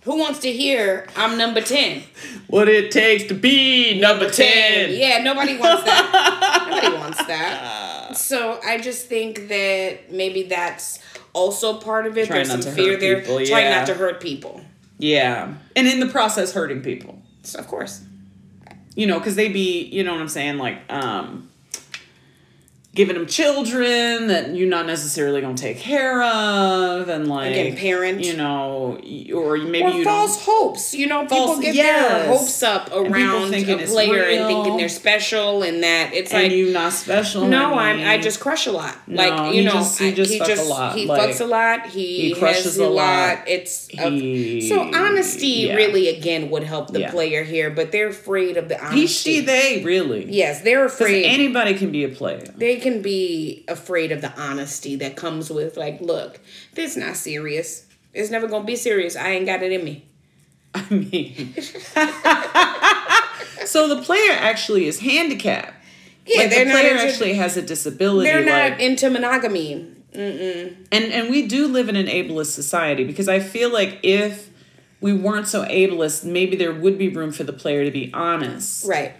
Who 0.03 0.17
wants 0.17 0.39
to 0.39 0.51
hear 0.51 1.07
I'm 1.15 1.38
number 1.38 1.61
10? 1.61 2.03
what 2.47 2.67
it 2.67 2.91
takes 2.91 3.26
to 3.26 3.34
be 3.34 3.99
number 3.99 4.30
10. 4.30 4.91
Yeah, 4.97 5.20
nobody 5.24 5.57
wants 5.57 5.84
that. 5.84 6.67
nobody 6.70 6.97
wants 6.97 7.26
that. 7.26 8.17
So 8.17 8.59
I 8.65 8.80
just 8.80 9.07
think 9.07 9.49
that 9.49 10.11
maybe 10.11 10.43
that's 10.43 10.99
also 11.34 11.80
part 11.80 12.05
of 12.05 12.17
it. 12.17 12.28
Try 12.28 12.38
There's 12.38 12.49
not 12.49 12.63
some 12.63 12.74
to 12.74 12.82
fear 12.82 12.91
hurt 12.93 12.99
there. 12.99 13.20
people, 13.22 13.41
yeah. 13.41 13.78
not 13.78 13.88
to 13.88 13.93
hurt 13.93 14.20
people. 14.22 14.61
Yeah. 14.97 15.53
And 15.76 15.88
in 15.88 15.99
the 15.99 16.07
process, 16.07 16.53
hurting 16.53 16.82
people. 16.82 17.22
So 17.43 17.59
of 17.59 17.67
course. 17.67 18.03
You 18.95 19.07
know, 19.07 19.20
because 19.20 19.36
they 19.36 19.49
be, 19.49 19.84
you 19.84 20.03
know 20.03 20.11
what 20.11 20.22
I'm 20.22 20.28
saying, 20.28 20.57
like, 20.57 20.80
um, 20.89 21.48
giving 22.99 23.15
them 23.15 23.25
children 23.27 24.27
that 24.27 24.53
you're 24.53 24.67
not 24.67 24.85
necessarily 24.85 25.39
going 25.39 25.55
to 25.55 25.63
take 25.63 25.77
care 25.77 26.21
of. 26.21 27.07
And 27.07 27.29
like, 27.29 27.51
Again, 27.51 27.77
parent. 27.77 28.25
You 28.25 28.35
know, 28.35 28.99
or 29.33 29.55
maybe 29.57 29.83
Or 29.85 29.89
you 29.91 30.03
false 30.03 30.43
hopes. 30.43 30.93
You 30.93 31.07
know, 31.07 31.21
people 31.21 31.61
get 31.61 31.75
yes. 31.75 32.11
their 32.11 32.27
hopes 32.37 32.61
up 32.61 32.91
around 32.91 33.53
a 33.53 33.63
player 33.85 34.23
and 34.23 34.47
thinking 34.47 34.75
they're 34.75 34.89
special 34.89 35.63
and 35.63 35.81
that 35.81 36.13
it's 36.13 36.33
and 36.33 36.43
like 36.43 36.51
you're 36.51 36.73
not 36.73 36.91
special. 36.91 37.47
no. 37.47 37.75
I'm. 37.75 38.05
I 38.05 38.17
just 38.17 38.41
crush 38.41 38.67
a 38.67 38.73
lot. 38.73 38.97
No, 39.07 39.15
like 39.23 39.53
you 39.55 39.61
he 39.61 39.65
know, 39.65 39.71
just- 39.71 39.97
he 39.99 40.09
I- 40.09 40.13
just 40.13 40.33
he 40.33 40.39
fuck 40.39 40.57
a 40.57 40.63
lot, 40.63 40.95
he 40.97 41.05
like, 41.05 41.21
fucks 41.29 41.39
a 41.39 41.45
lot. 41.45 41.85
He, 41.87 42.33
he 42.33 42.35
crushes 42.35 42.77
a 42.77 42.83
lot. 42.89 43.37
lot. 43.37 43.47
It's 43.47 43.87
a- 43.97 44.59
so 44.67 44.81
honesty 44.93 45.47
yeah. 45.47 45.75
really 45.75 46.09
again 46.09 46.49
would 46.49 46.63
help 46.63 46.91
the 46.91 46.99
Yeah. 46.99 47.11
player 47.11 47.43
here, 47.45 47.69
but 47.69 47.93
they're 47.93 48.09
afraid 48.09 48.57
of 48.57 48.67
the 48.67 48.77
honesty. 48.77 48.99
He, 48.99 49.07
she, 49.07 49.39
they, 49.39 49.83
really. 49.85 50.25
Yes, 50.29 50.61
they're 50.61 50.83
afraid. 50.83 51.23
anybody 51.25 51.75
can 51.75 51.91
be 51.91 52.03
a 52.03 52.09
player. 52.09 52.43
they 52.57 52.75
can 52.75 52.88
be 53.01 53.63
afraid 53.67 54.11
of 54.11 54.21
the 54.21 54.31
honesty 54.39 54.95
that 54.97 55.15
comes 55.15 55.49
with 55.49 55.77
like, 55.77 56.01
look, 56.01 56.39
this 56.73 56.97
not 56.97 57.15
serious. 57.15 57.85
It's 58.13 58.31
never 58.31 58.47
gonna 58.47 58.65
be 58.65 58.75
serious. 58.75 59.15
I 59.15 59.29
ain't 59.29 59.45
got 59.45 59.61
it 59.61 59.71
in 59.71 59.83
me. 59.83 60.05
I 60.73 60.89
mean, 60.89 61.53
so 63.65 63.87
the 63.87 64.01
player 64.03 64.31
actually 64.33 64.87
is 64.87 64.99
handicapped. 64.99 65.73
Yeah, 66.25 66.41
like 66.41 66.49
they're 66.51 66.65
the 66.65 66.71
player 66.71 66.91
into, 66.91 67.03
actually 67.03 67.33
has 67.35 67.57
a 67.57 67.61
disability. 67.61 68.29
they're 68.29 68.45
not 68.45 68.71
like, 68.71 68.79
into 68.79 69.09
monogamy. 69.09 69.95
and 70.13 70.87
and 70.91 71.29
we 71.29 71.47
do 71.47 71.67
live 71.67 71.89
in 71.89 71.95
an 71.95 72.07
ableist 72.07 72.47
society 72.51 73.03
because 73.03 73.27
I 73.27 73.39
feel 73.39 73.71
like 73.71 73.99
if 74.03 74.49
we 75.01 75.13
weren't 75.13 75.47
so 75.47 75.63
ableist, 75.65 76.23
maybe 76.25 76.55
there 76.55 76.73
would 76.73 76.97
be 76.97 77.09
room 77.09 77.31
for 77.31 77.43
the 77.43 77.53
player 77.53 77.83
to 77.85 77.91
be 77.91 78.11
honest, 78.13 78.87
Right. 78.87 79.13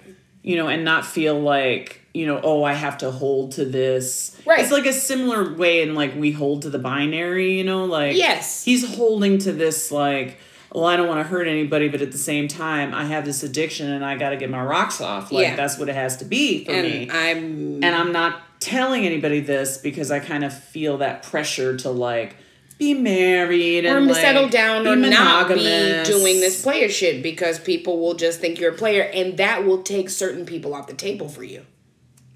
You 0.44 0.56
know, 0.56 0.68
and 0.68 0.84
not 0.86 1.06
feel 1.06 1.40
like 1.40 1.96
you 2.12 2.26
know, 2.26 2.42
oh, 2.44 2.64
I 2.64 2.74
have 2.74 2.98
to 3.00 3.12
hold 3.12 3.52
to 3.54 3.66
this. 3.66 4.36
Right. 4.46 4.60
It's 4.62 4.72
like 4.72 4.88
a 4.88 4.94
similar 4.94 5.54
way 5.54 5.84
in 5.84 5.94
like 5.94 6.16
we 6.16 6.32
hold 6.32 6.64
to 6.64 6.70
the 6.72 6.80
binary, 6.80 7.58
you 7.58 7.64
know, 7.64 7.86
like 7.86 8.16
Yes. 8.18 8.64
he's 8.64 8.96
holding 8.96 9.38
to 9.40 9.52
this 9.52 9.92
like 9.92 10.38
well 10.74 10.86
i 10.86 10.96
don't 10.96 11.08
want 11.08 11.20
to 11.20 11.24
hurt 11.28 11.48
anybody 11.48 11.88
but 11.90 12.00
at 12.00 12.12
the 12.12 12.18
same 12.20 12.48
time 12.48 12.94
i 12.94 13.04
have 13.04 13.26
this 13.26 13.42
addiction 13.42 13.90
and 13.90 14.06
i 14.06 14.16
got 14.16 14.30
to 14.30 14.38
get 14.38 14.52
my 14.52 14.62
rocks 14.64 15.02
off 15.02 15.32
like 15.32 15.42
Yeah. 15.48 15.56
that's 15.56 15.80
what 15.80 15.90
it 15.90 15.96
has 15.96 16.18
to 16.18 16.26
be 16.26 16.64
for 16.64 16.74
me 16.74 17.10
And 17.10 17.12
I'm 17.12 17.84
and 17.84 17.86
i'm 17.96 18.12
not 18.12 18.40
telling 18.60 19.04
anybody 19.04 19.40
this 19.40 19.80
because 19.80 20.12
i 20.12 20.20
kind 20.20 20.44
of 20.44 20.54
feel 20.54 21.00
that 21.00 21.24
pressure 21.24 21.76
to 21.78 21.90
like 21.90 22.36
be 22.80 22.94
married 22.96 23.86
or 23.86 23.98
and 23.98 24.08
like, 24.08 24.16
settle 24.16 24.50
down 24.50 24.88
or 24.88 24.96
not 24.96 25.50
be 25.50 26.02
doing 26.06 26.40
this 26.40 26.64
player 26.64 26.90
shit 26.90 27.22
because 27.22 27.60
people 27.60 28.00
will 28.00 28.16
just 28.16 28.40
think 28.40 28.60
you're 28.60 28.72
a 28.74 28.78
player 28.78 29.04
and 29.14 29.38
that 29.38 29.66
will 29.66 29.84
take 29.84 30.10
certain 30.10 30.46
people 30.46 30.74
off 30.74 30.88
the 30.88 30.94
table 30.94 31.28
for 31.30 31.44
you. 31.44 31.66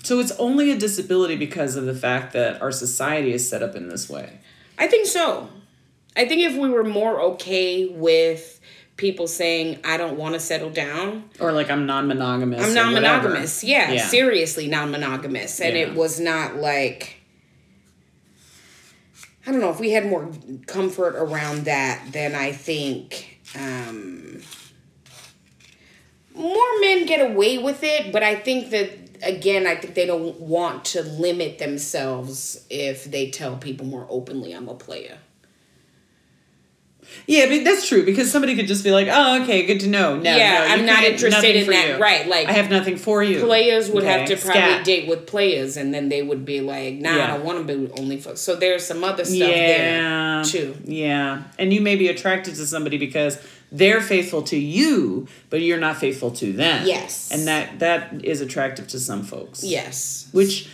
so 0.04 0.20
it's 0.20 0.34
only 0.34 0.70
a 0.70 0.78
disability 0.78 1.36
because 1.38 1.76
of 1.78 1.86
the 1.86 1.96
fact 1.96 2.34
that 2.34 2.62
our 2.62 2.72
society 2.74 3.32
is 3.34 3.50
set 3.50 3.64
up 3.64 3.74
in 3.76 3.88
this 3.90 4.08
way 4.10 4.38
I 4.78 4.88
think 4.88 5.06
so. 5.08 5.50
I 6.16 6.28
think 6.28 6.42
if 6.42 6.56
we 6.58 6.68
were 6.70 6.84
more 6.84 7.22
okay 7.34 7.86
with 7.88 8.60
people 8.98 9.28
saying 9.28 9.80
I 9.84 9.98
don't 9.98 10.18
want 10.18 10.34
to 10.34 10.40
settle 10.40 10.70
down, 10.72 11.30
or 11.40 11.52
like 11.52 11.70
i'm 11.72 11.86
non-monogamous 11.86 12.62
I'm 12.64 12.74
non-monogamous. 12.74 13.64
Yeah, 13.64 13.92
Yeah. 13.92 14.08
seriously 14.08 14.68
non 14.68 14.92
monogamous. 14.92 15.60
And 15.62 15.76
Yeah. 15.76 15.84
it 15.84 15.94
was 15.96 16.20
not 16.20 16.58
like 16.58 17.22
don't 19.54 19.62
know, 19.62 19.72
if 19.72 19.80
we 19.80 19.92
had 19.92 20.06
more 20.06 20.30
comfort 20.68 21.16
around 21.16 21.66
that, 21.66 22.12
then 22.12 22.36
I 22.36 22.52
think 22.52 23.40
um 23.56 24.42
more 26.36 26.80
men 26.82 27.06
get 27.06 27.32
away 27.32 27.58
with 27.60 27.84
it, 27.84 28.12
but 28.12 28.24
I 28.24 28.36
think 28.36 28.72
that 28.72 28.90
again, 29.24 29.66
I 29.66 29.76
think 29.76 29.94
they 29.94 30.06
don't 30.06 30.40
want 30.40 30.86
to 30.86 31.02
limit 31.04 31.60
themselves 31.60 32.66
if 32.70 33.06
they 33.06 33.30
tell 33.30 33.56
people 33.56 33.86
more 33.86 34.06
openly 34.10 34.52
I'm 34.52 34.68
a 34.68 34.76
player. 34.76 35.18
Yeah, 37.28 37.48
but 37.48 37.64
that's 37.64 37.88
true 37.88 38.04
because 38.06 38.32
somebody 38.32 38.56
could 38.56 38.68
just 38.68 38.84
be 38.84 38.92
like, 38.92 39.08
"Oh, 39.12 39.42
okay, 39.44 39.66
good 39.66 39.80
to 39.82 39.88
know." 39.88 40.18
No, 40.18 40.36
Yeah, 40.36 40.60
no, 40.60 40.74
I'm 40.74 40.86
not 40.86 41.04
interested 41.04 41.56
in 41.56 41.68
that. 41.68 41.88
you. 41.90 41.98
Right, 41.98 42.28
like- 42.28 42.48
I 42.48 42.52
have 42.54 42.70
nothing 42.70 42.98
for 42.98 43.24
you. 43.24 43.42
players 43.42 43.90
would 43.90 44.04
have 44.04 44.28
to 44.28 44.36
probably 44.38 44.62
scat. 44.62 44.86
date 44.86 45.08
with 45.08 45.26
players 45.28 45.78
and 45.78 45.94
then 45.94 46.10
they 46.10 46.22
would 46.22 46.46
be 46.46 46.62
like 46.62 46.96
nah 46.96 47.16
Yeah. 47.16 47.24
i 47.24 47.28
don't 47.28 47.46
want 47.46 47.58
to 47.60 47.64
be 47.74 47.80
with 47.80 48.00
only 48.00 48.18
folks 48.20 48.42
so 48.42 48.56
there's 48.56 48.86
some 48.86 49.04
other 49.04 49.24
stuff 49.26 49.38
yeah, 49.38 49.48
there 49.48 50.44
too 50.44 50.76
Yeah, 50.86 51.44
and 51.60 51.74
you 51.74 51.82
may 51.82 51.96
be 51.96 52.08
attracted 52.08 52.56
to 52.56 52.66
somebody 52.66 52.98
because 52.98 53.38
they're 53.72 54.02
faithful 54.02 54.44
to 54.44 54.56
you, 54.58 55.28
but 55.50 55.62
you're 55.62 55.80
not 55.80 55.98
faithful 55.98 56.30
to 56.30 56.54
them. 56.54 56.86
Yes. 56.86 57.30
and 57.32 57.48
that 57.48 57.80
that 57.80 58.24
is 58.24 58.40
attractive 58.42 58.88
to 58.90 59.00
some 59.00 59.24
folks. 59.24 59.64
yes 59.64 60.28
which 60.32 60.68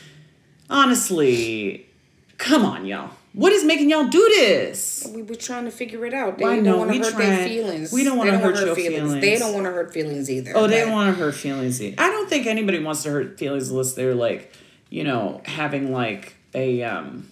honestly, 0.69 1.85
come 2.37 2.63
on, 2.65 2.85
y'all. 2.85 3.11
What 3.33 3.53
is 3.53 3.63
making 3.63 3.89
y'all 3.91 4.07
do 4.07 4.19
this? 4.37 5.07
we 5.13 5.21
were 5.21 5.35
trying 5.35 5.65
to 5.65 5.71
figure 5.71 6.05
it 6.05 6.13
out 6.13 6.37
they 6.37 6.43
Why 6.45 6.59
don't 6.61 6.79
want 6.79 6.91
to 6.91 6.97
hurt 7.03 7.17
their 7.17 7.47
feelings 7.47 7.91
We 7.93 8.03
don't 8.03 8.17
wanna 8.17 8.31
They 8.31 8.37
hurt 8.37 8.53
wanna 8.55 8.65
your 8.65 8.75
they 9.21 9.37
don't 9.37 9.53
want 9.53 9.65
to 9.65 9.71
hurt 9.71 9.93
feelings 9.93 10.29
either 10.29 10.51
Oh, 10.55 10.67
they 10.67 10.81
don't 10.81 10.91
want 10.91 11.15
to 11.15 11.21
hurt 11.23 11.35
feelings. 11.35 11.81
either. 11.81 11.95
I 12.01 12.09
don't 12.09 12.29
think 12.29 12.47
anybody 12.47 12.79
wants 12.79 13.03
to 13.03 13.11
hurt 13.11 13.37
feelings 13.37 13.69
unless 13.69 13.93
they're 13.93 14.15
like, 14.15 14.51
you 14.89 15.03
know, 15.03 15.41
having 15.45 15.91
like 15.91 16.35
a 16.55 16.81
um, 16.83 17.29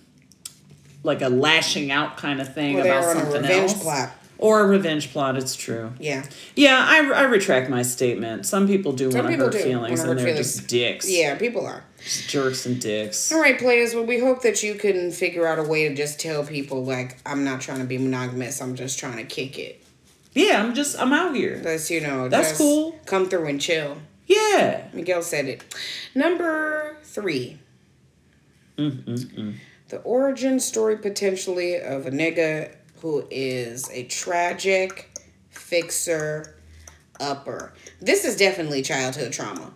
like 1.04 1.22
a 1.22 1.30
lashing 1.30 1.92
out 1.92 2.18
kind 2.18 2.40
of 2.42 2.54
thing 2.54 2.76
they're 2.78 2.86
about 3.00 3.16
something 3.18 3.42
revenge 3.42 3.72
else. 3.72 3.82
plot. 3.84 4.12
Or 4.40 4.62
a 4.62 4.68
revenge 4.68 5.12
plot. 5.12 5.36
It's 5.36 5.56
true. 5.56 5.94
yeah 6.00 6.24
Yeah, 6.56 6.78
I, 6.88 6.98
I 7.12 7.24
retract 7.24 7.72
my 7.72 7.82
statement. 7.82 8.46
Some 8.46 8.68
people 8.68 8.94
do 8.94 9.10
want 9.10 9.26
to 9.28 9.36
hurt 9.36 9.56
feelings, 9.56 10.00
and 10.02 10.10
hurt 10.10 10.18
they're 10.18 10.28
feelings. 10.28 10.56
just 10.58 10.68
dicks. 10.68 11.10
yeah 11.10 11.36
people 11.36 11.66
are 11.66 11.84
just 12.04 12.30
jerks 12.30 12.66
and 12.66 12.80
dicks. 12.80 13.32
all 13.32 13.40
right 13.42 13.58
players 13.58 13.94
well 13.96 14.06
we 14.06 14.20
hope 14.20 14.42
that 14.44 14.62
you 14.64 14.76
can 14.76 15.12
figure 15.12 15.46
out 15.48 15.60
a 15.60 15.64
way 15.64 15.88
to 15.90 15.96
just 15.96 16.20
tell 16.20 16.44
people 16.44 16.84
like 16.84 17.18
i'm 17.26 17.44
not 17.44 17.60
trying 17.62 17.80
to 17.80 17.86
be 17.86 17.98
monogamous 17.98 18.62
i'm 18.62 18.76
just 18.76 18.98
trying 19.00 19.18
to 19.18 19.24
kick 19.24 19.58
it 19.58 19.84
Yeah, 20.34 20.62
I'm 20.64 20.74
just 20.76 21.00
I'm 21.00 21.14
out 21.14 21.36
here. 21.36 21.58
that's 21.60 21.90
you 21.90 22.02
know 22.02 22.30
That's 22.30 22.56
cool. 22.58 22.92
come 23.06 23.28
through 23.30 23.48
and 23.48 23.60
chill 23.60 23.98
Yeah. 24.28 24.88
Miguel 24.94 25.22
said 25.24 25.46
it. 25.48 25.64
Number 26.14 26.98
3 27.04 27.58
The 28.76 29.98
origin 30.04 30.60
story 30.60 30.98
potentially 30.98 31.76
of 31.82 32.06
a 32.06 32.12
nigga 32.12 32.76
who 33.02 33.26
is 33.32 33.90
a 33.92 34.04
tragic 34.04 35.10
fixer 35.50 36.56
upper. 37.20 37.74
This 38.02 38.26
is 38.26 38.36
definitely 38.36 38.82
childhood 38.84 39.32
trauma. 39.34 39.72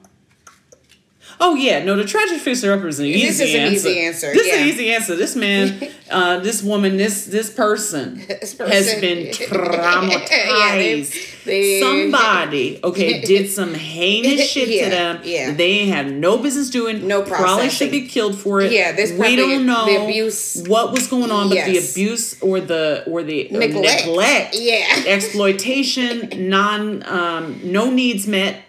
Oh 1.44 1.56
yeah, 1.56 1.84
no, 1.84 1.96
the 1.96 2.06
tragic 2.06 2.40
fixer 2.40 2.72
upper 2.72 2.88
is 2.88 3.00
an 3.00 3.08
easy 3.08 3.26
This 3.28 3.40
is 3.40 3.56
an 3.56 3.74
easy 3.74 4.00
answer, 4.06 4.32
This 4.32 4.46
is 4.46 4.54
an 4.62 4.68
easy 4.68 4.94
answer. 4.94 5.16
This 5.16 5.36
man, 5.36 5.90
uh, 6.12 6.38
this 6.40 6.62
woman, 6.62 6.98
this 6.98 7.26
this 7.26 7.50
person, 7.52 8.16
This 8.28 8.56
has 8.60 8.86
person- 8.86 9.02
been 9.02 9.26
Yeah, 9.26 9.32
traumatized. 9.34 11.12
they- 11.12 11.26
they- 11.44 11.80
Somebody, 11.82 12.80
okay, 12.84 13.22
did 13.22 13.50
some 13.50 13.74
heinous 13.74 14.48
shit 14.48 14.70
Yeah, 14.70 14.84
to 14.84 14.90
them. 14.92 15.22
yeah. 15.24 15.52
They 15.56 15.88
had 15.88 16.12
no 16.14 16.38
business 16.38 16.70
doing. 16.70 17.08
No 17.08 17.24
Probably 17.24 17.70
should 17.70 17.90
be 17.90 18.06
killed 18.08 18.38
for 18.38 18.62
it. 18.62 18.72
Yeah, 18.72 18.92
this 18.92 19.12
we 19.12 19.36
don't 19.36 19.66
know 19.66 19.86
the 19.88 20.04
abuse- 20.06 20.64
what 20.68 20.92
was 20.92 21.08
going 21.08 21.32
on, 21.32 21.50
but 21.50 21.66
the 21.66 21.78
abuse 21.80 22.40
or 22.42 22.60
the 22.62 23.04
or 23.08 23.24
the 23.24 23.50
uh, 23.50 23.58
Neglect. 23.58 24.06
neglect, 24.06 24.56
Yeah. 24.56 25.04
exploitation, 25.08 26.30
non 26.50 27.02
um, 27.08 27.60
no 27.64 27.90
needs 27.90 28.28
met. 28.28 28.62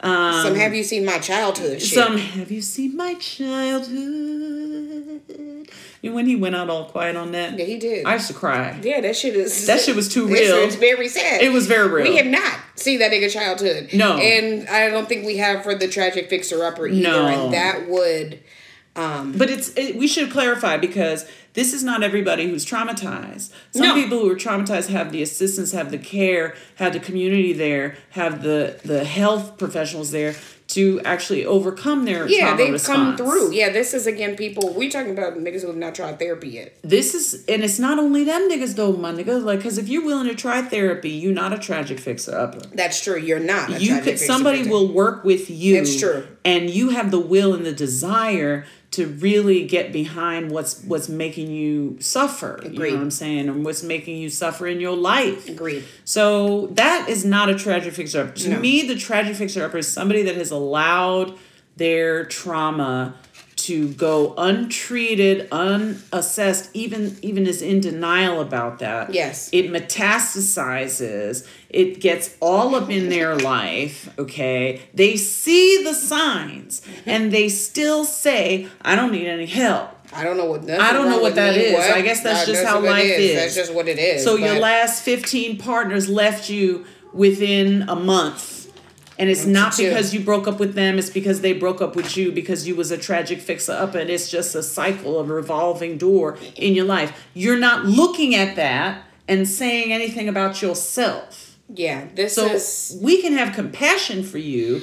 Um, 0.00 0.42
Some 0.44 0.54
have 0.56 0.74
you 0.74 0.82
seen 0.84 1.04
my 1.06 1.18
childhood 1.18 1.80
shit? 1.80 1.94
some 1.94 2.18
have 2.18 2.50
you 2.50 2.60
seen 2.60 2.96
my 2.96 3.14
childhood? 3.14 5.22
And 6.02 6.14
when 6.14 6.26
he 6.26 6.36
went 6.36 6.54
out 6.54 6.68
all 6.70 6.84
quiet 6.84 7.16
on 7.16 7.32
that, 7.32 7.58
Yeah, 7.58 7.64
he 7.64 7.78
did. 7.78 8.06
I 8.06 8.12
used 8.14 8.28
to 8.28 8.34
cry. 8.34 8.78
yeah, 8.82 9.00
that 9.00 9.16
shit 9.16 9.34
is. 9.34 9.66
That 9.66 9.80
shit 9.80 9.96
was 9.96 10.08
too 10.12 10.26
real. 10.26 10.56
It's 10.56 10.76
very 10.76 11.08
sad. 11.08 11.40
It 11.42 11.50
was 11.52 11.66
very 11.66 11.88
real. 11.88 12.08
We 12.10 12.16
have 12.18 12.26
not 12.26 12.58
seen 12.76 12.98
that 13.00 13.10
nigga 13.10 13.32
childhood. 13.32 13.88
No. 13.94 14.16
and 14.18 14.68
I 14.68 14.88
don't 14.90 15.08
think 15.08 15.26
we 15.26 15.38
have 15.38 15.62
for 15.64 15.74
the 15.74 15.88
tragic 15.88 16.28
fixer 16.28 16.62
upper 16.64 16.86
either. 16.86 17.00
No. 17.02 17.26
And 17.26 17.54
that 17.54 17.88
would. 17.88 18.40
Um, 18.94 19.32
But 19.36 19.50
it's 19.50 19.70
it, 19.76 19.96
we 19.96 20.06
should 20.06 20.30
clarify 20.30 20.76
because 20.76 21.26
this 21.56 21.72
is 21.72 21.82
not 21.82 22.04
everybody 22.04 22.46
who's 22.48 22.64
traumatized. 22.64 23.50
Some 23.72 23.88
No. 23.88 23.94
people 23.94 24.20
who 24.20 24.30
are 24.30 24.36
traumatized 24.36 24.88
have 24.90 25.10
the 25.10 25.22
assistance, 25.22 25.72
have 25.72 25.90
the 25.90 25.98
care, 25.98 26.54
have 26.76 26.92
the 26.92 27.00
community 27.00 27.52
there, 27.52 27.96
have 28.10 28.42
the 28.44 28.78
the 28.84 29.04
health 29.04 29.58
professionals 29.58 30.12
there 30.12 30.36
to 30.68 31.00
actually 31.04 31.46
overcome 31.46 32.04
their 32.06 32.28
yeah, 32.28 32.40
trauma 32.48 32.56
they've 32.56 32.72
response. 32.72 33.16
come 33.16 33.16
through. 33.16 33.52
Yeah, 33.52 33.68
this 33.70 33.94
is 33.94 34.06
again 34.08 34.34
people. 34.36 34.74
We 34.74 34.88
talking 34.88 35.12
about 35.12 35.34
niggas 35.38 35.60
who 35.62 35.68
have 35.68 35.76
not 35.76 35.94
tried 35.94 36.18
therapy 36.18 36.48
yet. 36.48 36.76
This 36.82 37.14
is, 37.14 37.44
and 37.46 37.62
it's 37.62 37.78
not 37.78 38.00
only 38.00 38.24
them 38.24 38.50
niggas 38.50 38.74
though, 38.74 38.92
my 38.92 39.12
nigga. 39.12 39.42
Like, 39.42 39.60
because 39.60 39.78
if 39.78 39.88
you're 39.88 40.04
willing 40.04 40.26
to 40.28 40.34
try 40.34 40.60
therapy, 40.62 41.10
you're 41.10 41.32
not 41.32 41.52
a 41.52 41.58
tragic 41.58 42.00
fixer 42.00 42.36
upper. 42.36 42.58
That's 42.74 43.00
true. 43.00 43.16
You're 43.16 43.38
not. 43.38 43.70
a 43.74 43.80
you 43.80 44.00
could 44.00 44.18
somebody 44.18 44.68
will 44.68 44.92
work 44.92 45.22
with 45.24 45.48
you 45.50 45.76
That's 45.76 45.98
true. 46.00 46.26
and 46.44 46.68
you 46.68 46.90
have 46.90 47.10
the 47.12 47.20
will 47.20 47.54
and 47.54 47.64
the 47.64 47.72
desire 47.72 48.66
to 48.96 49.06
really 49.06 49.66
get 49.66 49.92
behind 49.92 50.50
what's 50.50 50.82
what's 50.84 51.08
making 51.08 51.50
you 51.50 51.96
suffer 52.00 52.58
you 52.64 52.70
know 52.70 52.84
what 52.94 53.00
i'm 53.02 53.10
saying 53.10 53.48
and 53.48 53.64
what's 53.64 53.82
making 53.82 54.16
you 54.16 54.28
suffer 54.30 54.66
in 54.66 54.80
your 54.80 54.96
life 54.96 55.48
Agreed. 55.48 55.84
so 56.04 56.66
that 56.68 57.08
is 57.08 57.24
not 57.24 57.48
a 57.50 57.54
tragic 57.54 57.92
fixer 57.94 58.22
upper 58.22 58.32
to 58.32 58.48
No. 58.50 58.58
me 58.58 58.86
the 58.86 58.96
tragic 58.96 59.36
fixer 59.36 59.64
upper 59.64 59.78
is 59.78 59.88
somebody 59.88 60.22
that 60.22 60.36
has 60.36 60.50
allowed 60.50 61.36
their 61.76 62.24
trauma 62.24 63.14
to 63.56 63.88
go 63.94 64.34
untreated 64.36 65.48
unassessed 65.50 66.68
even 66.74 67.16
even 67.22 67.46
is 67.46 67.62
in 67.62 67.80
denial 67.80 68.40
about 68.40 68.78
that 68.80 69.14
Yes. 69.14 69.48
it 69.52 69.70
metastasizes 69.70 71.46
it 71.70 72.00
gets 72.00 72.34
all 72.40 72.74
up 72.74 72.90
in 72.90 73.08
their 73.08 73.34
life 73.36 74.10
okay 74.18 74.82
they 74.94 75.16
see 75.16 75.82
the 75.82 75.94
signs 75.94 76.82
and 77.06 77.32
they 77.32 77.48
still 77.48 78.04
say 78.04 78.68
i 78.82 78.94
don't 78.94 79.12
need 79.12 79.26
any 79.26 79.46
help 79.46 79.90
I 80.12 80.22
don't 80.22 80.36
know 80.36 80.44
what. 80.44 80.62
nothing 80.62 80.80
I 80.80 80.92
don't 80.92 81.10
know 81.10 81.18
what 81.20 81.34
that 81.34 81.56
is. 81.56 81.72
what? 81.74 81.90
I 81.90 82.00
guess 82.00 82.22
that's 82.22 82.46
Nah, 82.46 82.54
just 82.54 82.64
how 82.64 82.78
life 82.80 83.04
is. 83.04 83.34
That's 83.34 83.54
just 83.56 83.74
what 83.74 83.88
it 83.88 83.98
is. 83.98 84.22
so 84.22 84.36
your 84.36 84.54
last 84.60 85.02
15 85.02 85.58
partners 85.58 86.08
left 86.08 86.48
you 86.48 86.86
within 87.12 87.82
a 87.88 87.96
month 87.96 88.55
and 89.18 89.30
it's 89.30 89.46
not 89.46 89.76
because 89.76 90.12
you 90.14 90.20
broke 90.20 90.46
up 90.46 90.58
with 90.60 90.74
them 90.74 90.98
it's 90.98 91.10
because 91.10 91.40
they 91.40 91.52
broke 91.52 91.80
up 91.80 91.96
with 91.96 92.16
you 92.16 92.30
because 92.32 92.66
you 92.68 92.74
was 92.74 92.90
a 92.90 92.98
tragic 92.98 93.40
fixer 93.40 93.72
up 93.72 93.94
and 93.94 94.10
it's 94.10 94.30
just 94.30 94.54
a 94.54 94.62
cycle 94.62 95.18
of 95.18 95.30
a 95.30 95.32
revolving 95.34 95.96
door 95.98 96.36
in 96.54 96.74
your 96.74 96.84
life 96.84 97.26
you're 97.34 97.58
not 97.58 97.84
looking 97.84 98.34
at 98.34 98.56
that 98.56 99.04
and 99.28 99.48
saying 99.48 99.92
anything 99.92 100.28
about 100.28 100.60
yourself 100.62 101.56
Yeah, 101.68 102.06
this 102.14 102.34
so 102.34 102.46
is 102.46 102.96
we 103.02 103.20
can 103.22 103.32
have 103.32 103.54
compassion 103.54 104.22
for 104.22 104.38
you, 104.38 104.82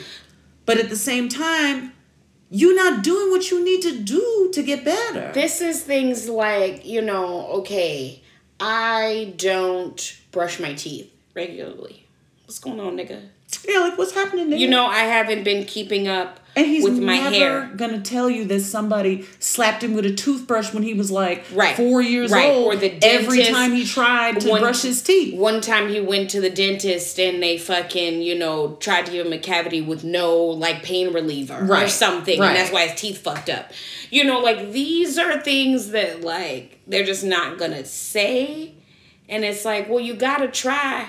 but 0.66 0.78
at 0.78 0.90
the 0.90 0.98
same 0.98 1.30
time, 1.30 1.94
you're 2.50 2.76
not 2.76 3.04
doing 3.04 3.32
what 3.32 3.50
you 3.52 3.64
need 3.64 3.82
to 3.84 3.98
do 4.00 4.50
to 4.54 4.62
get 4.62 4.84
better. 4.84 5.32
this 5.34 5.62
is 5.62 5.82
things 5.84 6.28
like 6.28 6.86
you 6.86 7.02
know. 7.02 7.48
Okay, 7.60 8.22
I 8.60 9.34
don't 9.38 10.18
brush 10.32 10.60
my 10.60 10.74
teeth 10.74 11.10
regularly. 11.34 12.06
What's 12.46 12.60
going 12.60 12.80
on, 12.82 12.98
nigga? 12.98 13.30
Yeah, 13.68 13.80
like 13.80 13.98
what's 13.98 14.14
happening 14.14 14.50
there? 14.50 14.60
You 14.60 14.68
know, 14.68 14.86
I 14.86 15.00
haven't 15.00 15.44
been 15.44 15.66
keeping 15.66 16.08
up 16.08 16.40
and 16.56 16.68
he's 16.68 16.84
with 16.84 17.00
my 17.00 17.18
never 17.18 17.36
hair. 17.36 17.72
gonna 17.76 18.00
tell 18.02 18.30
you 18.30 18.46
that 18.46 18.60
somebody 18.62 19.26
slapped 19.40 19.84
him 19.84 19.96
with 19.96 20.06
a 20.06 20.14
toothbrush 20.14 20.72
when 20.72 20.84
he 20.84 20.94
was 20.94 21.10
like 21.10 21.46
Right. 21.52 21.76
four 21.76 22.02
years 22.02 22.32
Right. 22.32 22.52
old. 22.52 22.66
Or 22.74 22.76
the 22.78 22.94
every 23.02 23.44
time 23.46 23.74
he 23.76 23.84
tried 23.86 24.40
to 24.42 24.50
One- 24.50 24.62
brush 24.62 24.84
his 24.84 25.02
teeth. 25.02 25.34
One 25.34 25.62
time 25.62 25.90
he 25.90 26.00
went 26.00 26.30
to 26.32 26.42
the 26.42 26.52
dentist 26.52 27.20
and 27.20 27.42
they 27.42 27.58
fucking, 27.58 28.22
you 28.22 28.36
know, 28.38 28.78
tried 28.80 29.08
to 29.08 29.12
give 29.12 29.26
him 29.26 29.34
a 29.34 29.40
cavity 29.40 29.82
with 29.82 30.04
no 30.04 30.36
like 30.38 30.84
pain 30.84 31.12
reliever 31.12 31.68
or 31.68 31.88
something. 31.88 32.40
Right. 32.40 32.50
And 32.50 32.56
that's 32.58 32.72
why 32.72 32.86
his 32.88 33.00
teeth 33.02 33.18
fucked 33.24 33.50
up. 33.50 33.72
You 34.12 34.24
know, 34.24 34.40
like 34.40 34.72
these 34.72 35.18
are 35.18 35.42
things 35.42 35.90
that 35.90 36.22
like 36.22 36.78
they're 36.86 37.04
just 37.06 37.24
not 37.24 37.58
gonna 37.58 37.84
say. 37.84 38.74
And 39.28 39.44
it's 39.44 39.66
like, 39.66 39.90
well, 39.90 40.00
you 40.02 40.14
gotta 40.14 40.50
try 40.50 41.08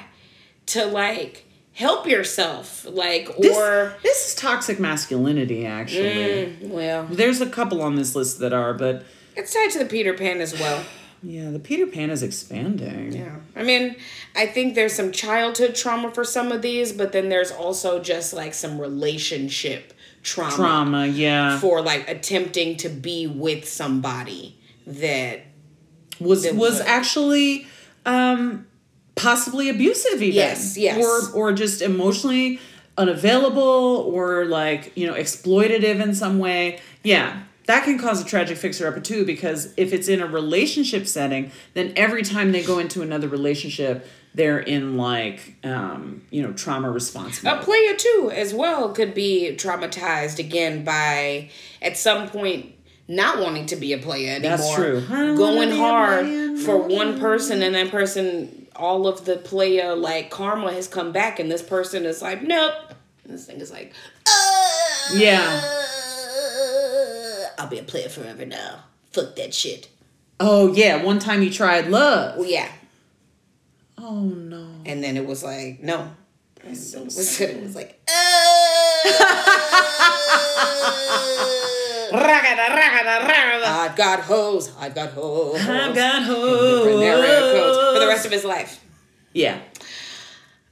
to 0.67 0.87
like 0.87 1.45
help 1.75 2.07
yourself. 2.07 2.87
Like 2.89 3.37
This, 3.39 3.57
or 3.57 3.95
this 4.03 4.29
is 4.29 4.35
toxic 4.35 4.81
masculinity, 4.81 5.67
actually. 5.67 6.57
Mm, 6.63 6.69
well, 6.69 7.05
There's 7.11 7.41
a 7.41 7.49
couple 7.49 7.83
on 7.83 7.97
this 7.97 8.15
list 8.15 8.39
that 8.41 8.53
are, 8.53 8.75
but 8.75 9.05
it's 9.37 9.53
tied 9.53 9.71
to 9.73 9.79
the 9.79 9.85
Peter 9.87 10.15
Pan 10.15 10.41
as 10.41 10.59
well. 10.59 10.85
yeah, 11.23 11.51
the 11.51 11.59
Peter 11.59 11.87
Pan 11.87 12.11
is 12.11 12.23
expanding. 12.23 13.13
Yeah. 13.13 13.37
I 13.57 13.63
mean, 13.65 13.97
I 14.37 14.47
think 14.47 14.75
there's 14.75 14.93
some 14.93 15.11
childhood 15.13 15.75
trauma 15.75 16.11
for 16.13 16.23
some 16.25 16.53
of 16.53 16.63
these, 16.63 16.93
but 16.93 17.13
then 17.13 17.29
there's 17.29 17.51
also 17.51 18.01
just 18.01 18.33
like 18.33 18.55
some 18.55 18.81
relationship 18.81 19.93
trauma, 20.23 20.55
Trauma, 20.57 21.07
yeah. 21.07 21.59
for 21.59 21.83
like 21.83 22.09
attempting 22.09 22.77
to 22.79 22.89
be 22.89 23.27
with 23.27 23.69
somebody 23.69 24.59
that 24.87 25.41
was 26.21 26.45
That 26.45 26.55
was 26.55 26.73
was- 26.75 26.81
actually 26.83 27.67
um 28.07 28.67
possibly 29.17 29.69
abusive 29.69 30.23
even 30.23 30.35
Yes, 30.35 30.77
yes. 30.77 30.99
or 31.35 31.51
or 31.51 31.53
just 31.53 31.83
emotionally 31.83 32.59
unavailable 32.97 34.09
or 34.13 34.45
like 34.45 34.97
you 34.97 35.07
know 35.07 35.15
exploitative 35.15 36.01
in 36.01 36.15
some 36.15 36.39
way 36.39 36.79
yeah 37.03 37.43
that 37.67 37.83
can 37.85 37.99
cause 37.99 38.21
a 38.21 38.25
tragic 38.25 38.57
fixer 38.57 38.87
upper 38.87 39.01
too 39.01 39.25
because 39.25 39.75
if 39.77 39.93
it's 39.93 40.07
in 40.07 40.21
a 40.21 40.27
relationship 40.27 41.07
setting 41.07 41.51
then 41.75 41.93
every 41.97 42.23
time 42.23 42.53
they 42.53 42.63
go 42.63 42.79
into 42.79 43.03
another 43.03 43.27
relationship 43.27 44.07
they're 44.35 44.61
in 44.61 44.97
like 44.97 45.57
um 45.65 46.23
you 46.31 46.41
know 46.41 46.53
trauma 46.53 46.89
response 46.89 47.43
a 47.45 47.57
player 47.57 47.95
too 47.97 48.31
as 48.33 48.55
well 48.55 48.91
could 48.93 49.13
be 49.13 49.55
traumatized 49.59 50.39
again 50.39 50.85
by 50.85 51.51
at 51.83 51.97
some 51.97 52.29
point 52.29 52.75
not 53.09 53.39
wanting 53.39 53.67
to 53.67 53.77
be 53.77 53.93
a 53.93 53.99
player 53.99 54.37
anymore. 54.37 54.57
That's 54.57 54.75
true. 54.75 55.03
I 55.11 55.21
don't 55.27 55.37
wanna 55.39 55.67
Going 55.67 55.71
hard 55.73 56.59
for 56.61 56.79
one 56.79 57.21
person 57.21 57.63
and 57.63 57.75
that 57.75 57.91
person 57.91 58.64
all 58.77 59.07
of 59.07 59.25
the 59.25 59.37
player 59.37 59.95
like 59.95 60.31
karma 60.31 60.73
has 60.73 60.89
come 60.89 61.13
back 61.13 61.39
and 61.39 61.51
this 61.51 61.63
person 61.63 62.05
is 62.07 62.23
like, 62.23 62.43
Nope. 62.43 62.75
And 63.25 63.33
this 63.35 63.47
thing 63.47 63.61
is 63.61 63.71
like, 63.73 63.93
uh, 64.27 64.71
Yeah. 65.15 65.61
I'll 67.59 67.69
be 67.69 67.79
a 67.79 67.85
player 67.85 68.09
forever 68.09 68.45
now. 68.45 68.85
Fuck 69.13 69.37
that 69.37 69.55
shit. 69.55 69.89
oh 70.41 70.73
yeah 70.75 71.03
one 71.03 71.19
time 71.21 71.43
you 71.43 71.51
tried 71.51 71.87
love 71.89 72.37
Well, 72.37 72.49
yeah. 72.49 72.69
oh 73.99 74.25
no 74.25 74.67
And 74.85 75.03
then 75.05 75.17
it 75.17 75.25
was 75.27 75.43
like, 75.45 75.81
no. 75.83 76.11
So 76.75 76.99
it, 77.01 77.05
was, 77.05 77.41
it 77.43 77.63
was 77.63 77.75
like, 77.77 78.01
ragada, 82.17 82.67
ragada, 82.69 83.21
ragada. 83.29 83.65
I've 83.67 83.97
got 83.97 84.21
hoes. 84.21 84.73
I've 84.79 84.95
got 84.95 85.11
hoes. 85.11 85.57
I've 85.61 85.95
got 85.95 86.27
codes 86.27 86.89
for 87.95 87.99
the 88.01 88.07
rest 88.09 88.27
of 88.27 88.33
his 88.33 88.45
life. 88.45 88.81
Yeah, 89.33 89.59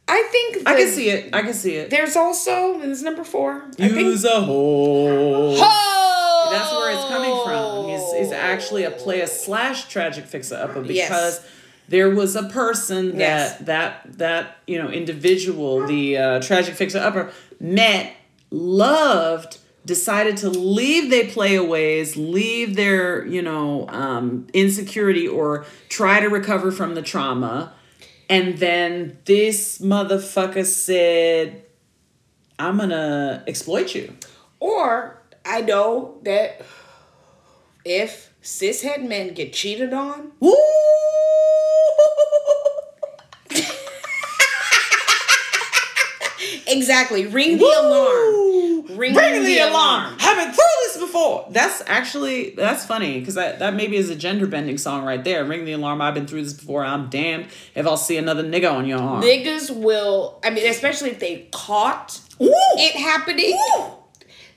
I 0.07 0.23
think 0.31 0.69
I 0.69 0.75
can 0.77 0.89
see 0.89 1.09
it. 1.11 1.35
I 1.35 1.43
can 1.43 1.55
see 1.55 1.75
it. 1.77 1.91
There's 1.91 2.17
also, 2.17 2.81
is 2.81 3.03
number 3.03 3.25
four. 3.25 3.63
I 3.79 3.89
think. 3.89 3.95
Use 3.95 4.25
a 4.25 4.41
hole. 4.41 5.57
Ho! 5.59 6.51
That's 6.53 6.71
where 6.71 6.91
it's 6.93 7.09
coming 7.09 7.45
from. 7.45 7.89
He's, 7.89 8.13
he's 8.29 8.33
actually 8.33 8.85
a 8.85 8.91
player 8.91 9.27
slash 9.27 9.89
tragic 9.89 10.27
fixer 10.27 10.57
upper 10.57 10.81
because 10.83 11.41
Yes. 11.41 11.47
there 11.89 12.11
was 12.11 12.37
a 12.37 12.45
person 12.45 13.13
that 13.13 13.19
Yes. 13.19 13.59
that 13.61 14.19
that 14.19 14.57
you 14.67 14.79
know 14.81 14.89
individual, 14.91 15.87
the 15.87 16.19
uh, 16.19 16.41
tragic 16.43 16.75
fixer 16.75 16.99
upper, 16.99 17.33
met, 17.59 18.15
loved, 18.51 19.59
decided 19.85 20.37
to 20.39 20.49
leave 20.51 21.11
their 21.11 21.25
playaways, 21.25 22.15
leave 22.17 22.77
their 22.77 23.27
you 23.27 23.43
know 23.43 23.87
um, 23.89 24.47
insecurity, 24.53 25.27
or 25.27 25.65
try 25.89 26.21
to 26.21 26.29
recover 26.29 26.71
from 26.71 26.95
the 26.95 27.03
trauma, 27.03 27.73
and 28.29 28.59
then 28.59 29.19
this 29.25 29.79
motherfucker 29.79 30.65
said, 30.65 31.65
"I'm 32.59 32.79
gonna 32.79 33.43
exploit 33.47 33.95
you." 33.95 34.17
Or 34.61 35.21
I 35.45 35.61
know 35.63 36.19
that 36.23 36.65
if 37.85 38.33
cishet 38.43 39.07
men 39.07 39.35
get 39.35 39.53
cheated 39.53 39.93
on, 39.93 40.33
Woo! 40.39 40.55
exactly, 46.69 47.27
ring 47.27 47.59
the 47.59 47.65
alarm. 47.65 48.42
Ring, 48.97 49.15
Ring 49.15 49.45
the 49.45 49.59
alarm. 49.59 50.17
Haven't 50.19 50.53
through 50.55 50.65
this 50.85 50.99
before. 50.99 51.47
That's 51.51 51.83
actually 51.87 52.51
that's 52.51 52.85
funny 52.85 53.19
because 53.21 53.35
that, 53.35 53.59
that 53.59 53.75
maybe 53.75 53.97
is 53.97 54.11
a 54.11 54.17
gender 54.17 54.47
bending 54.47 54.79
song 54.79 55.05
right 55.05 55.23
there. 55.23 55.45
Ring 55.45 55.65
the 55.65 55.73
alarm. 55.73 56.01
I've 56.01 56.15
been 56.15 56.27
through 56.27 56.45
this 56.45 56.53
before. 56.53 56.85
I'm 56.85 57.09
damned 57.11 57.47
if 57.75 57.87
I'll 57.87 57.97
see 57.97 58.17
another 58.17 58.43
nigga 58.45 58.73
on 58.73 58.87
your 58.87 59.01
arm. 59.01 59.23
Niggas 59.23 59.71
will, 59.75 60.41
I 60.45 60.51
mean, 60.51 60.69
especially 60.69 61.11
if 61.11 61.19
they 61.21 61.49
caught 61.53 62.21
Ooh. 62.41 62.53
it 62.77 62.95
happening, 62.97 63.59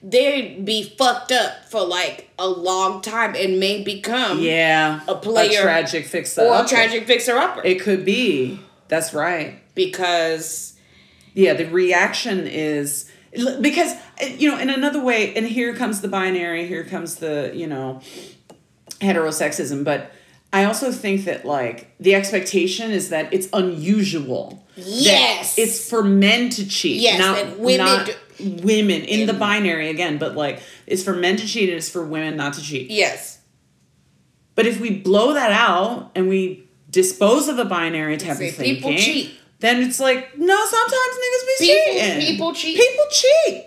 they'd 0.04 0.64
be 0.66 0.84
fucked 0.98 1.32
up 1.32 1.66
for 1.70 1.86
like 1.86 2.30
a 2.38 2.48
long 2.48 3.02
time 3.02 3.36
and 3.36 3.60
may 3.60 3.84
become 3.84 4.40
Yeah, 4.40 5.02
A 5.08 5.16
player 5.16 5.62
tragic 5.62 6.06
fix 6.06 6.38
or 6.38 6.64
a 6.64 6.68
tragic 6.68 7.08
fixer 7.08 7.38
upper 7.38 7.62
It 7.64 7.82
could 7.82 8.06
be. 8.06 8.60
That's 8.88 9.14
right. 9.14 9.60
because 9.74 10.78
Yeah, 11.34 11.54
the 11.54 11.66
reaction 11.66 12.46
is 12.48 13.10
because 13.62 13.94
you 14.38 14.50
know 14.50 14.58
in 14.58 14.70
another 14.70 15.02
way 15.04 15.36
and 15.36 15.46
here 15.48 15.76
comes 15.76 16.02
the 16.02 16.08
binary 16.08 16.68
here 16.68 16.84
comes 16.84 17.16
the 17.16 17.52
you 17.54 17.68
know 17.68 18.02
heterosexism 19.02 19.84
but 19.84 20.12
i 20.54 20.64
also 20.64 20.92
think 20.92 21.26
that 21.26 21.46
like 21.46 21.94
the 22.00 22.16
expectation 22.16 22.92
is 22.92 23.10
that 23.10 23.32
it's 23.34 23.48
unusual 23.54 24.62
Yes. 24.78 25.58
it's 25.58 25.90
for 25.90 26.04
men 26.04 26.50
to 26.52 26.68
cheat 26.68 27.00
Yes, 27.02 27.18
not 27.20 27.60
women 27.60 27.86
not 27.86 28.06
do- 28.08 28.56
women 28.64 29.02
in 29.04 29.26
the 29.28 29.34
binary 29.34 29.90
again 29.90 30.18
but 30.18 30.36
like 30.36 30.62
it's 30.88 31.04
for 31.04 31.14
men 31.14 31.38
to 31.38 31.48
cheat 31.48 31.70
and 31.70 31.78
it's 31.78 31.90
for 31.90 32.06
women 32.06 32.36
not 32.36 32.54
to 32.54 32.62
cheat 32.62 32.90
yes, 32.92 33.40
but 34.56 34.66
if 34.66 34.80
we 34.80 34.90
blow 35.00 35.34
that 35.34 35.52
out 35.52 36.12
and 36.16 36.28
we 36.30 36.68
dispose 36.90 37.48
of 37.50 37.56
the 37.58 37.66
binary 37.66 38.16
type 38.18 38.38
Say 38.38 38.50
of 38.50 38.56
thinking, 38.56 38.76
people 38.76 38.98
cheat. 38.98 39.32
Then 39.60 39.82
it's 39.84 40.00
like, 40.00 40.38
no, 40.38 40.66
sometimes 40.66 41.16
niggas 41.16 41.48
be 41.48 41.66
People- 41.66 41.94
cheating. 41.94 42.20
people 42.28 42.54
cheat. 42.54 42.78
People 42.78 43.06
cheat. 43.12 43.66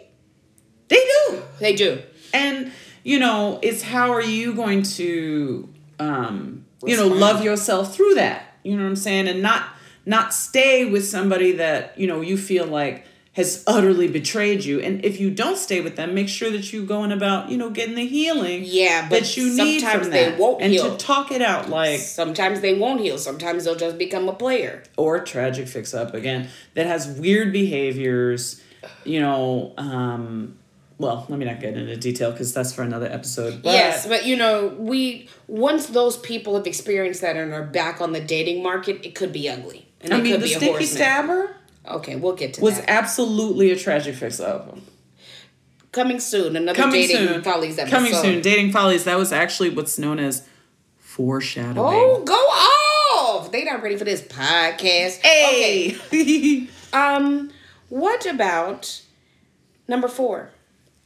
They 0.89 0.97
do. 1.29 1.43
they 1.61 1.75
do. 1.75 2.03
And, 2.33 2.73
you 3.05 3.19
know, 3.19 3.59
it's 3.63 3.83
how 3.83 4.13
are 4.13 4.23
you 4.23 4.55
going 4.55 4.83
to, 4.83 5.69
um, 5.99 6.65
you 6.85 6.97
know, 6.97 7.07
love 7.09 7.43
yourself 7.43 7.95
through 7.95 8.15
that? 8.15 8.55
You 8.63 8.77
know 8.77 8.83
what 8.83 8.89
I'm 8.91 8.97
saying? 8.97 9.29
And 9.29 9.43
not 9.43 9.65
not 10.07 10.33
stay 10.33 10.85
with 10.87 11.07
somebody 11.07 11.53
that, 11.53 11.99
you 11.99 12.07
know, 12.07 12.21
you 12.23 12.39
feel 12.39 12.67
like 12.67 13.05
has 13.39 13.65
utterly 13.67 14.09
betrayed 14.09 14.65
you. 14.65 14.81
And 14.81 15.05
if 15.05 15.19
you 15.21 15.31
don't 15.31 15.57
stay 15.57 15.81
with 15.81 15.97
them, 15.97 16.13
make 16.13 16.29
sure 16.29 16.51
that 16.51 16.73
you're 16.73 16.85
going 16.85 17.13
about, 17.13 17.49
you 17.51 17.57
know, 17.57 17.71
getting 17.71 17.95
the 17.95 18.07
healing 18.07 18.63
Yeah, 18.67 19.09
but 19.09 19.21
that 19.21 19.37
you 19.37 19.45
need 19.57 19.81
sometimes 19.81 20.03
from 20.03 20.11
they 20.13 20.31
that. 20.31 20.41
and 20.61 20.73
heal. 20.73 20.91
to 20.91 20.97
talk 21.07 21.31
it 21.33 21.41
out 21.41 21.71
like 21.71 22.01
Sometimes 22.01 22.61
they 22.61 22.75
won't 22.75 23.01
heal. 23.01 23.17
Sometimes 23.17 23.65
they'll 23.65 23.77
just 23.77 23.97
become 23.97 24.29
a 24.29 24.35
player. 24.35 24.83
or 24.97 25.21
tragic 25.21 25.69
fix 25.69 25.95
up 25.95 26.13
again 26.15 26.49
that 26.75 26.87
has 26.87 27.07
weird 27.19 27.53
behaviors 27.53 28.61
you 29.05 29.21
know 29.21 29.73
um 29.77 30.57
well 30.99 31.27
let 31.29 31.39
me 31.39 31.45
not 31.45 31.61
get 31.61 31.77
into 31.77 31.97
detail 31.97 32.31
because 32.33 32.53
that's 32.53 32.73
for 32.73 32.83
another 32.83 33.07
episode 33.07 33.63
but 33.63 33.73
yes, 33.73 34.07
but 34.07 34.27
you 34.27 34.37
know, 34.37 34.69
we 34.79 35.29
once 35.47 35.87
those 35.87 36.17
people 36.17 36.57
have 36.57 36.67
experienced 36.67 37.21
that 37.21 37.37
and 37.37 37.53
are 37.53 37.63
back 37.65 38.01
on 38.01 38.13
the 38.13 38.21
dating 38.21 38.63
market, 38.63 39.05
it 39.07 39.15
could 39.15 39.33
be 39.33 39.49
ugly. 39.49 39.87
And 40.01 40.13
i 40.15 40.19
it 40.19 40.23
mean 40.23 40.33
could 40.33 40.43
the 40.43 40.47
be 40.47 40.53
a 40.55 40.57
sticky 40.57 40.71
horseman. 40.73 40.89
stabber 40.97 41.57
Okay, 41.89 42.17
we'll 42.17 42.35
get 42.35 42.55
to 42.55 42.61
was 42.61 42.75
that. 42.77 42.81
Was 42.83 42.89
absolutely 42.89 43.71
a 43.71 43.77
tragic 43.77 44.15
fix 44.15 44.41
up 44.41 44.77
Coming 45.91 46.21
soon, 46.21 46.55
another 46.55 46.77
coming 46.77 47.01
dating 47.07 47.17
soon 47.29 47.43
follies 47.43 47.79
episode. 47.79 47.97
coming 47.97 48.13
soon 48.15 48.41
dating 48.43 48.73
follies 48.73 49.05
that 49.05 49.17
was 49.17 49.33
actually 49.33 49.71
what's 49.71 49.99
known 49.99 50.19
as 50.19 50.47
foreshadowing 50.99 51.79
Oh, 51.79 52.23
go 52.25 52.35
off! 52.35 53.51
They 53.51 53.65
not 53.65 53.83
ready 53.83 53.97
for 53.97 54.05
this 54.05 54.21
podcast. 54.23 55.19
Okay. 55.21 55.97
hey 56.11 56.69
Um, 56.93 57.51
what 57.89 58.27
about 58.27 59.03
number 59.89 60.09
four? 60.09 60.51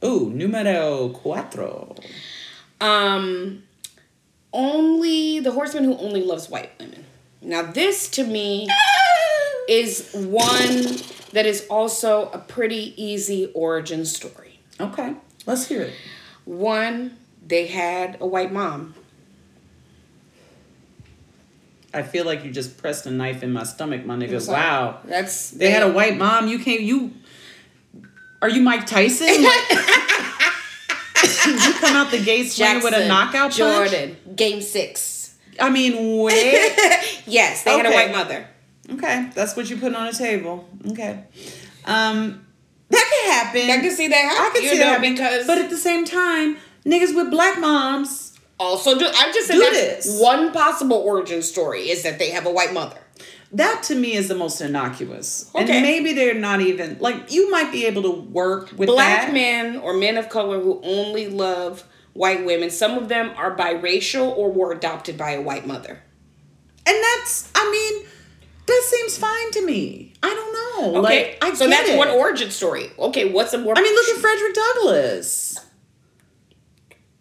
Ooh, 0.03 0.29
numero 0.29 1.09
cuatro 1.09 1.97
Um, 2.81 3.63
only 4.51 5.39
the 5.39 5.51
horseman 5.51 5.85
who 5.85 5.97
only 5.97 6.21
loves 6.23 6.49
white 6.49 6.71
women. 6.79 7.05
Now, 7.41 7.61
this 7.63 8.09
to 8.09 8.25
me 8.25 8.67
is 9.67 10.09
one 10.13 10.97
that 11.31 11.45
is 11.45 11.65
also 11.69 12.29
a 12.31 12.37
pretty 12.37 12.93
easy 13.01 13.51
origin 13.53 14.05
story. 14.05 14.59
okay 14.79 15.15
let's 15.45 15.67
hear 15.67 15.81
it 15.83 15.93
One, 16.45 17.17
they 17.45 17.67
had 17.67 18.17
a 18.21 18.25
white 18.27 18.51
mom. 18.51 18.93
i 21.93 22.01
feel 22.01 22.25
like 22.25 22.43
you 22.43 22.51
just 22.51 22.77
pressed 22.77 23.05
a 23.05 23.11
knife 23.11 23.43
in 23.43 23.51
my 23.53 23.63
stomach 23.63 24.05
my 24.05 24.15
nigga 24.15 24.41
sorry. 24.41 24.57
wow 24.59 24.97
That's 25.05 25.51
They 25.51 25.69
had 25.71 25.83
a 25.83 25.91
white 25.91 26.17
mom. 26.17 26.47
You 26.47 26.59
can't. 26.59 26.81
You 26.81 27.11
are 28.41 28.49
you 28.49 28.61
Mike 28.61 28.85
Tyson? 28.85 29.27
you 29.27 29.49
come 31.79 31.95
out 31.95 32.11
the 32.11 32.21
gates 32.23 32.55
swinging 32.55 32.83
with 32.83 32.87
a 32.93 33.07
Jackson, 33.07 33.07
knockout 33.07 33.51
punch. 33.51 33.55
Jordan, 33.57 34.17
game 34.35 34.61
six. 34.61 35.35
I 35.59 35.69
mean, 35.69 36.21
wait. 36.21 36.73
yes, 37.27 37.63
they 37.63 37.77
had 37.77 37.85
a 37.85 37.91
white 37.91 38.11
mother. 38.11 38.47
Okay, 38.91 39.29
that's 39.33 39.55
what 39.55 39.69
you 39.69 39.77
put 39.77 39.93
on 39.95 40.07
the 40.07 40.13
table. 40.13 40.67
Okay, 40.91 41.23
um, 41.85 42.45
that 42.89 43.09
could 43.11 43.31
happen. 43.31 43.69
I 43.71 43.81
can 43.81 43.91
see 43.91 44.07
that 44.07 44.15
I 44.15 44.19
happen. 44.19 44.53
can 44.53 44.63
you 44.63 44.69
see 44.69 44.77
know, 44.79 44.83
that 44.85 44.93
happen. 44.99 45.13
because 45.13 45.47
but 45.47 45.57
at 45.57 45.69
the 45.69 45.77
same 45.77 46.05
time, 46.05 46.57
niggas 46.85 47.15
with 47.15 47.31
black 47.31 47.59
moms. 47.59 48.37
also 48.59 48.97
do. 48.97 49.05
I'm 49.13 49.33
just 49.33 49.47
saying 49.47 49.59
Do 49.59 49.69
this. 49.71 50.19
one 50.21 50.51
possible 50.51 50.97
origin 50.97 51.41
story 51.41 51.89
is 51.89 52.03
that 52.03 52.19
they 52.19 52.29
have 52.31 52.45
a 52.45 52.51
white 52.51 52.73
mother. 52.73 52.97
That 53.51 53.83
to 53.83 53.95
me 53.95 54.13
is 54.13 54.29
the 54.29 54.35
most 54.35 54.61
innocuous. 54.61 55.51
Okay. 55.53 55.61
And 55.61 55.83
maybe 55.83 56.13
they're 56.13 56.33
not 56.33 56.61
even 56.61 56.97
like 56.99 57.31
you 57.31 57.51
might 57.51 57.71
be 57.71 57.85
able 57.85 58.01
to 58.03 58.09
work 58.11 58.71
with 58.75 58.89
Black 58.89 59.27
that. 59.27 59.33
men 59.33 59.77
or 59.77 59.93
men 59.93 60.17
of 60.17 60.27
color 60.29 60.59
who 60.59 60.81
only 60.83 61.27
love 61.27 61.83
white 62.13 62.45
women. 62.45 62.71
Some 62.71 62.97
of 62.97 63.09
them 63.09 63.31
are 63.37 63.55
biracial 63.55 64.35
or 64.35 64.51
were 64.51 64.71
adopted 64.71 65.17
by 65.19 65.31
a 65.31 65.41
white 65.41 65.67
mother. 65.67 66.01
And 66.85 66.97
that's, 67.03 67.51
I 67.53 67.69
mean, 67.71 68.07
that 68.65 68.81
seems 68.85 69.17
fine 69.17 69.51
to 69.51 69.65
me. 69.65 70.13
I 70.23 70.29
don't 70.29 70.53
know. 70.93 70.99
Okay, 71.05 71.31
Like, 71.33 71.37
I 71.43 71.53
so 71.53 71.67
that's 71.67 71.89
it. 71.89 71.97
one 71.97 72.09
origin 72.09 72.49
story. 72.49 72.91
Okay, 72.97 73.31
what's 73.31 73.53
a 73.53 73.57
more? 73.57 73.73
I 73.77 73.81
mean, 73.81 73.93
look 73.93 74.07
at 74.09 74.17
Frederick 74.17 74.53
Douglass. 74.53 75.59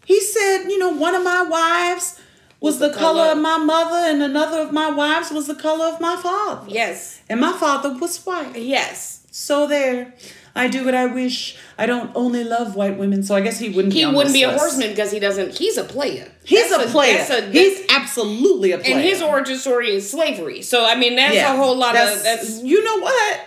He 0.04 0.20
said, 0.20 0.64
you 0.68 0.78
know, 0.78 0.90
one 0.90 1.14
of 1.14 1.22
my 1.24 1.42
wives 1.42 2.20
was 2.60 2.78
the, 2.78 2.88
the 2.88 2.94
color, 2.94 3.24
color- 3.24 3.32
of 3.32 3.38
my 3.38 3.58
mother, 3.58 3.96
and 3.96 4.22
another 4.22 4.60
of 4.60 4.72
my 4.72 4.90
wives 4.90 5.30
was 5.30 5.46
the 5.46 5.54
color 5.54 5.86
of 5.86 6.00
my 6.00 6.16
father. 6.16 6.66
yes, 6.68 7.20
And 7.28 7.40
my 7.40 7.52
father 7.52 7.96
was 7.98 8.24
white. 8.24 8.56
yes. 8.56 9.26
So 9.30 9.66
there. 9.66 10.14
I 10.54 10.68
do 10.68 10.84
what 10.84 10.94
I 10.94 11.06
wish. 11.06 11.56
I 11.82 11.86
don't 11.86 12.10
only 12.14 12.44
love 12.44 12.76
white 12.76 12.96
women, 12.96 13.22
so 13.22 13.34
I 13.34 13.40
guess 13.40 13.58
he 13.58 13.68
wouldn't. 13.70 13.92
He 13.92 14.04
be 14.04 14.10
wouldn't 14.14 14.32
be 14.34 14.44
a 14.44 14.48
list. 14.48 14.60
horseman 14.60 14.90
because 14.90 15.10
he 15.10 15.18
doesn't. 15.18 15.58
He's 15.58 15.76
a 15.76 15.84
player. 15.84 16.30
He's 16.44 16.70
That's 16.70 16.84
a 16.88 16.90
player. 16.90 17.18
that's 17.18 17.30
a- 17.30 17.50
He's 17.50 17.82
absolutely 17.90 18.70
a 18.72 18.78
player. 18.78 18.94
and 18.94 19.00
his 19.04 19.20
origin 19.20 19.56
story 19.58 19.88
is 19.96 20.08
slavery. 20.10 20.62
So 20.62 20.84
I 20.84 20.94
mean, 20.94 21.16
that's 21.16 21.36
a 21.36 21.56
whole 21.56 21.76
lot 21.76 21.96
of 21.96 22.22
that's. 22.22 22.62
You 22.62 22.84
know 22.84 22.98
what? 23.00 23.40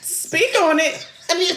Speak 0.00 0.54
on 0.62 0.78
it. 0.78 1.08
I 1.30 1.38
mean, 1.38 1.54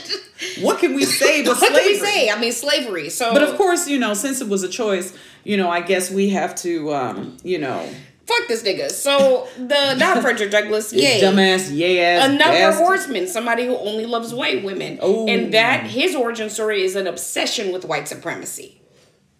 What 0.65 0.79
can 0.79 0.95
we 0.95 1.03
say 1.03 1.43
but 1.45 1.59
what 1.61 1.73
can 1.73 1.75
we 1.85 1.95
slavery? 1.97 2.07
say? 2.07 2.29
I 2.29 2.39
mean, 2.39 2.51
slavery. 2.53 3.09
So, 3.09 3.33
But 3.33 3.43
of 3.43 3.57
course, 3.57 3.87
you 3.87 3.99
know, 3.99 4.13
since 4.13 4.39
it 4.39 4.47
was 4.47 4.63
a 4.63 4.69
choice, 4.69 5.13
you 5.43 5.57
know, 5.57 5.69
I 5.69 5.81
guess 5.81 6.09
we 6.09 6.29
have 6.29 6.55
to, 6.65 6.93
um, 6.93 7.37
you 7.43 7.59
know, 7.59 7.87
fuck 8.27 8.47
this 8.47 8.63
nigga. 8.63 8.91
So 8.91 9.47
the 9.57 9.95
not 9.95 10.17
Frederick 10.21 10.51
Douglass, 10.51 10.93
yay. 10.93 11.21
dumbass, 11.21 11.75
yay 11.75 12.01
ass, 12.01 12.29
Another 12.29 12.73
horseman, 12.73 13.27
somebody 13.27 13.65
who 13.65 13.75
only 13.77 14.05
loves 14.05 14.33
white 14.33 14.63
women. 14.63 14.99
Oh. 15.01 15.27
And 15.27 15.53
that 15.53 15.85
his 15.87 16.15
origin 16.15 16.49
story 16.49 16.83
is 16.83 16.95
an 16.95 17.07
obsession 17.07 17.71
with 17.71 17.85
white 17.85 18.07
supremacy. 18.07 18.81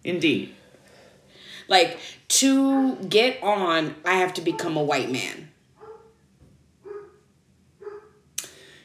Indeed. 0.04 0.54
Like 1.68 1.98
to 2.28 2.96
get 2.96 3.42
on, 3.42 3.94
I 4.04 4.14
have 4.14 4.32
to 4.34 4.40
become 4.40 4.76
a 4.76 4.82
white 4.82 5.10
man. 5.10 5.50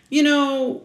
You 0.10 0.24
know. 0.24 0.84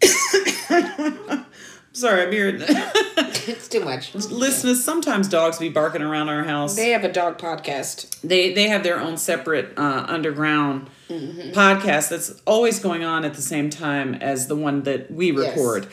Sorry, 1.94 2.22
I'm 2.22 2.32
here. 2.32 2.58
It's 3.46 3.68
too 3.68 3.84
much. 3.84 4.14
Listeners, 4.14 4.82
sometimes 4.82 5.28
dogs 5.28 5.58
be 5.58 5.68
barking 5.68 6.00
around 6.00 6.30
our 6.30 6.44
house. 6.44 6.76
They 6.76 6.90
have 6.90 7.04
a 7.04 7.12
dog 7.12 7.36
podcast. 7.36 8.18
they 8.22 8.54
they 8.54 8.68
have 8.70 8.82
their 8.82 8.98
own 8.98 9.16
separate 9.18 9.74
uh, 9.78 10.06
underground 10.08 10.88
Mm-hmm. 11.10 11.50
podcast 11.50 12.08
that's 12.08 12.40
always 12.46 12.80
going 12.80 13.04
on 13.04 13.26
at 13.26 13.34
the 13.34 13.42
same 13.42 13.68
time 13.68 14.14
as 14.14 14.46
the 14.46 14.56
one 14.56 14.84
that 14.84 15.10
we 15.10 15.32
Yes. 15.32 15.54
record 15.54 15.86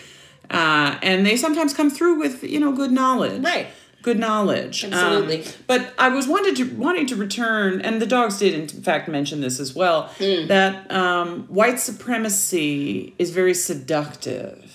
uh, 0.50 0.98
and 1.04 1.26
they 1.26 1.36
sometimes 1.36 1.74
come 1.74 1.90
through 1.90 2.18
with 2.18 2.42
you 2.46 2.62
know 2.62 2.72
good 2.72 2.94
knowledge 2.94 3.44
Right. 3.44 3.68
good 4.02 4.18
knowledge 4.18 4.86
Um, 4.86 4.94
Absolutely. 4.94 5.44
but 5.68 5.94
i 6.00 6.08
was 6.08 6.30
wanted 6.30 6.56
to 6.56 6.64
wanting 6.78 7.08
to 7.08 7.18
return 7.18 7.82
and 7.82 8.02
the 8.02 8.06
dogs 8.08 8.40
did 8.40 8.54
in 8.54 8.70
fact 8.70 9.10
mention 9.10 9.42
this 9.42 9.60
as 9.60 9.76
well 9.76 10.04
Hmm. 10.18 10.48
that 10.48 10.90
um, 10.90 11.44
white 11.50 11.82
supremacy 11.82 13.14
is 13.20 13.32
very 13.32 13.54
seductive 13.54 14.71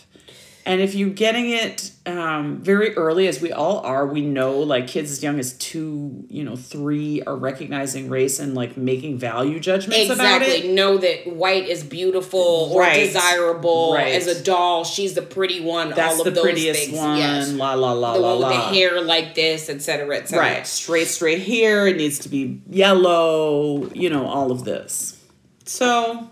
And 0.69 0.81
if 0.81 0.97
you're 0.97 1.11
getting 1.11 1.49
it 1.51 1.93
um, 2.07 2.59
very 2.61 2.97
early, 2.97 3.29
as 3.29 3.41
we 3.41 3.53
all 3.53 3.79
are, 3.87 4.05
we 4.05 4.21
know 4.21 4.59
like 4.59 4.89
kids 4.89 5.12
as 5.12 5.23
young 5.23 5.39
as 5.39 5.53
two, 5.53 6.25
you 6.29 6.43
know, 6.43 6.57
three 6.57 7.23
are 7.23 7.37
recognizing 7.37 8.11
race 8.11 8.41
and 8.41 8.57
like 8.57 8.77
making 8.77 9.17
value 9.21 9.61
judgments 9.61 10.11
about 10.11 10.43
it. 10.43 10.49
Exactly. 10.49 10.73
Know 10.75 10.99
that 10.99 11.29
white 11.29 11.69
is 11.69 11.85
beautiful 11.85 12.41
or 12.73 12.81
Right. 12.81 12.99
desirable 13.07 13.95
Right. 13.95 14.14
as 14.17 14.27
a 14.27 14.43
doll. 14.43 14.83
She's 14.83 15.14
the 15.14 15.23
pretty 15.23 15.61
one. 15.61 15.91
That's 15.91 16.14
all 16.14 16.21
of 16.23 16.25
the 16.25 16.31
those 16.33 16.43
prettiest 16.43 16.81
things. 16.87 16.99
one. 16.99 17.19
Yes. 17.19 17.53
La 17.53 17.75
la 17.75 17.93
la 17.93 18.14
The 18.14 18.19
la 18.19 18.29
one 18.31 18.39
with 18.39 18.57
la. 18.57 18.71
the 18.71 18.75
hair 18.77 19.01
like 19.01 19.37
this, 19.37 19.71
etc., 19.71 20.17
etc. 20.17 20.41
Right. 20.41 20.67
Straight, 20.67 21.07
straight 21.07 21.43
hair. 21.43 21.87
It 21.87 21.97
needs 21.97 22.19
to 22.19 22.29
be 22.29 22.61
yellow, 22.69 23.89
you 23.95 24.11
know, 24.11 24.27
all 24.27 24.51
of 24.51 24.64
this. 24.64 25.17
So, 25.64 26.29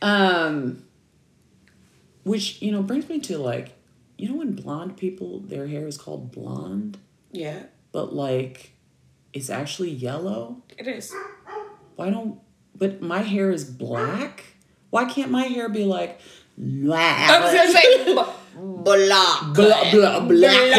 um, 0.00 0.81
which, 2.24 2.60
you 2.62 2.70
know, 2.72 2.82
brings 2.82 3.08
me 3.08 3.18
to 3.20 3.38
like, 3.38 3.72
you 4.18 4.28
know, 4.28 4.36
when 4.36 4.52
blonde 4.54 4.96
people, 4.96 5.40
their 5.40 5.66
hair 5.66 5.86
is 5.86 5.96
called 5.98 6.30
blonde, 6.32 6.98
Yeah, 7.32 7.64
but 7.92 8.14
like, 8.14 8.72
it's 9.32 9.50
actually 9.50 9.90
yellow? 9.90 10.62
it 10.78 10.86
is. 10.86 11.14
Why 11.96 12.10
don't, 12.10 12.38
but 12.76 13.00
my 13.02 13.20
hair 13.20 13.50
is 13.50 13.64
black? 13.64 14.44
Why 14.90 15.04
can't 15.06 15.30
my 15.30 15.44
hair 15.44 15.68
be 15.68 15.84
like, 15.84 16.20
I 16.58 17.40
was 17.40 17.54
gonna 17.54 17.72
say 17.72 18.04
black. 18.54 19.54
black 19.54 19.92
black 19.92 20.72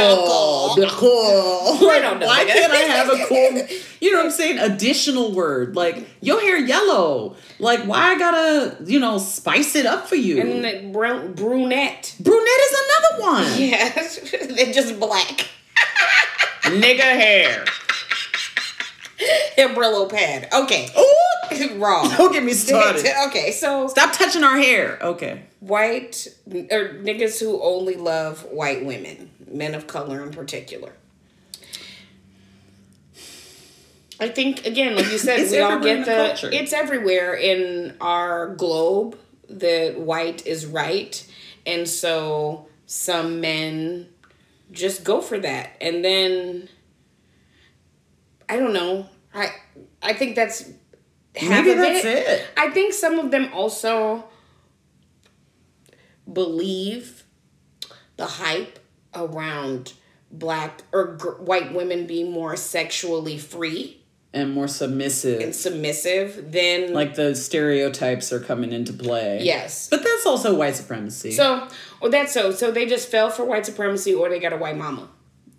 I 1.90 2.00
don't 2.02 2.20
know, 2.20 2.28
Why 2.28 2.46
can't 2.46 2.72
I 2.72 2.78
have 2.78 3.10
a 3.10 3.26
cool 3.28 3.68
you 4.04 4.12
know 4.12 4.18
what 4.18 4.26
I'm 4.26 4.32
saying? 4.32 4.60
Additional 4.60 5.32
word. 5.32 5.78
Like 5.78 6.06
your 6.20 6.42
hair 6.42 6.58
yellow. 6.58 7.38
Like 7.58 7.86
why 7.86 8.14
I 8.14 8.20
gotta, 8.20 8.84
you 8.84 9.00
know, 9.00 9.18
spice 9.18 9.78
it 9.78 9.86
up 9.86 10.10
for 10.10 10.16
you? 10.16 10.42
And 10.42 10.94
brunette. 10.94 12.16
Brunette 12.20 12.62
is 12.62 12.82
another 12.84 13.22
one. 13.22 13.46
Yeah, 13.58 14.56
they're 14.56 14.74
just 14.74 15.00
black. 15.00 15.48
Nigga 16.64 17.00
hair. 17.00 17.64
Hair 19.56 19.70
Brillo 19.70 20.10
pad. 20.10 20.50
Okay, 20.54 20.90
Ooh, 20.98 21.16
wrong. 21.78 22.10
don't 22.18 22.32
get 22.32 22.44
me 22.44 22.54
started. 22.68 23.06
okay, 23.28 23.52
so 23.52 23.88
Stop 23.88 24.14
touching 24.14 24.44
our 24.44 24.58
hair. 24.58 24.98
Okay. 25.02 25.44
white 25.60 26.28
or 26.48 26.96
niggas 27.02 27.40
who 27.40 27.62
only 27.62 27.96
love 27.96 28.44
white 28.52 28.86
women, 28.86 29.32
men 29.50 29.76
of 29.76 29.88
color 29.88 30.24
in 30.24 30.32
particular. 30.32 30.94
I 34.20 34.30
think 34.30 34.66
again, 34.66 34.96
like 34.96 35.12
you 35.12 35.18
said, 35.18 35.40
we 35.52 35.60
all 35.60 35.80
get 35.80 36.06
the 36.06 36.48
the. 36.50 36.56
It's 36.56 36.72
everywhere 36.74 37.34
in 37.34 37.96
our 38.00 38.56
globe 38.56 39.18
that 39.50 40.00
white 40.00 40.46
is 40.48 40.66
right, 40.66 41.26
and 41.66 41.88
so 41.88 42.68
some 42.86 43.42
men 43.42 44.08
just 44.72 45.04
go 45.04 45.20
for 45.22 45.38
that, 45.40 45.72
and 45.82 46.04
then 46.06 46.70
I 48.48 48.58
don't 48.58 48.74
know. 48.74 49.08
I 49.34 49.50
I 50.02 50.14
think 50.14 50.36
that's 50.36 50.70
half 51.36 51.50
Maybe 51.66 51.74
that's 51.76 52.06
it. 52.06 52.46
I 52.58 52.70
think 52.72 52.94
some 52.94 53.20
of 53.20 53.32
them 53.32 53.50
also 53.54 54.26
believe 56.32 57.24
the 58.18 58.26
hype 58.26 58.80
around 59.14 59.94
black 60.32 60.82
or 60.92 61.16
gr- 61.16 61.32
white 61.42 61.74
women 61.74 62.08
being 62.08 62.32
more 62.32 62.56
sexually 62.56 63.38
free 63.38 64.02
And 64.34 64.52
more 64.54 64.68
submissive 64.68 65.42
and 65.42 65.54
submissive. 65.56 66.52
than 66.52 66.94
Like 66.94 67.16
the 67.16 67.36
stereotypes 67.36 68.32
are 68.34 68.40
coming 68.40 68.72
into 68.72 68.94
play. 68.94 69.42
yes. 69.44 69.90
But 69.90 70.04
that's 70.04 70.26
also 70.26 70.56
white 70.56 70.76
supremacy. 70.76 71.32
So, 71.32 71.68
or 72.02 72.10
that's 72.10 72.34
so. 72.34 72.52
So 72.52 72.72
they 72.72 72.86
just 72.86 73.10
fell 73.10 73.30
for 73.30 73.44
white 73.46 73.66
supremacy, 73.66 74.14
or 74.14 74.30
they 74.30 74.40
got 74.40 74.54
a 74.54 74.58
white 74.58 74.78
mama. 74.78 75.10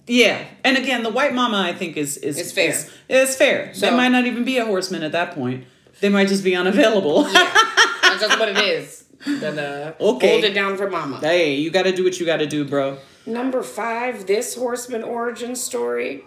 Yeah, 0.06 0.44
and 0.64 0.76
again, 0.76 1.02
the 1.02 1.10
white 1.10 1.34
mama 1.34 1.58
I 1.58 1.72
think 1.72 1.96
is 1.96 2.16
is 2.18 2.38
It's 2.38 2.52
fair. 2.52 2.70
Is, 2.70 2.90
is 3.08 3.36
fair. 3.36 3.72
So- 3.74 3.88
they 3.90 3.96
might 3.96 4.08
not 4.10 4.26
even 4.26 4.44
be 4.44 4.58
a 4.58 4.64
horseman 4.66 5.02
at 5.02 5.12
that 5.12 5.34
point. 5.34 5.64
They 6.00 6.08
might 6.08 6.28
just 6.28 6.44
be 6.44 6.54
unavailable. 6.56 7.22
That's 7.24 8.20
just 8.20 8.38
what 8.38 8.48
it 8.48 8.58
is. 8.58 9.04
Then 9.26 9.58
uh, 9.58 9.94
Okay. 9.98 10.30
hold 10.32 10.44
it 10.44 10.52
down 10.52 10.76
for 10.76 10.90
mama. 10.90 11.18
hey, 11.20 11.54
you 11.54 11.70
got 11.70 11.84
to 11.84 11.92
do 11.92 12.04
what 12.04 12.20
you 12.20 12.26
got 12.26 12.38
to 12.38 12.46
do, 12.46 12.64
bro. 12.66 12.98
Number 13.24 13.62
five, 13.62 14.26
this 14.26 14.54
horseman 14.54 15.02
origin 15.02 15.56
story. 15.56 16.22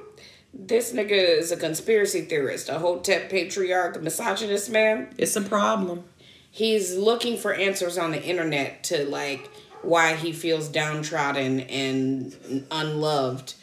This 0.54 0.92
nigga 0.94 1.12
is 1.12 1.52
a 1.52 1.58
conspiracy 1.58 2.22
theorist, 2.22 2.70
a 2.70 2.80
hotep 2.80 3.30
patriarch, 3.30 3.96
a 3.98 4.00
misogynist 4.00 4.72
man. 4.72 5.10
It's 5.18 5.36
a 5.36 5.42
problem. 5.42 6.06
He's 6.50 6.96
looking 6.98 7.38
for 7.38 7.54
answers 7.54 8.00
on 8.00 8.10
the 8.12 8.24
internet 8.24 8.84
to 8.86 9.06
like 9.06 9.48
why 9.84 10.16
he 10.16 10.32
feels 10.32 10.68
downtrodden 10.70 11.60
and 11.60 12.66
unloved 12.72 13.54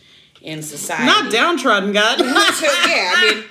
in 0.45 0.63
society. 0.63 1.07
Not 1.07 1.33
downtrodden, 1.33 1.93
God. 1.93 2.19
So, 2.55 2.67
yeah, 2.89 3.13
I 3.17 3.35
mean, 3.35 3.45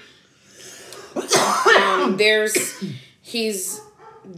um, 2.12 2.18
there's 2.18 2.84
he's 3.22 3.82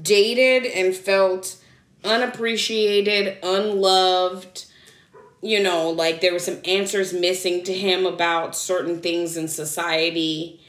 dated 0.01 0.65
and 0.65 0.95
felt 0.95 1.57
unappreciated, 2.03 3.37
unloved. 3.43 4.65
You 5.41 5.61
know, 5.61 5.89
like 5.91 6.21
there 6.21 6.33
were 6.33 6.39
some 6.39 6.57
answers 6.65 7.13
missing 7.13 7.63
to 7.65 7.73
him 7.73 8.05
about 8.05 8.55
certain 8.55 9.01
things 9.01 9.37
in 9.37 9.47
society. 9.47 10.59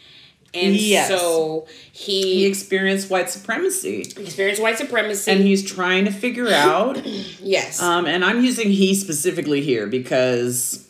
And 0.53 0.75
Yes. 0.77 1.09
so 1.09 1.67
he 1.93 2.41
he 2.41 2.47
experienced 2.47 3.11
white 3.11 3.31
supremacy, 3.31 4.03
experienced 4.03 4.61
white 4.63 4.79
supremacy. 4.79 5.31
and 5.31 5.43
he's 5.43 5.65
trying 5.65 6.05
to 6.05 6.11
figure 6.11 6.49
out. 6.49 7.05
yes. 7.43 7.81
Um, 7.83 8.07
and 8.07 8.25
I'm 8.25 8.45
using 8.45 8.71
he 8.71 8.95
specifically 8.95 9.61
here 9.63 9.87
because, 9.87 10.86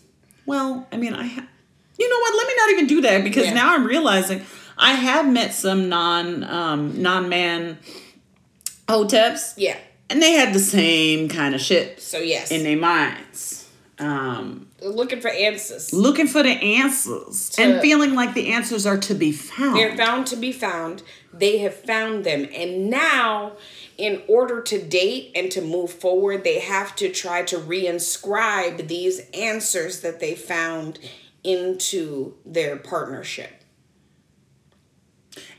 well, 0.47 0.87
I 0.93 0.97
mean, 0.97 1.13
I, 1.15 1.27
ha- 1.27 1.47
you 1.99 2.09
know 2.09 2.19
what? 2.21 2.35
Let 2.37 2.47
me 2.49 2.55
not 2.57 2.71
even 2.71 2.87
do 2.87 3.01
that 3.03 3.25
because 3.25 3.47
Yeah. 3.47 3.55
now 3.55 3.75
I'm 3.75 3.85
realizing 3.85 4.43
I 4.79 4.93
have 4.93 5.31
met 5.31 5.53
some 5.55 5.89
non 5.89 6.45
um, 6.45 7.03
non 7.03 7.29
man 7.29 7.79
hoteps, 8.89 9.55
yeah. 9.57 9.77
and 10.11 10.23
they 10.23 10.33
had 10.33 10.53
the 10.55 10.59
same 10.61 11.29
kind 11.29 11.55
of 11.55 11.61
shit 11.61 12.01
So 12.01 12.19
yes. 12.19 12.51
in 12.51 12.63
their 12.63 12.77
minds. 12.77 13.66
Um, 13.99 14.69
looking 14.83 15.23
for 15.23 15.31
answers. 15.31 15.91
looking 15.93 16.27
for 16.27 16.43
the 16.43 16.51
answers 16.51 17.49
To- 17.51 17.63
and 17.63 17.81
feeling 17.81 18.15
like 18.15 18.35
the 18.35 18.53
answers 18.53 18.85
are 18.85 18.99
to 18.99 19.15
be 19.15 19.33
found. 19.33 19.77
They're 19.77 19.97
found 19.97 20.27
to 20.29 20.37
be 20.37 20.53
found. 20.53 21.03
They 21.33 21.59
have 21.59 21.75
found 21.75 22.25
them. 22.25 22.47
And 22.55 22.91
now, 22.91 23.53
in 23.97 24.23
order 24.29 24.61
to 24.61 24.83
date 24.83 25.33
and 25.35 25.51
to 25.53 25.63
move 25.63 25.91
forward, 25.91 26.45
they 26.45 26.59
have 26.59 26.95
to 26.97 27.11
try 27.11 27.43
to 27.45 27.57
reinscribe 27.57 28.87
these 28.89 29.21
answers 29.33 30.01
that 30.01 30.21
they 30.21 30.35
found 30.35 30.99
into 31.43 32.35
their 32.45 32.77
partnership. 32.77 33.51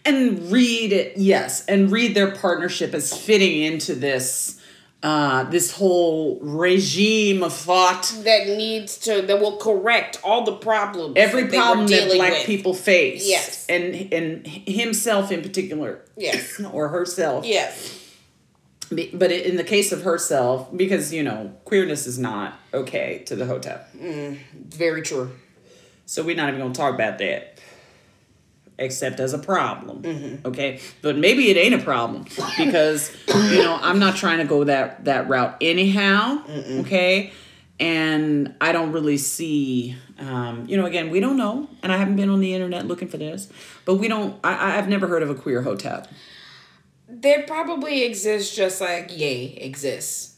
and 0.05 0.51
read 0.51 0.93
it 0.93 1.17
yes 1.17 1.65
and 1.65 1.91
read 1.91 2.15
their 2.15 2.31
partnership 2.31 2.93
as 2.93 3.11
fitting 3.17 3.61
into 3.61 3.93
this 3.93 4.57
uh 5.03 5.43
this 5.45 5.73
whole 5.73 6.39
regime 6.41 7.43
of 7.43 7.53
thought 7.53 8.11
That 8.23 8.47
needs 8.47 8.97
to, 8.99 9.21
that 9.21 9.39
will 9.39 9.57
correct 9.57 10.19
all 10.23 10.43
the 10.43 10.53
problems. 10.55 11.13
every 11.17 11.43
that 11.43 11.53
problem 11.53 11.87
that 11.87 12.11
black 12.15 12.31
with. 12.31 12.45
people 12.45 12.73
face 12.73 13.27
Yes. 13.27 13.65
and 13.69 14.11
and 14.11 14.47
himself 14.47 15.31
in 15.31 15.41
particular 15.43 16.01
Yes. 16.17 16.59
or 16.73 16.87
herself 16.89 17.45
Yes. 17.45 17.93
But 18.89 19.31
in 19.33 19.57
the 19.57 19.63
case 19.65 19.91
of 19.91 20.01
herself 20.03 20.67
because 20.75 21.13
you 21.13 21.21
know 21.21 21.53
queerness 21.65 22.07
is 22.07 22.17
not 22.17 22.57
okay 22.73 23.23
to 23.27 23.35
the 23.35 23.45
hotep 23.45 23.91
Very 23.93 25.01
true. 25.03 25.31
So 26.07 26.23
we're 26.23 26.37
not 26.37 26.47
even 26.49 26.61
gonna 26.61 26.73
talk 26.73 26.95
about 26.95 27.17
that. 27.19 27.56
Except 28.79 29.19
as 29.19 29.33
a 29.33 29.39
problem. 29.39 30.03
Mm-hmm. 30.03 30.47
Okay? 30.47 30.79
But 31.01 31.17
maybe 31.17 31.49
it 31.49 31.57
ain't 31.57 31.73
a 31.73 31.83
problem. 31.83 32.25
Because, 32.57 33.11
you 33.27 33.63
know, 33.63 33.77
I'm 33.81 33.97
not 33.97 34.15
trying 34.15 34.37
to 34.37 34.45
go 34.45 34.63
that 34.65 35.05
that 35.05 35.27
route 35.27 35.57
anyhow. 35.61 36.43
Okay? 36.81 37.31
And 37.79 38.55
I 38.61 38.71
don't 38.71 38.91
really 38.91 39.17
see 39.17 39.95
um, 40.19 40.65
you 40.67 40.77
know, 40.77 40.85
again, 40.85 41.09
we 41.09 41.19
don't 41.19 41.37
know, 41.37 41.69
and 41.83 41.91
I 41.91 41.97
haven't 41.97 42.15
been 42.15 42.29
on 42.29 42.39
the 42.39 42.53
internet 42.53 42.87
looking 42.87 43.07
for 43.07 43.17
this, 43.17 43.49
but 43.85 43.95
we 43.95 44.07
don't 44.07 44.39
I 44.43 44.77
I've 44.77 44.89
never 44.89 45.07
heard 45.07 45.21
of 45.23 45.29
a 45.29 45.35
queer 45.35 45.61
hotep. 45.61 46.07
There 47.07 47.43
probably 47.43 48.03
exists 48.03 48.55
just 48.55 48.81
like 48.81 49.15
yay 49.17 49.53
exists. 49.61 50.36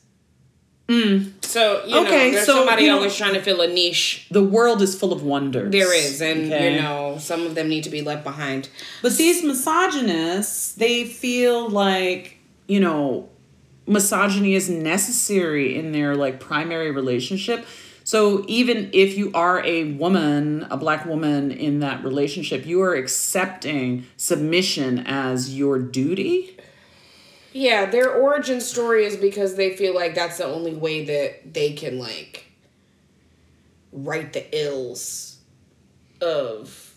So, 0.89 1.83
you 1.85 1.95
Mm. 1.95 2.05
Okay, 2.05 2.25
know, 2.27 2.31
there's 2.31 2.45
so, 2.47 2.55
somebody 2.55 2.83
you 2.83 2.89
know- 2.89 2.97
always 2.97 3.15
trying 3.15 3.35
to 3.35 3.41
fill 3.41 3.61
a 3.61 3.67
niche. 3.67 4.25
The 4.31 4.43
world 4.43 4.81
is 4.81 4.95
full 4.95 5.13
of 5.13 5.21
wonders. 5.23 5.71
There 5.71 5.93
is, 5.95 6.19
and 6.21 6.51
Okay? 6.51 6.75
you 6.75 6.81
know, 6.81 7.17
some 7.19 7.45
of 7.45 7.53
them 7.55 7.69
need 7.69 7.83
to 7.83 7.89
be 7.91 8.01
left 8.01 8.23
behind. 8.23 8.69
But 9.03 9.15
these 9.15 9.43
misogynists, 9.43 10.71
they 10.73 11.05
feel 11.05 11.69
like, 11.69 12.37
you 12.67 12.79
know, 12.79 13.29
misogyny 13.87 14.55
is 14.55 14.67
necessary 14.69 15.75
in 15.77 15.91
their 15.91 16.15
like 16.15 16.39
primary 16.39 16.89
relationship. 16.91 17.65
So 18.03 18.43
even 18.47 18.89
if 18.91 19.15
you 19.17 19.29
are 19.35 19.63
a 19.63 19.91
woman, 19.93 20.65
a 20.71 20.77
black 20.77 21.05
woman 21.05 21.51
in 21.51 21.79
that 21.81 22.03
relationship, 22.03 22.65
you 22.65 22.81
are 22.81 22.95
accepting 22.95 24.05
submission 24.17 25.03
as 25.05 25.55
your 25.55 25.77
duty. 25.77 26.55
Yeah, 27.54 27.86
their 27.86 28.12
origin 28.14 28.62
story 28.62 29.06
is 29.06 29.18
because 29.18 29.56
they 29.56 29.76
feel 29.76 29.95
like 29.95 30.14
that's 30.16 30.38
the 30.38 30.45
only 30.45 30.74
way 30.76 31.06
that 31.06 31.54
they 31.54 31.74
can 31.74 31.97
like 32.00 32.45
right 33.91 34.32
the 34.34 34.45
ills 34.56 35.38
of 36.22 36.93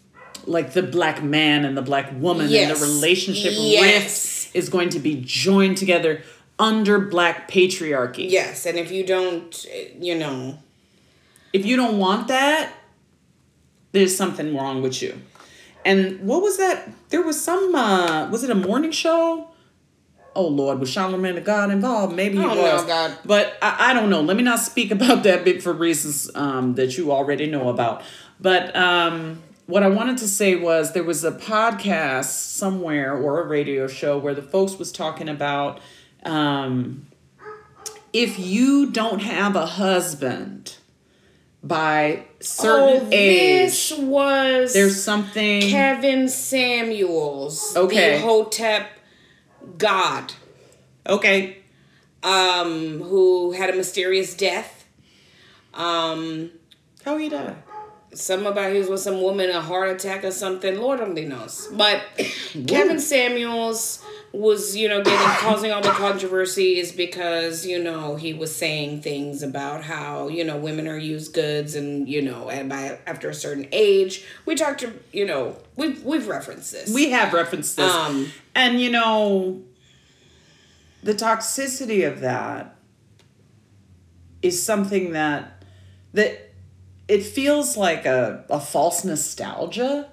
like 0.46 0.72
the 0.74 0.82
black 0.82 1.22
man 1.22 1.64
and 1.64 1.76
the 1.76 1.82
black 1.82 2.12
woman 2.20 2.48
Yes. 2.50 2.70
and 2.70 2.76
the 2.80 2.84
relationship 2.84 3.52
Yes. 3.56 3.82
rifts 4.02 4.54
is 4.54 4.68
going 4.68 4.90
to 4.90 4.98
be 4.98 5.22
joined 5.24 5.78
together 5.78 6.22
under 6.58 6.98
black 6.98 7.50
patriarchy. 7.50 8.28
yes, 8.30 8.66
and 8.66 8.78
if 8.78 8.90
you 8.90 9.04
don't, 9.06 9.64
you 9.98 10.14
know, 10.16 10.58
If 11.54 11.64
you 11.66 11.76
don't 11.76 11.98
want 11.98 12.28
that, 12.28 12.72
there's 13.92 14.16
something 14.16 14.56
wrong 14.56 14.80
with 14.82 15.02
you. 15.02 15.20
And 15.84 16.20
what 16.20 16.40
was 16.42 16.56
that? 16.58 16.88
There 17.10 17.22
was 17.22 17.38
some 17.42 17.74
uh 17.74 18.28
was 18.30 18.42
it 18.44 18.50
a 18.50 18.54
morning 18.54 18.90
show? 18.90 19.48
Oh 20.34 20.46
Lord, 20.48 20.80
was 20.80 20.90
Charlamagne 20.90 21.34
the 21.34 21.40
God 21.40 21.70
involved? 21.70 22.14
Maybe 22.16 22.38
he 22.38 22.44
I 22.44 22.46
don't 22.46 22.56
know, 22.56 22.62
was. 22.74 22.84
God. 22.84 23.18
But 23.24 23.56
I, 23.60 23.90
I 23.90 23.94
don't 23.94 24.10
know. 24.10 24.20
Let 24.20 24.36
me 24.36 24.42
not 24.42 24.58
speak 24.58 24.90
about 24.90 25.22
that 25.24 25.44
bit 25.44 25.62
for 25.62 25.72
reasons 25.72 26.30
um, 26.34 26.74
that 26.74 26.96
you 26.96 27.12
already 27.12 27.46
know 27.46 27.68
about. 27.68 28.02
But 28.40 28.74
um, 28.74 29.42
what 29.66 29.82
I 29.82 29.88
wanted 29.88 30.18
to 30.18 30.28
say 30.28 30.56
was 30.56 30.92
there 30.92 31.04
was 31.04 31.22
a 31.24 31.32
podcast 31.32 32.24
somewhere 32.26 33.16
or 33.16 33.42
a 33.42 33.46
radio 33.46 33.86
show 33.86 34.18
where 34.18 34.34
the 34.34 34.42
folks 34.42 34.78
was 34.78 34.90
talking 34.90 35.28
about 35.28 35.80
um, 36.24 37.06
if 38.12 38.38
you 38.38 38.90
don't 38.90 39.20
have 39.20 39.56
a 39.56 39.66
husband 39.66 40.76
by 41.62 42.24
certain 42.40 43.06
oh, 43.06 43.08
age, 43.12 43.70
this 43.70 43.92
was 43.96 44.74
there's 44.74 45.02
something. 45.02 45.62
Kevin 45.62 46.28
Samuels, 46.28 47.76
Okay. 47.76 48.16
the 48.18 48.26
Hotep 48.26 48.88
god, 49.78 50.32
okay. 51.06 51.58
um, 52.22 53.00
who 53.00 53.52
had 53.52 53.70
a 53.70 53.76
mysterious 53.76 54.34
death. 54.34 54.86
Um, 55.74 56.50
How 57.04 57.16
he 57.16 57.28
died? 57.28 57.56
some 58.14 58.46
about 58.46 58.72
he 58.72 58.78
was 58.78 58.88
with 58.88 59.00
some 59.00 59.22
woman, 59.22 59.50
a 59.50 59.60
heart 59.60 59.90
attack 59.90 60.24
or 60.24 60.30
something. 60.30 60.78
Lord 60.78 61.00
only 61.00 61.24
knows. 61.24 61.68
But 61.72 62.02
Kevin 62.66 63.00
Samuels 63.00 64.01
was, 64.32 64.74
you 64.76 64.88
know, 64.88 65.02
getting 65.02 65.18
causing 65.36 65.70
all 65.72 65.82
the 65.82 65.90
controversies 65.90 66.92
because, 66.92 67.66
you 67.66 67.82
know, 67.82 68.16
he 68.16 68.32
was 68.32 68.54
saying 68.54 69.02
things 69.02 69.42
about 69.42 69.84
how, 69.84 70.28
you 70.28 70.42
know, 70.42 70.56
women 70.56 70.88
are 70.88 70.96
used 70.96 71.34
goods 71.34 71.74
and, 71.74 72.08
you 72.08 72.22
know, 72.22 72.48
and 72.48 72.68
by 72.68 72.98
after 73.06 73.28
a 73.28 73.34
certain 73.34 73.68
age. 73.72 74.24
We 74.46 74.54
talked 74.54 74.80
to 74.80 74.92
you 75.12 75.26
know, 75.26 75.56
we've 75.76 76.02
we've 76.02 76.28
referenced 76.28 76.72
this. 76.72 76.92
We 76.92 77.10
have 77.10 77.32
referenced 77.32 77.76
this. 77.76 77.92
Um, 77.92 78.32
and 78.54 78.80
you 78.80 78.90
know, 78.90 79.62
the 81.02 81.14
toxicity 81.14 82.10
of 82.10 82.20
that 82.20 82.76
is 84.40 84.62
something 84.62 85.12
that 85.12 85.64
that 86.14 86.52
it 87.08 87.22
feels 87.22 87.76
like 87.76 88.06
a, 88.06 88.44
a 88.48 88.60
false 88.60 89.04
nostalgia. 89.04 90.08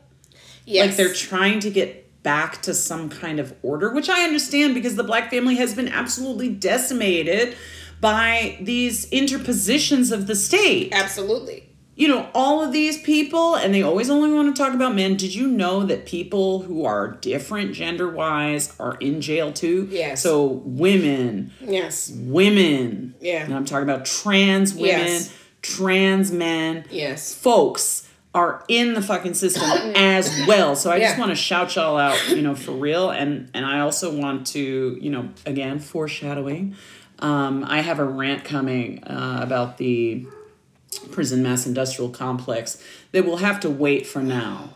yes. 0.65 0.87
Like 0.87 0.97
they're 0.97 1.13
trying 1.13 1.59
to 1.61 1.69
get 1.69 2.08
back 2.23 2.61
to 2.63 2.73
some 2.73 3.09
kind 3.09 3.39
of 3.39 3.53
order, 3.63 3.93
which 3.93 4.09
I 4.09 4.23
understand 4.23 4.73
because 4.73 4.95
the 4.95 5.03
black 5.03 5.29
family 5.29 5.55
has 5.55 5.73
been 5.73 5.87
absolutely 5.87 6.49
decimated 6.49 7.55
by 8.01 8.57
these 8.61 9.09
interpositions 9.09 10.11
of 10.11 10.27
the 10.27 10.35
state 10.35 10.89
Absolutely. 10.93 11.69
you 11.95 12.07
know, 12.07 12.29
all 12.33 12.63
of 12.63 12.71
these 12.71 13.01
people, 13.01 13.55
and 13.55 13.73
they 13.73 13.81
always 13.81 14.09
only 14.09 14.31
want 14.33 14.53
to 14.55 14.61
talk 14.63 14.73
about 14.73 14.95
men. 14.95 15.17
Did 15.17 15.35
you 15.35 15.47
know 15.49 15.85
that 15.85 16.05
people 16.05 16.61
who 16.61 16.85
are 16.85 17.09
different 17.19 17.73
gender 17.73 18.09
wise 18.09 18.73
are 18.79 18.95
in 19.01 19.19
jail 19.21 19.51
too? 19.51 19.87
Yes. 19.91 20.21
So 20.21 20.61
women, 20.65 21.51
Yes. 21.61 22.09
women. 22.15 23.15
Yeah. 23.19 23.43
And 23.43 23.53
I'm 23.53 23.65
talking 23.65 23.83
about 23.89 24.05
trans 24.05 24.73
women, 24.73 24.89
Yes. 25.07 25.33
trans 25.61 26.31
men, 26.31 26.85
Yes. 26.89 27.33
folks 27.33 28.07
are 28.33 28.63
in 28.67 28.93
the 28.93 29.01
fucking 29.01 29.33
system 29.33 29.63
as 29.95 30.45
well. 30.47 30.75
So 30.75 30.91
I 30.91 30.99
just 30.99 31.17
want 31.17 31.31
to 31.31 31.35
shout 31.35 31.75
y'all 31.75 31.97
out, 31.97 32.29
you 32.29 32.41
know, 32.41 32.55
for 32.55 32.71
real. 32.71 33.09
And 33.09 33.49
and 33.53 33.65
I 33.65 33.79
also 33.79 34.15
want 34.15 34.47
to, 34.47 34.97
you 35.01 35.09
know, 35.09 35.29
again 35.45 35.79
foreshadowing. 35.79 36.75
Um, 37.19 37.65
I 37.65 37.81
have 37.81 37.99
a 37.99 38.05
rant 38.05 38.45
coming 38.45 39.03
uh, 39.03 39.39
about 39.41 39.77
the 39.77 40.25
prison 41.11 41.43
mass 41.43 41.65
industrial 41.65 42.09
complex 42.09 42.81
that 43.11 43.25
will 43.25 43.37
have 43.37 43.59
to 43.61 43.69
wait 43.69 44.07
for 44.07 44.21
now. 44.21 44.69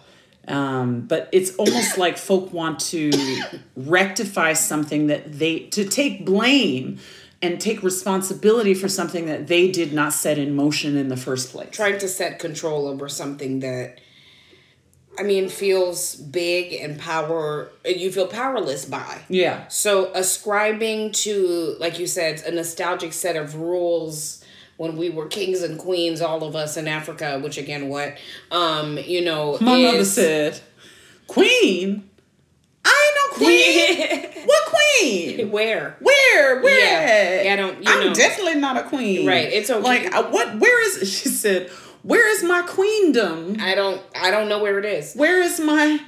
Um, 0.48 1.02
but 1.02 1.30
it's 1.32 1.56
almost 1.56 1.98
like 1.98 2.18
folk 2.18 2.52
want 2.52 2.80
to 2.82 3.12
rectify 3.78 4.54
something 4.54 5.08
that 5.08 5.40
they 5.40 5.60
to 5.68 5.86
take 5.86 6.26
blame 6.26 7.00
and 7.44 7.60
take 7.62 7.84
responsibility 7.84 8.74
for 8.74 8.88
something 8.88 9.26
that 9.28 9.48
they 9.48 9.70
did 9.70 9.94
not 9.94 10.14
set 10.14 10.38
in 10.40 10.56
motion 10.56 10.98
in 10.98 11.10
the 11.10 11.18
first 11.18 11.52
place. 11.52 11.70
trying 11.72 12.00
to 12.00 12.08
set 12.08 12.40
control 12.40 12.88
over 12.88 13.08
something 13.10 13.60
that 13.60 14.00
I 15.20 15.22
mean 15.22 15.48
feels 15.50 16.16
big 16.16 16.74
and 16.74 17.00
power 17.00 17.70
you 17.86 18.12
feel 18.12 18.26
powerless 18.28 18.86
by. 18.86 19.22
Yeah. 19.30 19.68
So 19.68 20.12
ascribing 20.16 21.12
to 21.24 21.76
like 21.80 22.00
you 22.00 22.08
said 22.08 22.42
a 22.48 22.52
nostalgic 22.52 23.14
set 23.14 23.36
of 23.36 23.56
rules 23.56 24.44
when 24.78 24.98
we 24.98 25.12
were 25.12 25.28
kings 25.28 25.62
and 25.62 25.78
queens 25.78 26.20
all 26.20 26.44
of 26.44 26.56
us 26.56 26.78
in 26.78 26.88
Africa 26.88 27.40
which 27.44 27.60
again 27.60 27.90
what 27.90 28.18
um 28.50 28.98
you 28.98 29.24
know 29.24 29.58
My 29.62 29.82
mother 29.84 29.98
is- 30.00 30.14
said, 30.14 30.60
Queen? 31.28 32.10
I 33.04 33.08
ain't 33.08 33.42
no 33.42 34.32
queen. 34.34 34.46
what 34.46 34.64
queen? 34.66 35.52
where 35.52 35.96
Where? 36.00 36.62
Where? 36.62 37.44
Yeah. 37.44 37.54
I 37.54 37.56
don't- 37.56 37.84
you 37.84 37.92
I'm 37.92 38.08
know. 38.08 38.14
definitely 38.14 38.56
not 38.60 38.78
a 38.78 38.84
queen. 38.84 39.28
Right, 39.28 39.52
it's 39.52 39.70
okay. 39.70 39.82
Like, 39.82 40.14
uh, 40.16 40.24
what? 40.24 40.60
Where 40.60 40.86
is? 40.88 40.94
She 41.24 41.30
said, 41.30 41.70
"Where 42.04 42.28
is 42.36 42.44
my 42.44 42.62
queendom? 42.64 43.58
I 43.60 43.76
don't 43.76 44.02
I 44.16 44.32
don't 44.32 44.48
know 44.50 44.62
where 44.62 44.80
it 44.80 44.86
is. 44.86 45.14
Where 45.16 45.40
is 45.42 45.60
my 45.60 46.00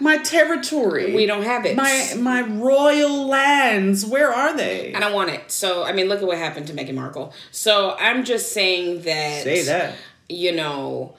my 0.00 0.18
territory? 0.18 1.14
We 1.14 1.26
don't 1.26 1.42
have 1.44 1.64
it. 1.66 1.76
My 1.76 2.12
my 2.18 2.42
royal 2.42 3.26
lands. 3.26 4.04
Where 4.06 4.32
are 4.32 4.56
they? 4.56 4.94
I 4.94 5.00
don't 5.00 5.12
want 5.12 5.30
it. 5.30 5.50
So 5.50 5.84
I 5.84 5.92
mean 5.92 6.08
look 6.08 6.20
at 6.20 6.26
what 6.26 6.38
happened 6.38 6.66
to 6.68 6.72
Meghan 6.72 6.94
Markle. 6.94 7.32
So 7.50 7.96
I'm 7.98 8.24
just 8.24 8.52
saying 8.52 9.02
that 9.02 9.42
Say 9.44 9.62
that. 9.64 9.94
you 10.28 10.52
know 10.52 11.14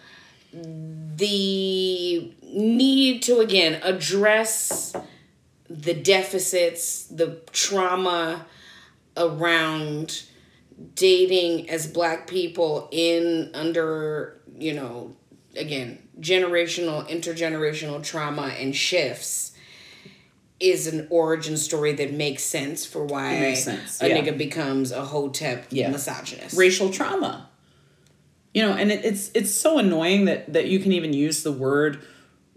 the 1.19 2.33
need 2.43 3.21
to 3.23 3.39
again 3.39 3.79
address 3.83 4.95
the 5.69 5.93
deficits 5.93 7.05
the 7.07 7.39
trauma 7.51 8.45
around 9.17 10.23
dating 10.95 11.69
as 11.69 11.85
black 11.87 12.27
people 12.27 12.87
in 12.91 13.51
under 13.53 14.39
you 14.57 14.73
know 14.73 15.15
again 15.55 15.99
generational 16.19 17.07
intergenerational 17.09 18.01
trauma 18.03 18.47
and 18.59 18.75
shifts 18.75 19.51
is 20.59 20.87
an 20.87 21.07
origin 21.09 21.55
story 21.55 21.93
that 21.93 22.13
makes 22.13 22.43
sense 22.43 22.85
for 22.85 23.05
why 23.05 23.53
sense, 23.53 24.01
a 24.01 24.09
yeah. 24.09 24.17
nigga 24.17 24.37
becomes 24.37 24.91
a 24.91 25.05
hotep 25.05 25.67
Yeah. 25.69 25.89
misogynist 25.89 26.57
racial 26.57 26.89
trauma. 26.91 27.48
You 28.53 28.63
know, 28.63 28.73
and 28.73 28.91
it, 28.91 29.05
it's 29.05 29.31
it's 29.33 29.51
so 29.51 29.77
annoying 29.77 30.25
that 30.25 30.51
that 30.53 30.67
you 30.67 30.79
can 30.79 30.91
even 30.91 31.13
use 31.13 31.43
the 31.43 31.51
word 31.51 32.01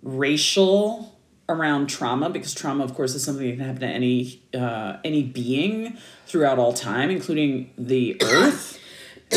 racial 0.03 1.13
around 1.49 1.89
trauma 1.89 2.31
because 2.31 2.55
trauma, 2.55 2.85
of 2.85 2.95
course, 2.95 3.15
is 3.15 3.25
something 3.25 3.47
that 3.47 3.57
can 3.57 3.65
happen 3.65 3.81
to 3.81 3.87
any 3.87 4.43
uh, 4.55 4.97
any 5.05 5.23
being 5.23 5.97
throughout 6.27 6.59
all 6.59 6.73
time, 6.73 7.11
including 7.11 7.71
the 7.77 8.21
earth. 8.23 8.79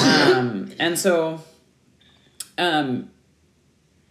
Um, 0.01 0.71
and 0.79 0.97
so, 0.97 1.41
um, 2.57 3.09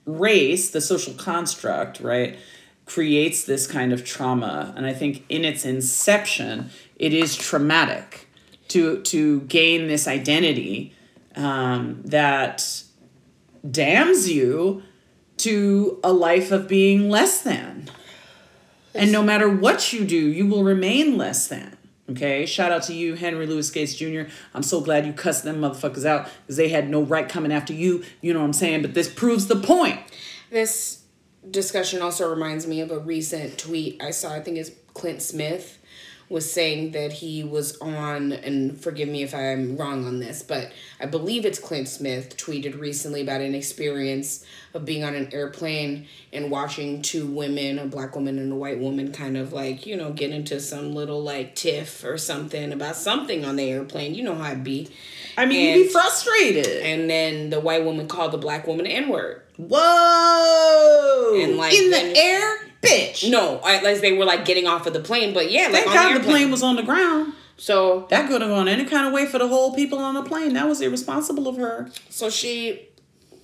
race, 0.06 0.70
the 0.70 0.80
social 0.80 1.14
construct, 1.14 2.00
right, 2.00 2.38
creates 2.86 3.44
this 3.44 3.66
kind 3.66 3.92
of 3.92 4.04
trauma, 4.04 4.72
and 4.76 4.86
I 4.86 4.92
think 4.92 5.24
in 5.28 5.44
its 5.44 5.64
inception, 5.64 6.70
it 6.96 7.12
is 7.12 7.36
traumatic 7.36 8.28
to 8.68 9.02
to 9.02 9.40
gain 9.42 9.88
this 9.88 10.06
identity 10.08 10.94
um, 11.36 12.02
that 12.04 12.82
damns 13.68 14.30
you 14.30 14.82
to 15.38 15.98
a 16.04 16.12
life 16.12 16.52
of 16.52 16.68
being 16.68 17.10
less 17.10 17.42
than. 17.42 17.90
And 18.94 19.10
no 19.10 19.22
matter 19.22 19.48
what 19.48 19.92
you 19.92 20.04
do, 20.04 20.16
you 20.16 20.46
will 20.46 20.62
remain 20.62 21.16
less 21.18 21.48
than. 21.48 21.76
Okay, 22.10 22.44
shout 22.44 22.70
out 22.70 22.82
to 22.84 22.94
you, 22.94 23.14
Henry 23.14 23.46
Louis 23.46 23.68
Gates 23.70 23.94
Jr. 23.94 24.22
I'm 24.52 24.62
so 24.62 24.82
glad 24.82 25.06
you 25.06 25.12
cussed 25.14 25.42
them 25.42 25.60
motherfuckers 25.60 26.04
out 26.04 26.28
because 26.42 26.56
they 26.56 26.68
had 26.68 26.90
no 26.90 27.02
right 27.02 27.28
coming 27.28 27.50
after 27.50 27.72
you. 27.72 28.04
You 28.20 28.34
know 28.34 28.40
what 28.40 28.46
I'm 28.46 28.52
saying? 28.52 28.82
But 28.82 28.92
this 28.92 29.12
proves 29.12 29.46
the 29.46 29.56
point. 29.56 30.00
This 30.50 31.04
discussion 31.50 32.02
also 32.02 32.28
reminds 32.28 32.66
me 32.66 32.80
of 32.80 32.90
a 32.90 32.98
recent 32.98 33.58
tweet 33.58 34.02
I 34.02 34.10
saw. 34.10 34.34
I 34.34 34.40
think 34.40 34.58
it's 34.58 34.70
Clint 34.92 35.22
Smith, 35.22 35.78
was 36.28 36.50
saying 36.50 36.92
that 36.92 37.12
he 37.12 37.44
was 37.44 37.76
on, 37.78 38.32
and 38.32 38.80
forgive 38.80 39.08
me 39.08 39.22
if 39.22 39.34
I'm 39.34 39.76
wrong 39.76 40.06
on 40.06 40.20
this, 40.20 40.42
but 40.42 40.72
I 40.98 41.06
believe 41.06 41.44
it's 41.44 41.58
Clint 41.58 41.86
Smith 41.88 42.36
tweeted 42.36 42.80
recently 42.80 43.20
about 43.22 43.40
an 43.40 43.54
experience 43.54 44.44
of 44.72 44.84
being 44.84 45.04
on 45.04 45.14
an 45.14 45.28
airplane 45.32 46.06
and 46.32 46.50
watching 46.50 47.02
two 47.02 47.26
women, 47.26 47.78
a 47.78 47.86
black 47.86 48.16
woman 48.16 48.38
and 48.38 48.52
a 48.52 48.56
white 48.56 48.80
woman, 48.80 49.12
kind 49.12 49.36
of 49.36 49.52
like, 49.52 49.86
you 49.86 49.96
know, 49.96 50.12
get 50.12 50.30
into 50.30 50.58
some 50.60 50.94
little 50.94 51.22
like 51.22 51.54
tiff 51.54 52.02
or 52.04 52.18
something 52.18 52.72
about 52.72 52.96
something 52.96 53.44
on 53.44 53.56
the 53.56 53.70
airplane. 53.70 54.14
You 54.14 54.24
know 54.24 54.34
how 54.34 54.50
it 54.52 54.64
be. 54.64 54.88
I 55.36 55.46
mean, 55.46 55.68
And- 55.68 55.78
you'd 55.80 55.86
be 55.86 55.92
frustrated. 55.92 56.66
And 56.82 57.08
then 57.08 57.50
the 57.50 57.60
white 57.60 57.84
woman 57.84 58.08
called 58.08 58.32
the 58.32 58.38
black 58.38 58.66
woman 58.66 58.86
N 58.86 59.08
word. 59.08 59.42
Whoa! 59.58 61.38
And, 61.40 61.56
like, 61.56 61.74
in 61.74 61.90
then- 61.90 62.12
the 62.12 62.18
air, 62.18 62.56
bitch. 62.84 63.30
No, 63.30 63.60
as 63.64 64.00
they 64.00 64.12
were 64.12 64.24
like 64.24 64.44
getting 64.44 64.66
off 64.66 64.86
of 64.86 64.92
the 64.92 65.00
plane, 65.00 65.34
but 65.34 65.50
yeah, 65.50 65.68
like 65.68 65.84
Thank 65.84 65.94
God 65.94 66.14
the 66.14 66.18
the 66.20 66.24
plane 66.24 66.50
was 66.50 66.62
on 66.62 66.76
the 66.76 66.82
ground. 66.82 67.34
so 67.56 68.06
That 68.10 68.28
could 68.28 68.40
have 68.40 68.50
gone 68.50 68.68
any 68.68 68.84
kind 68.84 69.06
of 69.06 69.12
way 69.12 69.26
for 69.26 69.38
the 69.38 69.48
whole 69.48 69.74
people 69.74 69.98
on 69.98 70.14
the 70.14 70.22
plane. 70.22 70.54
That 70.54 70.68
was 70.68 70.80
irresponsible 70.80 71.48
of 71.48 71.56
her. 71.56 71.90
so 72.08 72.30
she 72.30 72.88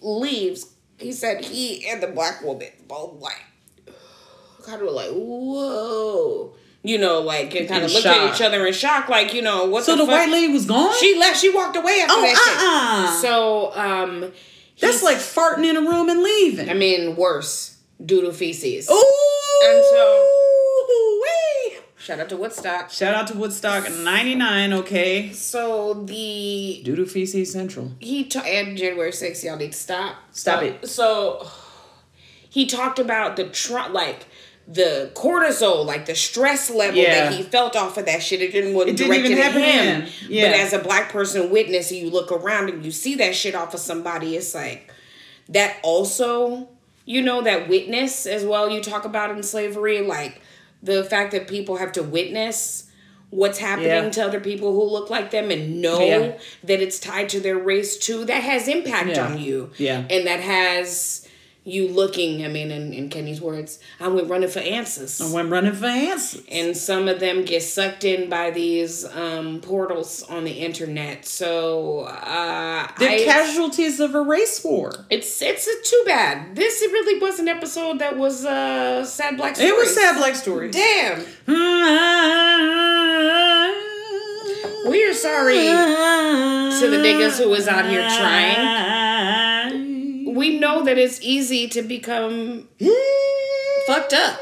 leaves. 0.01 0.73
He 0.99 1.13
said 1.13 1.45
he 1.45 1.89
and 1.89 2.03
the 2.03 2.09
black 2.09 2.43
woman 2.43 2.69
both 2.87 3.21
like 3.21 3.43
kind 4.65 4.83
of 4.83 4.93
like 4.93 5.11
whoa, 5.11 6.55
you 6.83 6.99
know, 6.99 7.21
like 7.21 7.55
and 7.55 7.69
kind 7.69 7.81
In 7.81 7.87
of 7.87 7.93
looked 7.93 8.07
at 8.07 8.35
each 8.35 8.43
other 8.43 8.67
in 8.67 8.73
shock, 8.73 9.09
like 9.09 9.35
you 9.35 9.43
know 9.43 9.67
what 9.67 9.85
So 9.85 9.97
the, 9.97 10.05
the, 10.05 10.11
white 10.11 10.31
lady 10.31 10.53
was 10.53 10.67
gone. 10.67 10.95
She 10.99 11.19
left. 11.19 11.39
She 11.39 11.53
walked 11.53 11.77
away 11.77 12.01
after 12.01 12.15
oh, 12.17 12.23
that 12.23 13.07
uh-uh. 13.09 13.21
So 13.21 13.73
um, 13.75 14.33
That's 14.81 15.03
like 15.03 15.19
farting 15.19 15.69
in 15.69 15.77
a 15.77 15.81
room 15.81 16.09
and 16.09 16.23
leaving. 16.23 16.71
I 16.71 16.75
mean 16.75 17.17
worse, 17.17 17.70
doodle 18.05 18.33
feces. 18.33 18.89
Ooh. 18.91 19.05
And 19.65 19.85
so- 19.85 20.29
wee. 21.23 21.77
Shout 21.99 22.19
out 22.21 22.29
to 22.31 22.37
Woodstock. 22.37 22.91
Shout 22.91 23.15
out 23.15 23.27
to 23.29 23.37
Woodstock 23.37 23.91
'99. 23.93 24.73
Okay. 24.73 25.33
So 25.33 25.95
the 25.95 26.83
Doodoo 26.85 27.09
feces 27.09 27.53
central. 27.53 27.93
he 28.01 28.25
ta- 28.25 28.41
and 28.41 28.77
January 28.77 29.13
6th, 29.13 29.45
y'all 29.45 29.57
need 29.57 29.73
to 29.73 29.79
stop. 29.79 30.17
Stop 30.33 30.61
so, 30.61 30.65
it. 30.67 30.89
So 30.89 31.49
he 32.49 32.67
talked 32.67 32.99
about 32.99 33.37
the 33.37 33.45
tr- 33.51 33.91
like 33.91 34.27
the 34.67 35.11
cortisol, 35.15 35.85
like 35.85 36.07
the 36.07 36.15
stress 36.15 36.71
level 36.71 36.97
Yeah. 37.01 37.29
that 37.31 37.35
he 37.35 37.43
felt 37.43 37.77
off 37.77 37.99
of 37.99 38.07
that 38.07 38.23
shit. 38.23 38.41
It 38.41 38.53
didn't 38.53 38.75
It 38.89 38.97
didn't 38.97 39.15
even 39.15 39.33
happen 39.37 39.63
him. 39.63 40.03
him. 40.03 40.13
Yeah. 40.29 40.51
But 40.51 40.61
as 40.61 40.73
a 40.73 40.79
black 40.79 41.11
person 41.11 41.51
witness, 41.51 41.93
you 41.93 42.09
look 42.09 42.33
around 42.33 42.71
and 42.71 42.85
you 42.85 42.93
see 42.93 43.15
that 43.17 43.35
shit 43.35 43.55
off 43.55 43.75
of 43.75 43.81
somebody, 43.81 44.37
it's 44.37 44.55
like 44.55 44.91
that 45.51 45.77
also, 45.83 46.69
you 47.05 47.23
know, 47.23 47.43
that 47.43 47.69
witness 47.69 48.27
as 48.27 48.45
well. 48.45 48.71
You 48.71 48.81
talk 48.83 49.05
about 49.05 49.31
in 49.31 49.43
slavery, 49.43 50.01
like 50.01 50.41
the 50.83 51.05
fact 51.05 51.33
that 51.33 51.49
people 51.49 51.77
have 51.77 51.93
to 51.93 52.03
witness 52.03 52.85
what's 53.31 53.59
happening 53.59 53.87
Yeah. 53.89 54.09
to 54.11 54.25
other 54.25 54.41
people 54.41 54.73
who 54.73 54.83
look 54.83 55.09
like 55.09 55.31
them 55.31 55.51
and 55.53 55.81
know 55.81 56.01
Yeah. 56.05 56.33
that 56.65 56.81
it's 56.81 56.99
tied 56.99 57.29
to 57.29 57.39
their 57.41 57.57
race 57.57 57.97
too 57.97 58.25
that 58.25 58.43
has 58.43 58.67
impact 58.67 59.11
Yeah. 59.11 59.27
on 59.27 59.39
you 59.41 59.71
Yeah. 59.79 60.03
and 60.11 60.27
that 60.27 60.41
has 60.41 61.27
you 61.65 61.89
looking 61.89 62.43
i 62.45 62.49
mean 62.49 62.71
in, 62.71 62.93
in 62.95 63.09
kenny's 63.11 63.39
words 63.41 63.79
i 64.01 64.09
went 64.09 64.29
running 64.31 64.49
for 64.49 64.61
answers 64.61 65.21
I 65.21 65.31
went 65.33 65.51
running 65.51 65.75
for 65.75 65.85
answers. 65.87 66.43
and 66.51 66.75
some 66.75 67.07
of 67.07 67.21
them 67.21 67.45
get 67.45 67.63
sucked 67.63 68.03
in 68.05 68.31
by 68.31 68.51
these 68.51 69.05
um, 69.15 69.61
portals 69.61 70.23
on 70.23 70.45
the 70.45 70.53
internet 70.53 71.27
so 71.27 72.01
uh 72.05 72.89
They're 72.99 73.11
I- 73.11 73.25
casualties 73.25 74.01
of 74.01 74.15
a 74.15 74.23
race 74.23 74.65
war. 74.65 74.93
it's 75.11 75.43
it's 75.43 75.67
a 75.67 75.83
too 75.85 76.03
bad 76.07 76.57
this 76.57 76.81
really 76.81 77.21
was 77.21 77.39
an 77.39 77.49
episode 77.49 77.99
that 77.99 78.17
was 78.17 78.47
uh 78.47 79.05
sad 79.05 79.37
black 79.37 79.57
story. 79.57 79.69
It 79.71 79.77
was 79.77 79.95
sad 79.95 80.17
black 80.17 80.35
stories. 80.37 80.75
damn 80.75 81.21
we 84.91 85.05
are 85.05 85.15
sorry 85.15 85.55
to 85.57 86.87
the 86.91 86.97
niggas 86.97 87.49
was 87.49 87.69
out 87.69 87.87
here 87.89 88.01
trying. 88.01 88.90
We 90.41 90.59
know 90.59 90.83
that 90.83 90.97
it's 90.97 91.21
easy 91.21 91.69
to 91.69 91.83
become 91.83 92.67
fucked 93.87 94.15
up 94.15 94.41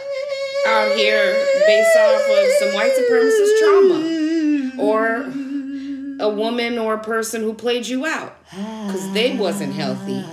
out 0.69 0.97
here 0.97 1.35
based 1.67 1.97
off 1.97 2.23
of 2.31 2.47
some 2.61 2.73
white 2.73 2.93
supremacist 2.93 3.59
trauma 3.59 4.73
or 4.79 5.25
a 6.21 6.29
woman 6.29 6.79
or 6.79 6.95
a 6.95 7.03
person 7.03 7.43
who 7.43 7.53
played 7.53 7.85
you 7.85 8.07
out 8.07 8.37
because 8.51 9.13
they 9.13 9.37
wasn't 9.37 9.75
healthy. 9.75 10.25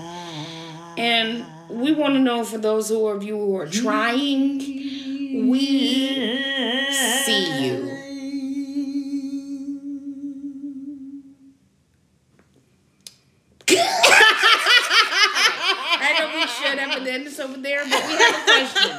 And 1.00 1.44
we 1.68 1.94
want 1.94 2.14
to 2.14 2.20
know 2.20 2.44
for 2.44 2.60
those 2.60 2.90
who 2.90 3.08
of 3.08 3.24
you 3.24 3.36
who 3.36 3.56
are 3.58 3.68
trying 3.68 4.60
we 5.50 5.66
see 7.26 7.66
you 7.66 7.96
we 16.46 16.68
should 16.70 16.80
have 16.80 17.02
an 17.02 17.08
end 17.08 17.26
this 17.28 17.40
over 17.40 17.58
there, 17.58 17.84
but 17.90 18.04
we 18.08 18.14
have 18.14 18.36
a 18.36 18.44
question. 18.44 18.92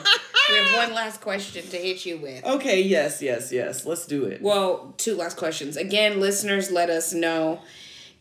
We 0.50 0.56
have 0.58 0.88
one 0.88 0.94
last 0.94 1.20
question 1.20 1.66
to 1.68 1.76
hit 1.76 2.06
you 2.06 2.18
with. 2.18 2.44
Okay, 2.44 2.80
yes, 2.82 3.20
yes, 3.22 3.50
yes. 3.52 3.84
Let's 3.84 4.06
do 4.06 4.24
it. 4.24 4.40
Well, 4.42 4.94
two 4.96 5.14
last 5.16 5.36
questions. 5.36 5.76
Again, 5.76 6.20
listeners, 6.20 6.70
let 6.70 6.88
us 6.90 7.12
know 7.12 7.60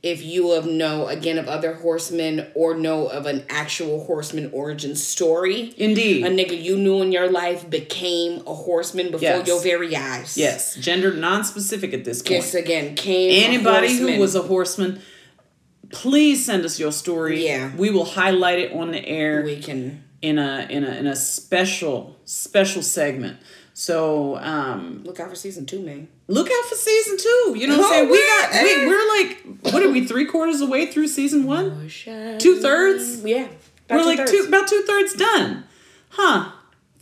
if 0.04 0.24
you 0.24 0.52
have 0.52 0.68
know 0.68 1.08
again 1.08 1.38
of 1.40 1.48
other 1.48 1.74
horsemen 1.76 2.46
or 2.54 2.76
know 2.76 3.08
of 3.08 3.26
an 3.26 3.44
actual 3.50 4.04
horseman 4.06 4.52
origin 4.54 4.96
story. 4.96 5.74
Indeed. 5.78 6.24
A 6.26 6.30
nigga 6.30 6.62
you 6.62 6.78
knew 6.78 7.02
in 7.02 7.12
your 7.12 7.30
life 7.32 7.68
became 7.70 8.42
a 8.46 8.54
horseman 8.54 9.08
before 9.10 9.22
Yes. 9.22 9.48
your 9.48 9.62
very 9.62 9.96
eyes. 9.96 10.38
yes, 10.38 10.76
gender 10.76 11.12
non-specific 11.14 11.92
at 11.94 12.04
this 12.06 12.22
point. 12.22 12.32
Yes, 12.44 12.54
again, 12.54 12.94
came 12.96 13.50
Anybody 13.52 13.98
who 13.98 14.20
was 14.20 14.36
a 14.36 14.44
horseman, 14.44 15.02
please 15.92 16.46
send 16.46 16.66
us 16.66 16.80
your 16.80 16.92
story. 16.92 17.46
Yeah. 17.46 17.76
we 17.76 17.90
will 17.90 18.06
highlight 18.06 18.60
it 18.60 18.72
on 18.74 18.92
the 18.92 19.06
air 19.06 19.44
we 19.44 19.60
can 19.62 20.04
in 20.22 20.38
a 20.40 20.66
in 20.70 20.84
a 20.84 20.92
in 20.96 21.08
a 21.08 21.16
special 21.16 22.18
special 22.26 22.82
segment. 22.82 23.38
So 23.74 24.38
um, 24.38 25.04
look 25.04 25.20
out 25.20 25.30
for 25.30 25.36
season 25.36 25.66
two, 25.66 25.82
man. 25.82 26.08
look 26.30 26.48
out 26.48 26.66
for 26.70 26.76
season 26.76 27.18
two. 27.18 27.56
You 27.58 27.68
know 27.68 27.78
what 27.78 27.86
I'm 27.88 28.08
Oh, 28.08 28.10
saying? 28.10 28.10
We 28.10 28.18
got 28.26 28.64
we, 28.64 28.88
we're 28.88 29.08
like 29.20 29.74
what 29.74 29.84
are 29.84 29.90
we 29.92 30.06
three 30.08 30.26
quarters 30.26 30.62
away 30.62 30.86
through 30.88 31.08
season 31.10 31.44
one? 31.46 31.90
Two 32.40 32.62
thirds? 32.62 33.24
Yeah. 33.26 33.48
We're 33.90 34.04
like 34.04 34.26
two 34.26 34.46
about 34.48 34.68
two 34.68 34.82
thirds 34.84 35.14
done, 35.14 35.66
huh? 36.10 36.52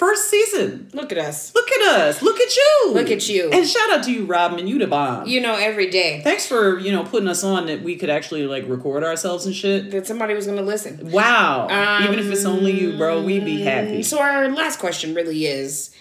First 0.03 0.29
season. 0.29 0.89
Look 0.91 1.13
at 1.13 1.17
us. 1.17 1.55
Look 1.55 1.71
at 1.71 1.81
us. 1.97 2.21
Look 2.21 2.37
at 2.37 2.53
you. 2.57 2.91
Look 2.91 3.09
at 3.09 3.29
you. 3.29 3.49
And 3.53 3.65
shout 3.65 3.89
out 3.89 4.03
to 4.03 4.11
you, 4.11 4.25
Robin. 4.25 4.67
You 4.67 4.77
the 4.77 4.85
bomb. 4.85 5.27
You 5.27 5.39
know, 5.39 5.55
every 5.55 5.89
day 5.89 6.19
Thanks 6.21 6.45
for 6.45 6.77
you 6.77 6.91
know 6.91 7.05
putting 7.05 7.29
us 7.29 7.41
on 7.41 7.67
that 7.67 7.83
we 7.83 7.95
could 7.95 8.09
actually 8.09 8.45
like 8.45 8.67
record 8.67 9.05
ourselves 9.05 9.45
and 9.45 9.55
shit. 9.55 9.91
that 9.91 10.05
somebody 10.05 10.33
was 10.33 10.45
gonna 10.45 10.61
listen. 10.61 11.09
Wow. 11.09 11.67
Even 12.03 12.19
if 12.19 12.25
it's 12.25 12.43
only 12.43 12.77
you, 12.77 12.97
bro, 12.97 13.23
we'd 13.23 13.45
be 13.45 13.61
um, 13.61 13.63
happy. 13.63 14.03
So 14.03 14.19
our 14.19 14.49
last 14.49 14.77
question 14.77 15.15
really 15.15 15.45
is: 15.45 15.95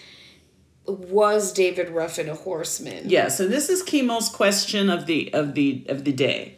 Was 0.85 1.53
David 1.53 1.87
Ruffin 1.87 2.27
a 2.27 2.35
horseman? 2.35 3.09
Yeah, 3.09 3.29
so 3.29 3.47
this 3.47 3.69
is 3.69 3.83
Chemo's 3.83 4.27
question 4.27 4.89
of 4.89 5.05
the 5.05 5.33
of 5.33 5.53
the 5.53 5.85
of 5.87 6.03
the 6.03 6.11
day. 6.11 6.57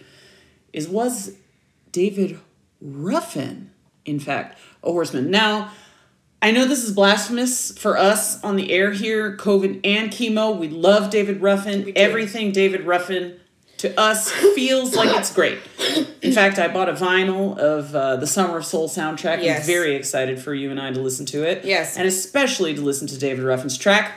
Is 0.74 0.88
was 0.88 1.38
David 1.92 2.40
Ruffin, 2.82 3.70
in 4.04 4.20
fact, 4.20 4.58
a 4.82 4.92
horseman? 4.92 5.30
Now, 5.30 5.70
I 6.46 6.52
know 6.52 6.66
this 6.66 6.84
is 6.84 6.92
blasphemous 6.92 7.76
for 7.76 7.98
us 7.98 8.40
on 8.44 8.56
the 8.56 8.72
air 8.72 8.92
here, 8.92 9.36
COVID 9.36 9.80
and 9.84 10.12
chemo. 10.12 10.56
We 10.56 10.68
love 10.68 11.10
David 11.10 11.42
Ruffin. 11.42 11.92
Everything 11.96 12.52
David 12.52 12.82
Ruffin 12.82 13.40
to 13.78 14.00
us 14.00 14.30
feels 14.30 14.96
like 14.96 15.10
it's 15.18 15.34
great. 15.34 15.58
In 16.22 16.34
fact, 16.34 16.60
I 16.60 16.68
bought 16.68 16.88
a 16.88 16.94
vinyl 16.94 17.58
of 17.58 17.96
uh, 17.96 18.18
the 18.18 18.28
Summer 18.28 18.58
of 18.58 18.66
Soul 18.68 18.88
soundtrack. 18.88 19.42
Yes. 19.42 19.62
I'm 19.62 19.66
very 19.66 19.96
excited 19.96 20.40
for 20.40 20.54
you 20.54 20.70
and 20.70 20.80
I 20.80 20.92
to 20.92 21.02
listen 21.02 21.26
to 21.26 21.42
it. 21.42 21.66
Yes. 21.66 21.98
And 21.98 22.08
especially 22.08 22.76
to 22.76 22.82
listen 22.82 23.08
to 23.08 23.18
David 23.18 23.44
Ruffin's 23.44 23.76
track. 23.76 24.12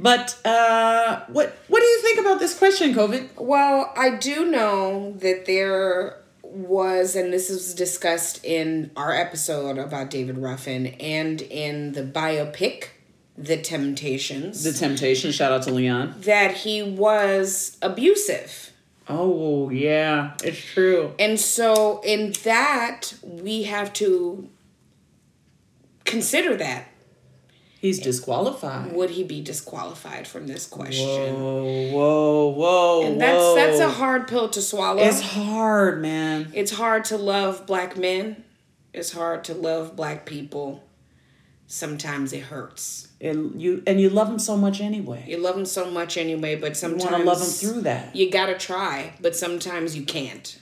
But 0.00 0.36
uh, 0.44 1.20
what 1.28 1.56
what 1.68 1.78
do 1.78 1.86
you 1.86 2.02
think 2.02 2.18
about 2.18 2.40
this 2.40 2.58
question, 2.58 2.92
COVID? 2.92 3.40
Well, 3.40 3.92
I 3.96 4.16
do 4.16 4.50
know 4.50 5.12
that 5.18 5.46
there 5.46 6.21
was, 6.52 7.16
and 7.16 7.32
this 7.32 7.48
was 7.50 7.74
discussed 7.74 8.44
in 8.44 8.90
our 8.96 9.12
episode 9.12 9.78
about 9.78 10.10
David 10.10 10.38
Ruffin 10.38 10.86
and 10.86 11.40
in 11.42 11.92
the 11.92 12.02
biopic, 12.02 12.88
The 13.36 13.56
Temptations, 13.56 14.62
The 14.62 14.72
Temptation. 14.72 15.32
Shout 15.32 15.52
out 15.52 15.62
to 15.64 15.72
Leon. 15.72 16.14
that 16.20 16.52
he 16.58 16.82
was 16.82 17.76
abusive. 17.82 18.72
Oh 19.08 19.68
yeah, 19.70 20.34
it's 20.44 20.64
true. 20.64 21.12
And 21.18 21.38
so, 21.40 22.00
in 22.04 22.32
that, 22.44 23.14
we 23.22 23.64
have 23.64 23.92
to 23.94 24.48
consider 26.04 26.56
that. 26.56 26.88
He's 27.82 27.98
disqualified. 27.98 28.92
Would 28.92 29.10
he 29.10 29.24
be 29.24 29.40
disqualified 29.40 30.28
from 30.28 30.46
this 30.46 30.68
question? 30.68 31.04
Whoa, 31.34 31.90
whoa, 31.92 32.48
whoa, 32.50 33.02
And 33.06 33.20
that's 33.20 33.36
whoa. 33.42 33.54
that's 33.56 33.80
a 33.80 33.88
hard 33.90 34.28
pill 34.28 34.48
to 34.50 34.62
swallow. 34.62 35.02
It's 35.02 35.20
hard, 35.20 36.00
man. 36.00 36.52
it's 36.54 36.70
hard 36.70 37.04
to 37.06 37.16
love 37.18 37.66
black 37.66 37.96
men. 37.96 38.44
It's 38.94 39.10
hard 39.10 39.42
to 39.44 39.54
love 39.54 39.96
black 39.96 40.26
people. 40.26 40.84
Sometimes 41.66 42.32
it 42.32 42.42
hurts. 42.44 43.08
And 43.20 43.60
you 43.60 43.82
and 43.84 44.00
you 44.00 44.10
love 44.10 44.28
them 44.28 44.38
so 44.38 44.56
much 44.56 44.80
anyway. 44.80 45.24
You 45.26 45.38
love 45.38 45.56
them 45.56 45.66
so 45.66 45.90
much 45.90 46.16
anyway, 46.16 46.54
but 46.54 46.76
sometimes 46.76 47.02
You 47.04 47.10
want 47.10 47.22
to 47.24 47.28
love 47.28 47.40
them 47.40 47.48
through 47.48 47.80
that. 47.82 48.14
You 48.14 48.30
gotta 48.30 48.54
try, 48.56 49.14
but 49.20 49.34
sometimes 49.34 49.96
you 49.96 50.04
can't. 50.04 50.56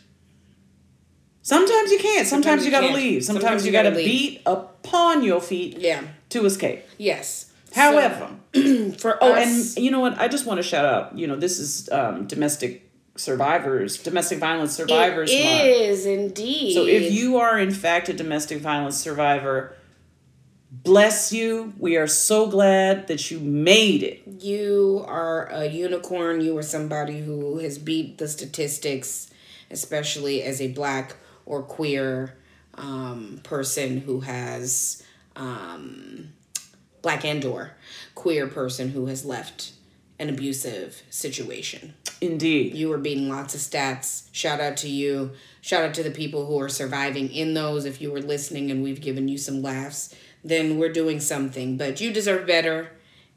Sometimes 1.42 1.90
you 1.90 1.98
can't. 1.98 2.26
Sometimes, 2.26 2.28
Sometimes 2.28 2.60
you 2.62 2.66
you 2.66 2.70
gotta 2.70 2.86
can't. 2.88 2.96
leave. 2.98 3.24
Sometimes, 3.24 3.42
Sometimes 3.44 3.64
you 3.66 3.72
you 3.72 3.76
gotta 3.76 3.90
gotta 3.90 4.04
beat 4.04 4.40
upon 4.46 5.22
your 5.22 5.40
feet 5.42 5.76
Yeah. 5.78 6.02
To 6.30 6.44
escape. 6.46 6.84
Yes. 6.98 7.52
However, 7.74 8.30
So, 8.54 8.92
for 8.98 9.18
oh, 9.22 9.32
us, 9.32 9.76
and 9.76 9.84
you 9.84 9.90
know 9.90 10.00
what? 10.00 10.18
I 10.18 10.28
just 10.28 10.46
want 10.46 10.58
to 10.58 10.62
shout 10.62 10.84
out. 10.84 11.16
You 11.16 11.26
know, 11.26 11.36
this 11.36 11.58
is 11.58 11.88
um, 11.90 12.26
domestic 12.26 12.90
survivors, 13.16 13.98
domestic 14.02 14.38
violence 14.38 14.72
survivors 14.72 15.30
it 15.32 15.44
month. 15.44 15.62
is 15.64 16.06
indeed. 16.06 16.74
So 16.74 16.86
if 16.86 17.12
you 17.12 17.36
are 17.38 17.58
in 17.58 17.70
fact 17.70 18.08
a 18.08 18.12
domestic 18.12 18.60
violence 18.60 18.96
survivor, 18.96 19.74
bless 20.70 21.32
you. 21.32 21.74
We 21.78 21.96
are 21.96 22.06
so 22.06 22.48
glad 22.48 23.06
that 23.08 23.30
you 23.30 23.38
made 23.40 24.02
it. 24.02 24.22
you 24.42 25.04
are 25.06 25.46
a 25.50 25.66
unicorn, 25.66 26.40
you 26.40 26.56
are 26.56 26.62
somebody 26.62 27.20
who 27.20 27.58
has 27.58 27.78
beat 27.78 28.18
the 28.18 28.26
statistics, 28.28 29.30
especially 29.70 30.42
as 30.42 30.60
a 30.60 30.68
black 30.68 31.16
or 31.46 31.62
queer 31.62 32.36
um, 32.74 33.40
person 33.42 33.98
who 34.00 34.20
has 34.20 35.02
um, 35.36 36.32
black 37.02 37.24
and 37.24 37.44
or 37.44 37.72
queer 38.14 38.46
person 38.46 38.90
who 38.90 39.06
has 39.06 39.24
left 39.24 39.72
an 40.18 40.28
abusive 40.28 41.02
situation. 41.08 41.94
Indeed. 42.20 42.74
You 42.74 42.92
are 42.92 42.98
beating 42.98 43.30
lots 43.30 43.54
of 43.54 43.60
stats. 43.60 44.28
Shout 44.32 44.60
out 44.60 44.76
to 44.78 44.88
you. 44.88 45.32
Shout 45.62 45.82
out 45.82 45.94
to 45.94 46.02
the 46.02 46.10
people 46.10 46.44
who 46.44 46.60
are 46.60 46.68
surviving 46.68 47.32
in 47.32 47.54
those. 47.54 47.86
If 47.86 48.02
you 48.02 48.12
were 48.12 48.20
listening 48.20 48.70
and 48.70 48.82
we've 48.82 49.00
given 49.00 49.28
you 49.28 49.38
some 49.38 49.62
laughs, 49.62 50.14
then 50.44 50.78
we're 50.78 50.92
doing 50.92 51.20
something. 51.20 51.78
But 51.78 52.00
you 52.00 52.12
deserve 52.12 52.46
better. 52.46 52.90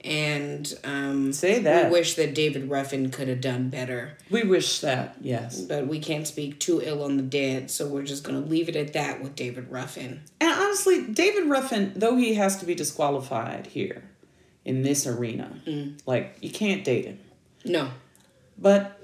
And 0.03 0.71
um, 0.83 1.31
Say 1.31 1.59
that. 1.59 1.85
we 1.85 1.91
wish 1.99 2.15
that 2.15 2.35
David 2.35 2.69
Ruffin 2.69 3.09
could 3.09 3.27
have 3.29 3.39
done 3.39 3.69
better. 3.69 4.17
We 4.29 4.43
wish 4.43 4.79
that, 4.81 5.15
yes. 5.21 5.61
But 5.61 5.87
we 5.87 5.99
can't 5.99 6.27
speak 6.27 6.59
too 6.59 6.81
ill 6.83 7.03
on 7.03 7.15
the 7.17 7.23
dead. 7.23 7.71
So 7.71 7.87
we're 7.87 8.03
just 8.03 8.23
going 8.25 8.41
to 8.43 8.49
leave 8.49 8.67
it 8.67 8.75
at 8.75 8.91
that 8.93 9.21
with 9.23 9.35
David 9.35 9.71
Ruffin. 9.71 10.21
And 10.41 10.51
honestly, 10.51 11.03
David 11.07 11.45
Ruffin, 11.45 11.93
though 11.95 12.17
he 12.17 12.33
has 12.33 12.57
to 12.57 12.65
be 12.65 12.75
disqualified 12.75 13.67
here 13.67 14.03
in 14.65 14.81
this 14.83 15.07
arena, 15.07 15.61
like 16.05 16.37
you 16.41 16.49
can't 16.49 16.83
date 16.83 17.05
him. 17.05 17.19
No, 17.65 17.89
But 18.57 19.01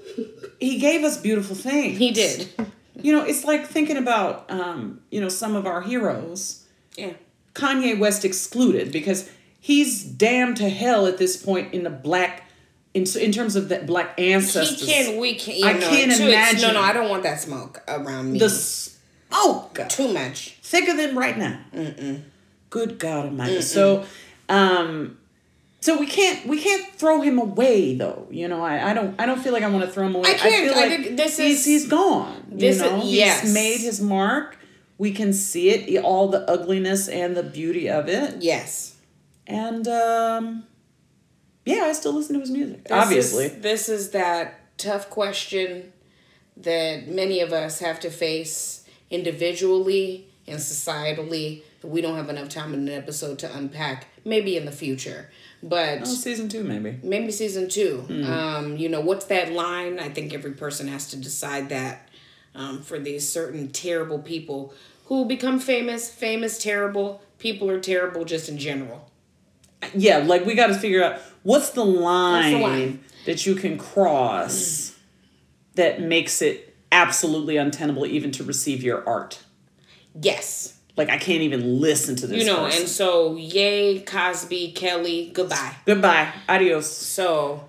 he 0.58 0.78
gave 0.78 1.02
us 1.02 1.16
beautiful 1.18 1.56
things. 1.56 1.96
he 1.98 2.10
did. 2.12 2.48
You 3.02 3.12
know, 3.16 3.24
it's 3.24 3.44
like 3.44 3.66
thinking 3.66 3.96
about 3.96 4.50
um, 4.50 5.00
you 5.10 5.22
know, 5.22 5.30
some 5.30 5.56
of 5.56 5.64
our 5.64 5.80
heroes. 5.80 6.66
Yeah. 6.98 7.14
Kanye 7.54 7.98
West 7.98 8.26
excluded 8.26 8.92
because 8.92 9.30
he's 9.60 10.02
damned 10.04 10.56
to 10.58 10.68
hell 10.68 11.06
at 11.06 11.18
this 11.18 11.36
point 11.36 11.72
in 11.74 11.84
the 11.84 11.90
black 11.90 12.44
in, 12.94 13.04
in 13.20 13.30
terms 13.30 13.54
of 13.56 13.68
the 13.68 13.78
black 13.80 14.18
ancestors. 14.18 14.80
He 14.80 14.86
can, 14.92 15.20
we 15.20 15.34
can. 15.36 15.62
I 15.64 15.72
know, 15.74 15.88
can't 15.88 16.12
too, 16.12 16.26
imagine. 16.28 16.62
No, 16.62 16.72
no, 16.74 16.80
I 16.80 16.92
don't 16.92 17.08
want 17.08 17.22
that 17.22 17.38
smoke 17.40 17.82
around 17.86 18.32
me. 18.32 18.38
the 18.38 18.48
smoke 18.50 19.78
Too 19.88 20.12
much. 20.12 20.56
thicker 20.62 20.96
than 20.96 21.14
right 21.16 21.38
now. 21.38 21.60
Mm-mm. 21.74 22.22
Good 22.70 22.98
God 22.98 23.26
Almighty. 23.26 23.62
So, 23.62 24.04
um, 24.48 25.18
so 25.80 25.98
we 25.98 26.06
can't 26.06 26.46
we 26.46 26.60
can't 26.60 26.92
throw 26.94 27.20
him 27.20 27.38
away 27.38 27.94
though. 27.96 28.26
You 28.30 28.48
know, 28.48 28.62
I, 28.62 28.90
I 28.90 28.94
don't 28.94 29.20
I 29.20 29.26
don't 29.26 29.40
feel 29.40 29.52
like 29.52 29.62
I 29.62 29.68
want 29.70 29.84
to 29.84 29.90
throw 29.90 30.06
him 30.06 30.14
away. 30.14 30.30
I 30.30 30.34
can't. 30.34 30.64
feel 30.70 30.78
I 30.78 30.86
like 30.88 31.00
think 31.04 31.16
this 31.16 31.36
he's 31.38 31.60
is- 31.60 31.64
he's 31.64 31.88
gone. 31.88 32.44
this 32.50 32.80
you 32.80 32.86
is- 32.86 33.04
yes. 33.12 33.42
he's 33.42 33.54
made 33.54 33.78
his 33.80 34.00
mark. 34.00 34.56
We 34.98 35.12
can 35.12 35.32
see 35.32 35.70
it, 35.70 36.02
all 36.04 36.28
the 36.28 36.40
ugliness 36.50 37.08
and 37.08 37.34
the 37.34 37.42
beauty 37.42 37.88
of 37.88 38.06
it. 38.08 38.42
Yes. 38.42 38.96
And 39.50 39.88
um, 39.88 40.64
yeah, 41.64 41.84
I 41.84 41.92
still 41.92 42.12
listen 42.12 42.34
to 42.34 42.40
his 42.40 42.50
music. 42.50 42.84
This 42.84 42.92
Obviously, 42.92 43.46
is, 43.46 43.60
this 43.60 43.88
is 43.88 44.10
that 44.10 44.76
tough 44.78 45.10
question 45.10 45.92
that 46.56 47.08
many 47.08 47.40
of 47.40 47.52
us 47.52 47.80
have 47.80 48.00
to 48.00 48.10
face 48.10 48.84
individually 49.10 50.28
and 50.46 50.58
societally 50.58 51.62
that 51.80 51.88
we 51.88 52.00
don't 52.00 52.16
have 52.16 52.28
enough 52.28 52.48
time 52.48 52.74
in 52.74 52.88
an 52.88 52.94
episode 52.94 53.38
to 53.40 53.56
unpack. 53.56 54.06
Maybe 54.24 54.56
in 54.56 54.66
the 54.66 54.72
future, 54.72 55.30
but 55.62 56.02
oh, 56.02 56.04
season 56.04 56.50
two 56.50 56.62
maybe. 56.62 56.98
maybe 57.02 57.32
season 57.32 57.70
two. 57.70 58.00
Hmm. 58.06 58.24
Um, 58.24 58.76
you 58.76 58.90
know, 58.90 59.00
what's 59.00 59.24
that 59.26 59.50
line? 59.52 59.98
I 59.98 60.10
think 60.10 60.34
every 60.34 60.52
person 60.52 60.88
has 60.88 61.08
to 61.10 61.16
decide 61.16 61.70
that 61.70 62.10
um, 62.54 62.82
for 62.82 62.98
these 62.98 63.26
certain 63.26 63.70
terrible 63.70 64.18
people 64.18 64.74
who 65.06 65.24
become 65.24 65.58
famous. 65.58 66.08
Famous, 66.10 66.62
terrible. 66.62 67.22
People 67.38 67.70
are 67.70 67.80
terrible 67.80 68.24
just 68.24 68.48
in 68.48 68.58
general. 68.58 69.09
Yeah, 69.94 70.18
like 70.18 70.44
we 70.44 70.54
got 70.54 70.68
to 70.68 70.74
figure 70.74 71.02
out 71.02 71.20
what's 71.42 71.70
the 71.70 71.84
line, 71.84 72.60
line? 72.60 73.04
that 73.26 73.46
you 73.46 73.54
can 73.54 73.78
cross 73.78 74.96
that 75.74 76.00
makes 76.00 76.42
it 76.42 76.76
absolutely 76.92 77.56
untenable 77.56 78.06
even 78.06 78.30
to 78.32 78.44
receive 78.44 78.82
your 78.82 79.06
art. 79.08 79.42
Yes. 80.20 80.76
Like 80.96 81.08
I 81.08 81.18
can't 81.18 81.42
even 81.42 81.80
listen 81.80 82.16
to 82.16 82.26
this. 82.26 82.40
You 82.40 82.46
know, 82.46 82.64
person. 82.64 82.80
and 82.80 82.88
so 82.88 83.36
yay, 83.36 84.00
Cosby, 84.00 84.72
Kelly, 84.72 85.30
goodbye. 85.32 85.76
goodbye, 85.86 86.32
adios, 86.48 86.90
So, 86.94 87.68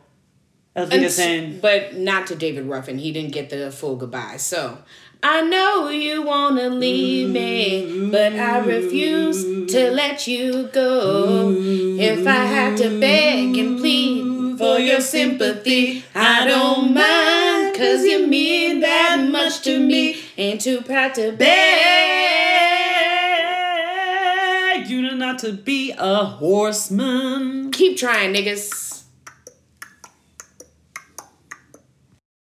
and, 0.76 1.62
but 1.62 1.96
not 1.96 2.28
to 2.28 2.36
David 2.36 2.66
Ruffin. 2.66 2.98
He 2.98 3.12
didn't 3.12 3.32
get 3.32 3.50
the 3.50 3.72
full 3.72 3.96
goodbye. 3.96 4.38
So, 4.38 4.80
I 5.24 5.42
know 5.42 5.90
you 5.90 6.24
wanna 6.24 6.70
leave 6.70 7.30
me, 7.30 8.10
but 8.10 8.34
I 8.34 8.58
refuse 8.60 9.44
to 9.72 9.92
let 9.92 10.26
you 10.28 10.64
go. 10.74 11.56
If 11.56 12.26
I 12.26 12.46
had 12.46 12.78
to 12.78 13.00
beg 13.00 13.56
and 13.56 13.78
plead 13.80 14.58
for 14.58 14.80
your 14.80 15.00
sympathy, 15.00 16.04
I 16.16 16.46
don't 16.48 16.94
mind, 16.96 17.76
cause 17.76 18.04
you 18.04 18.26
mean 18.26 18.80
that 18.80 19.28
much 19.30 19.62
to 19.62 19.80
me. 19.80 20.18
Ain't 20.38 20.62
too 20.62 20.82
proud 20.82 21.14
to 21.16 21.34
beg. 21.34 21.52
You 24.90 25.02
not 25.16 25.40
to 25.40 25.54
be 25.54 25.94
a 25.98 26.26
horseman. 26.26 27.72
Keep 27.72 27.98
trying, 27.98 28.34
niggas. 28.34 28.91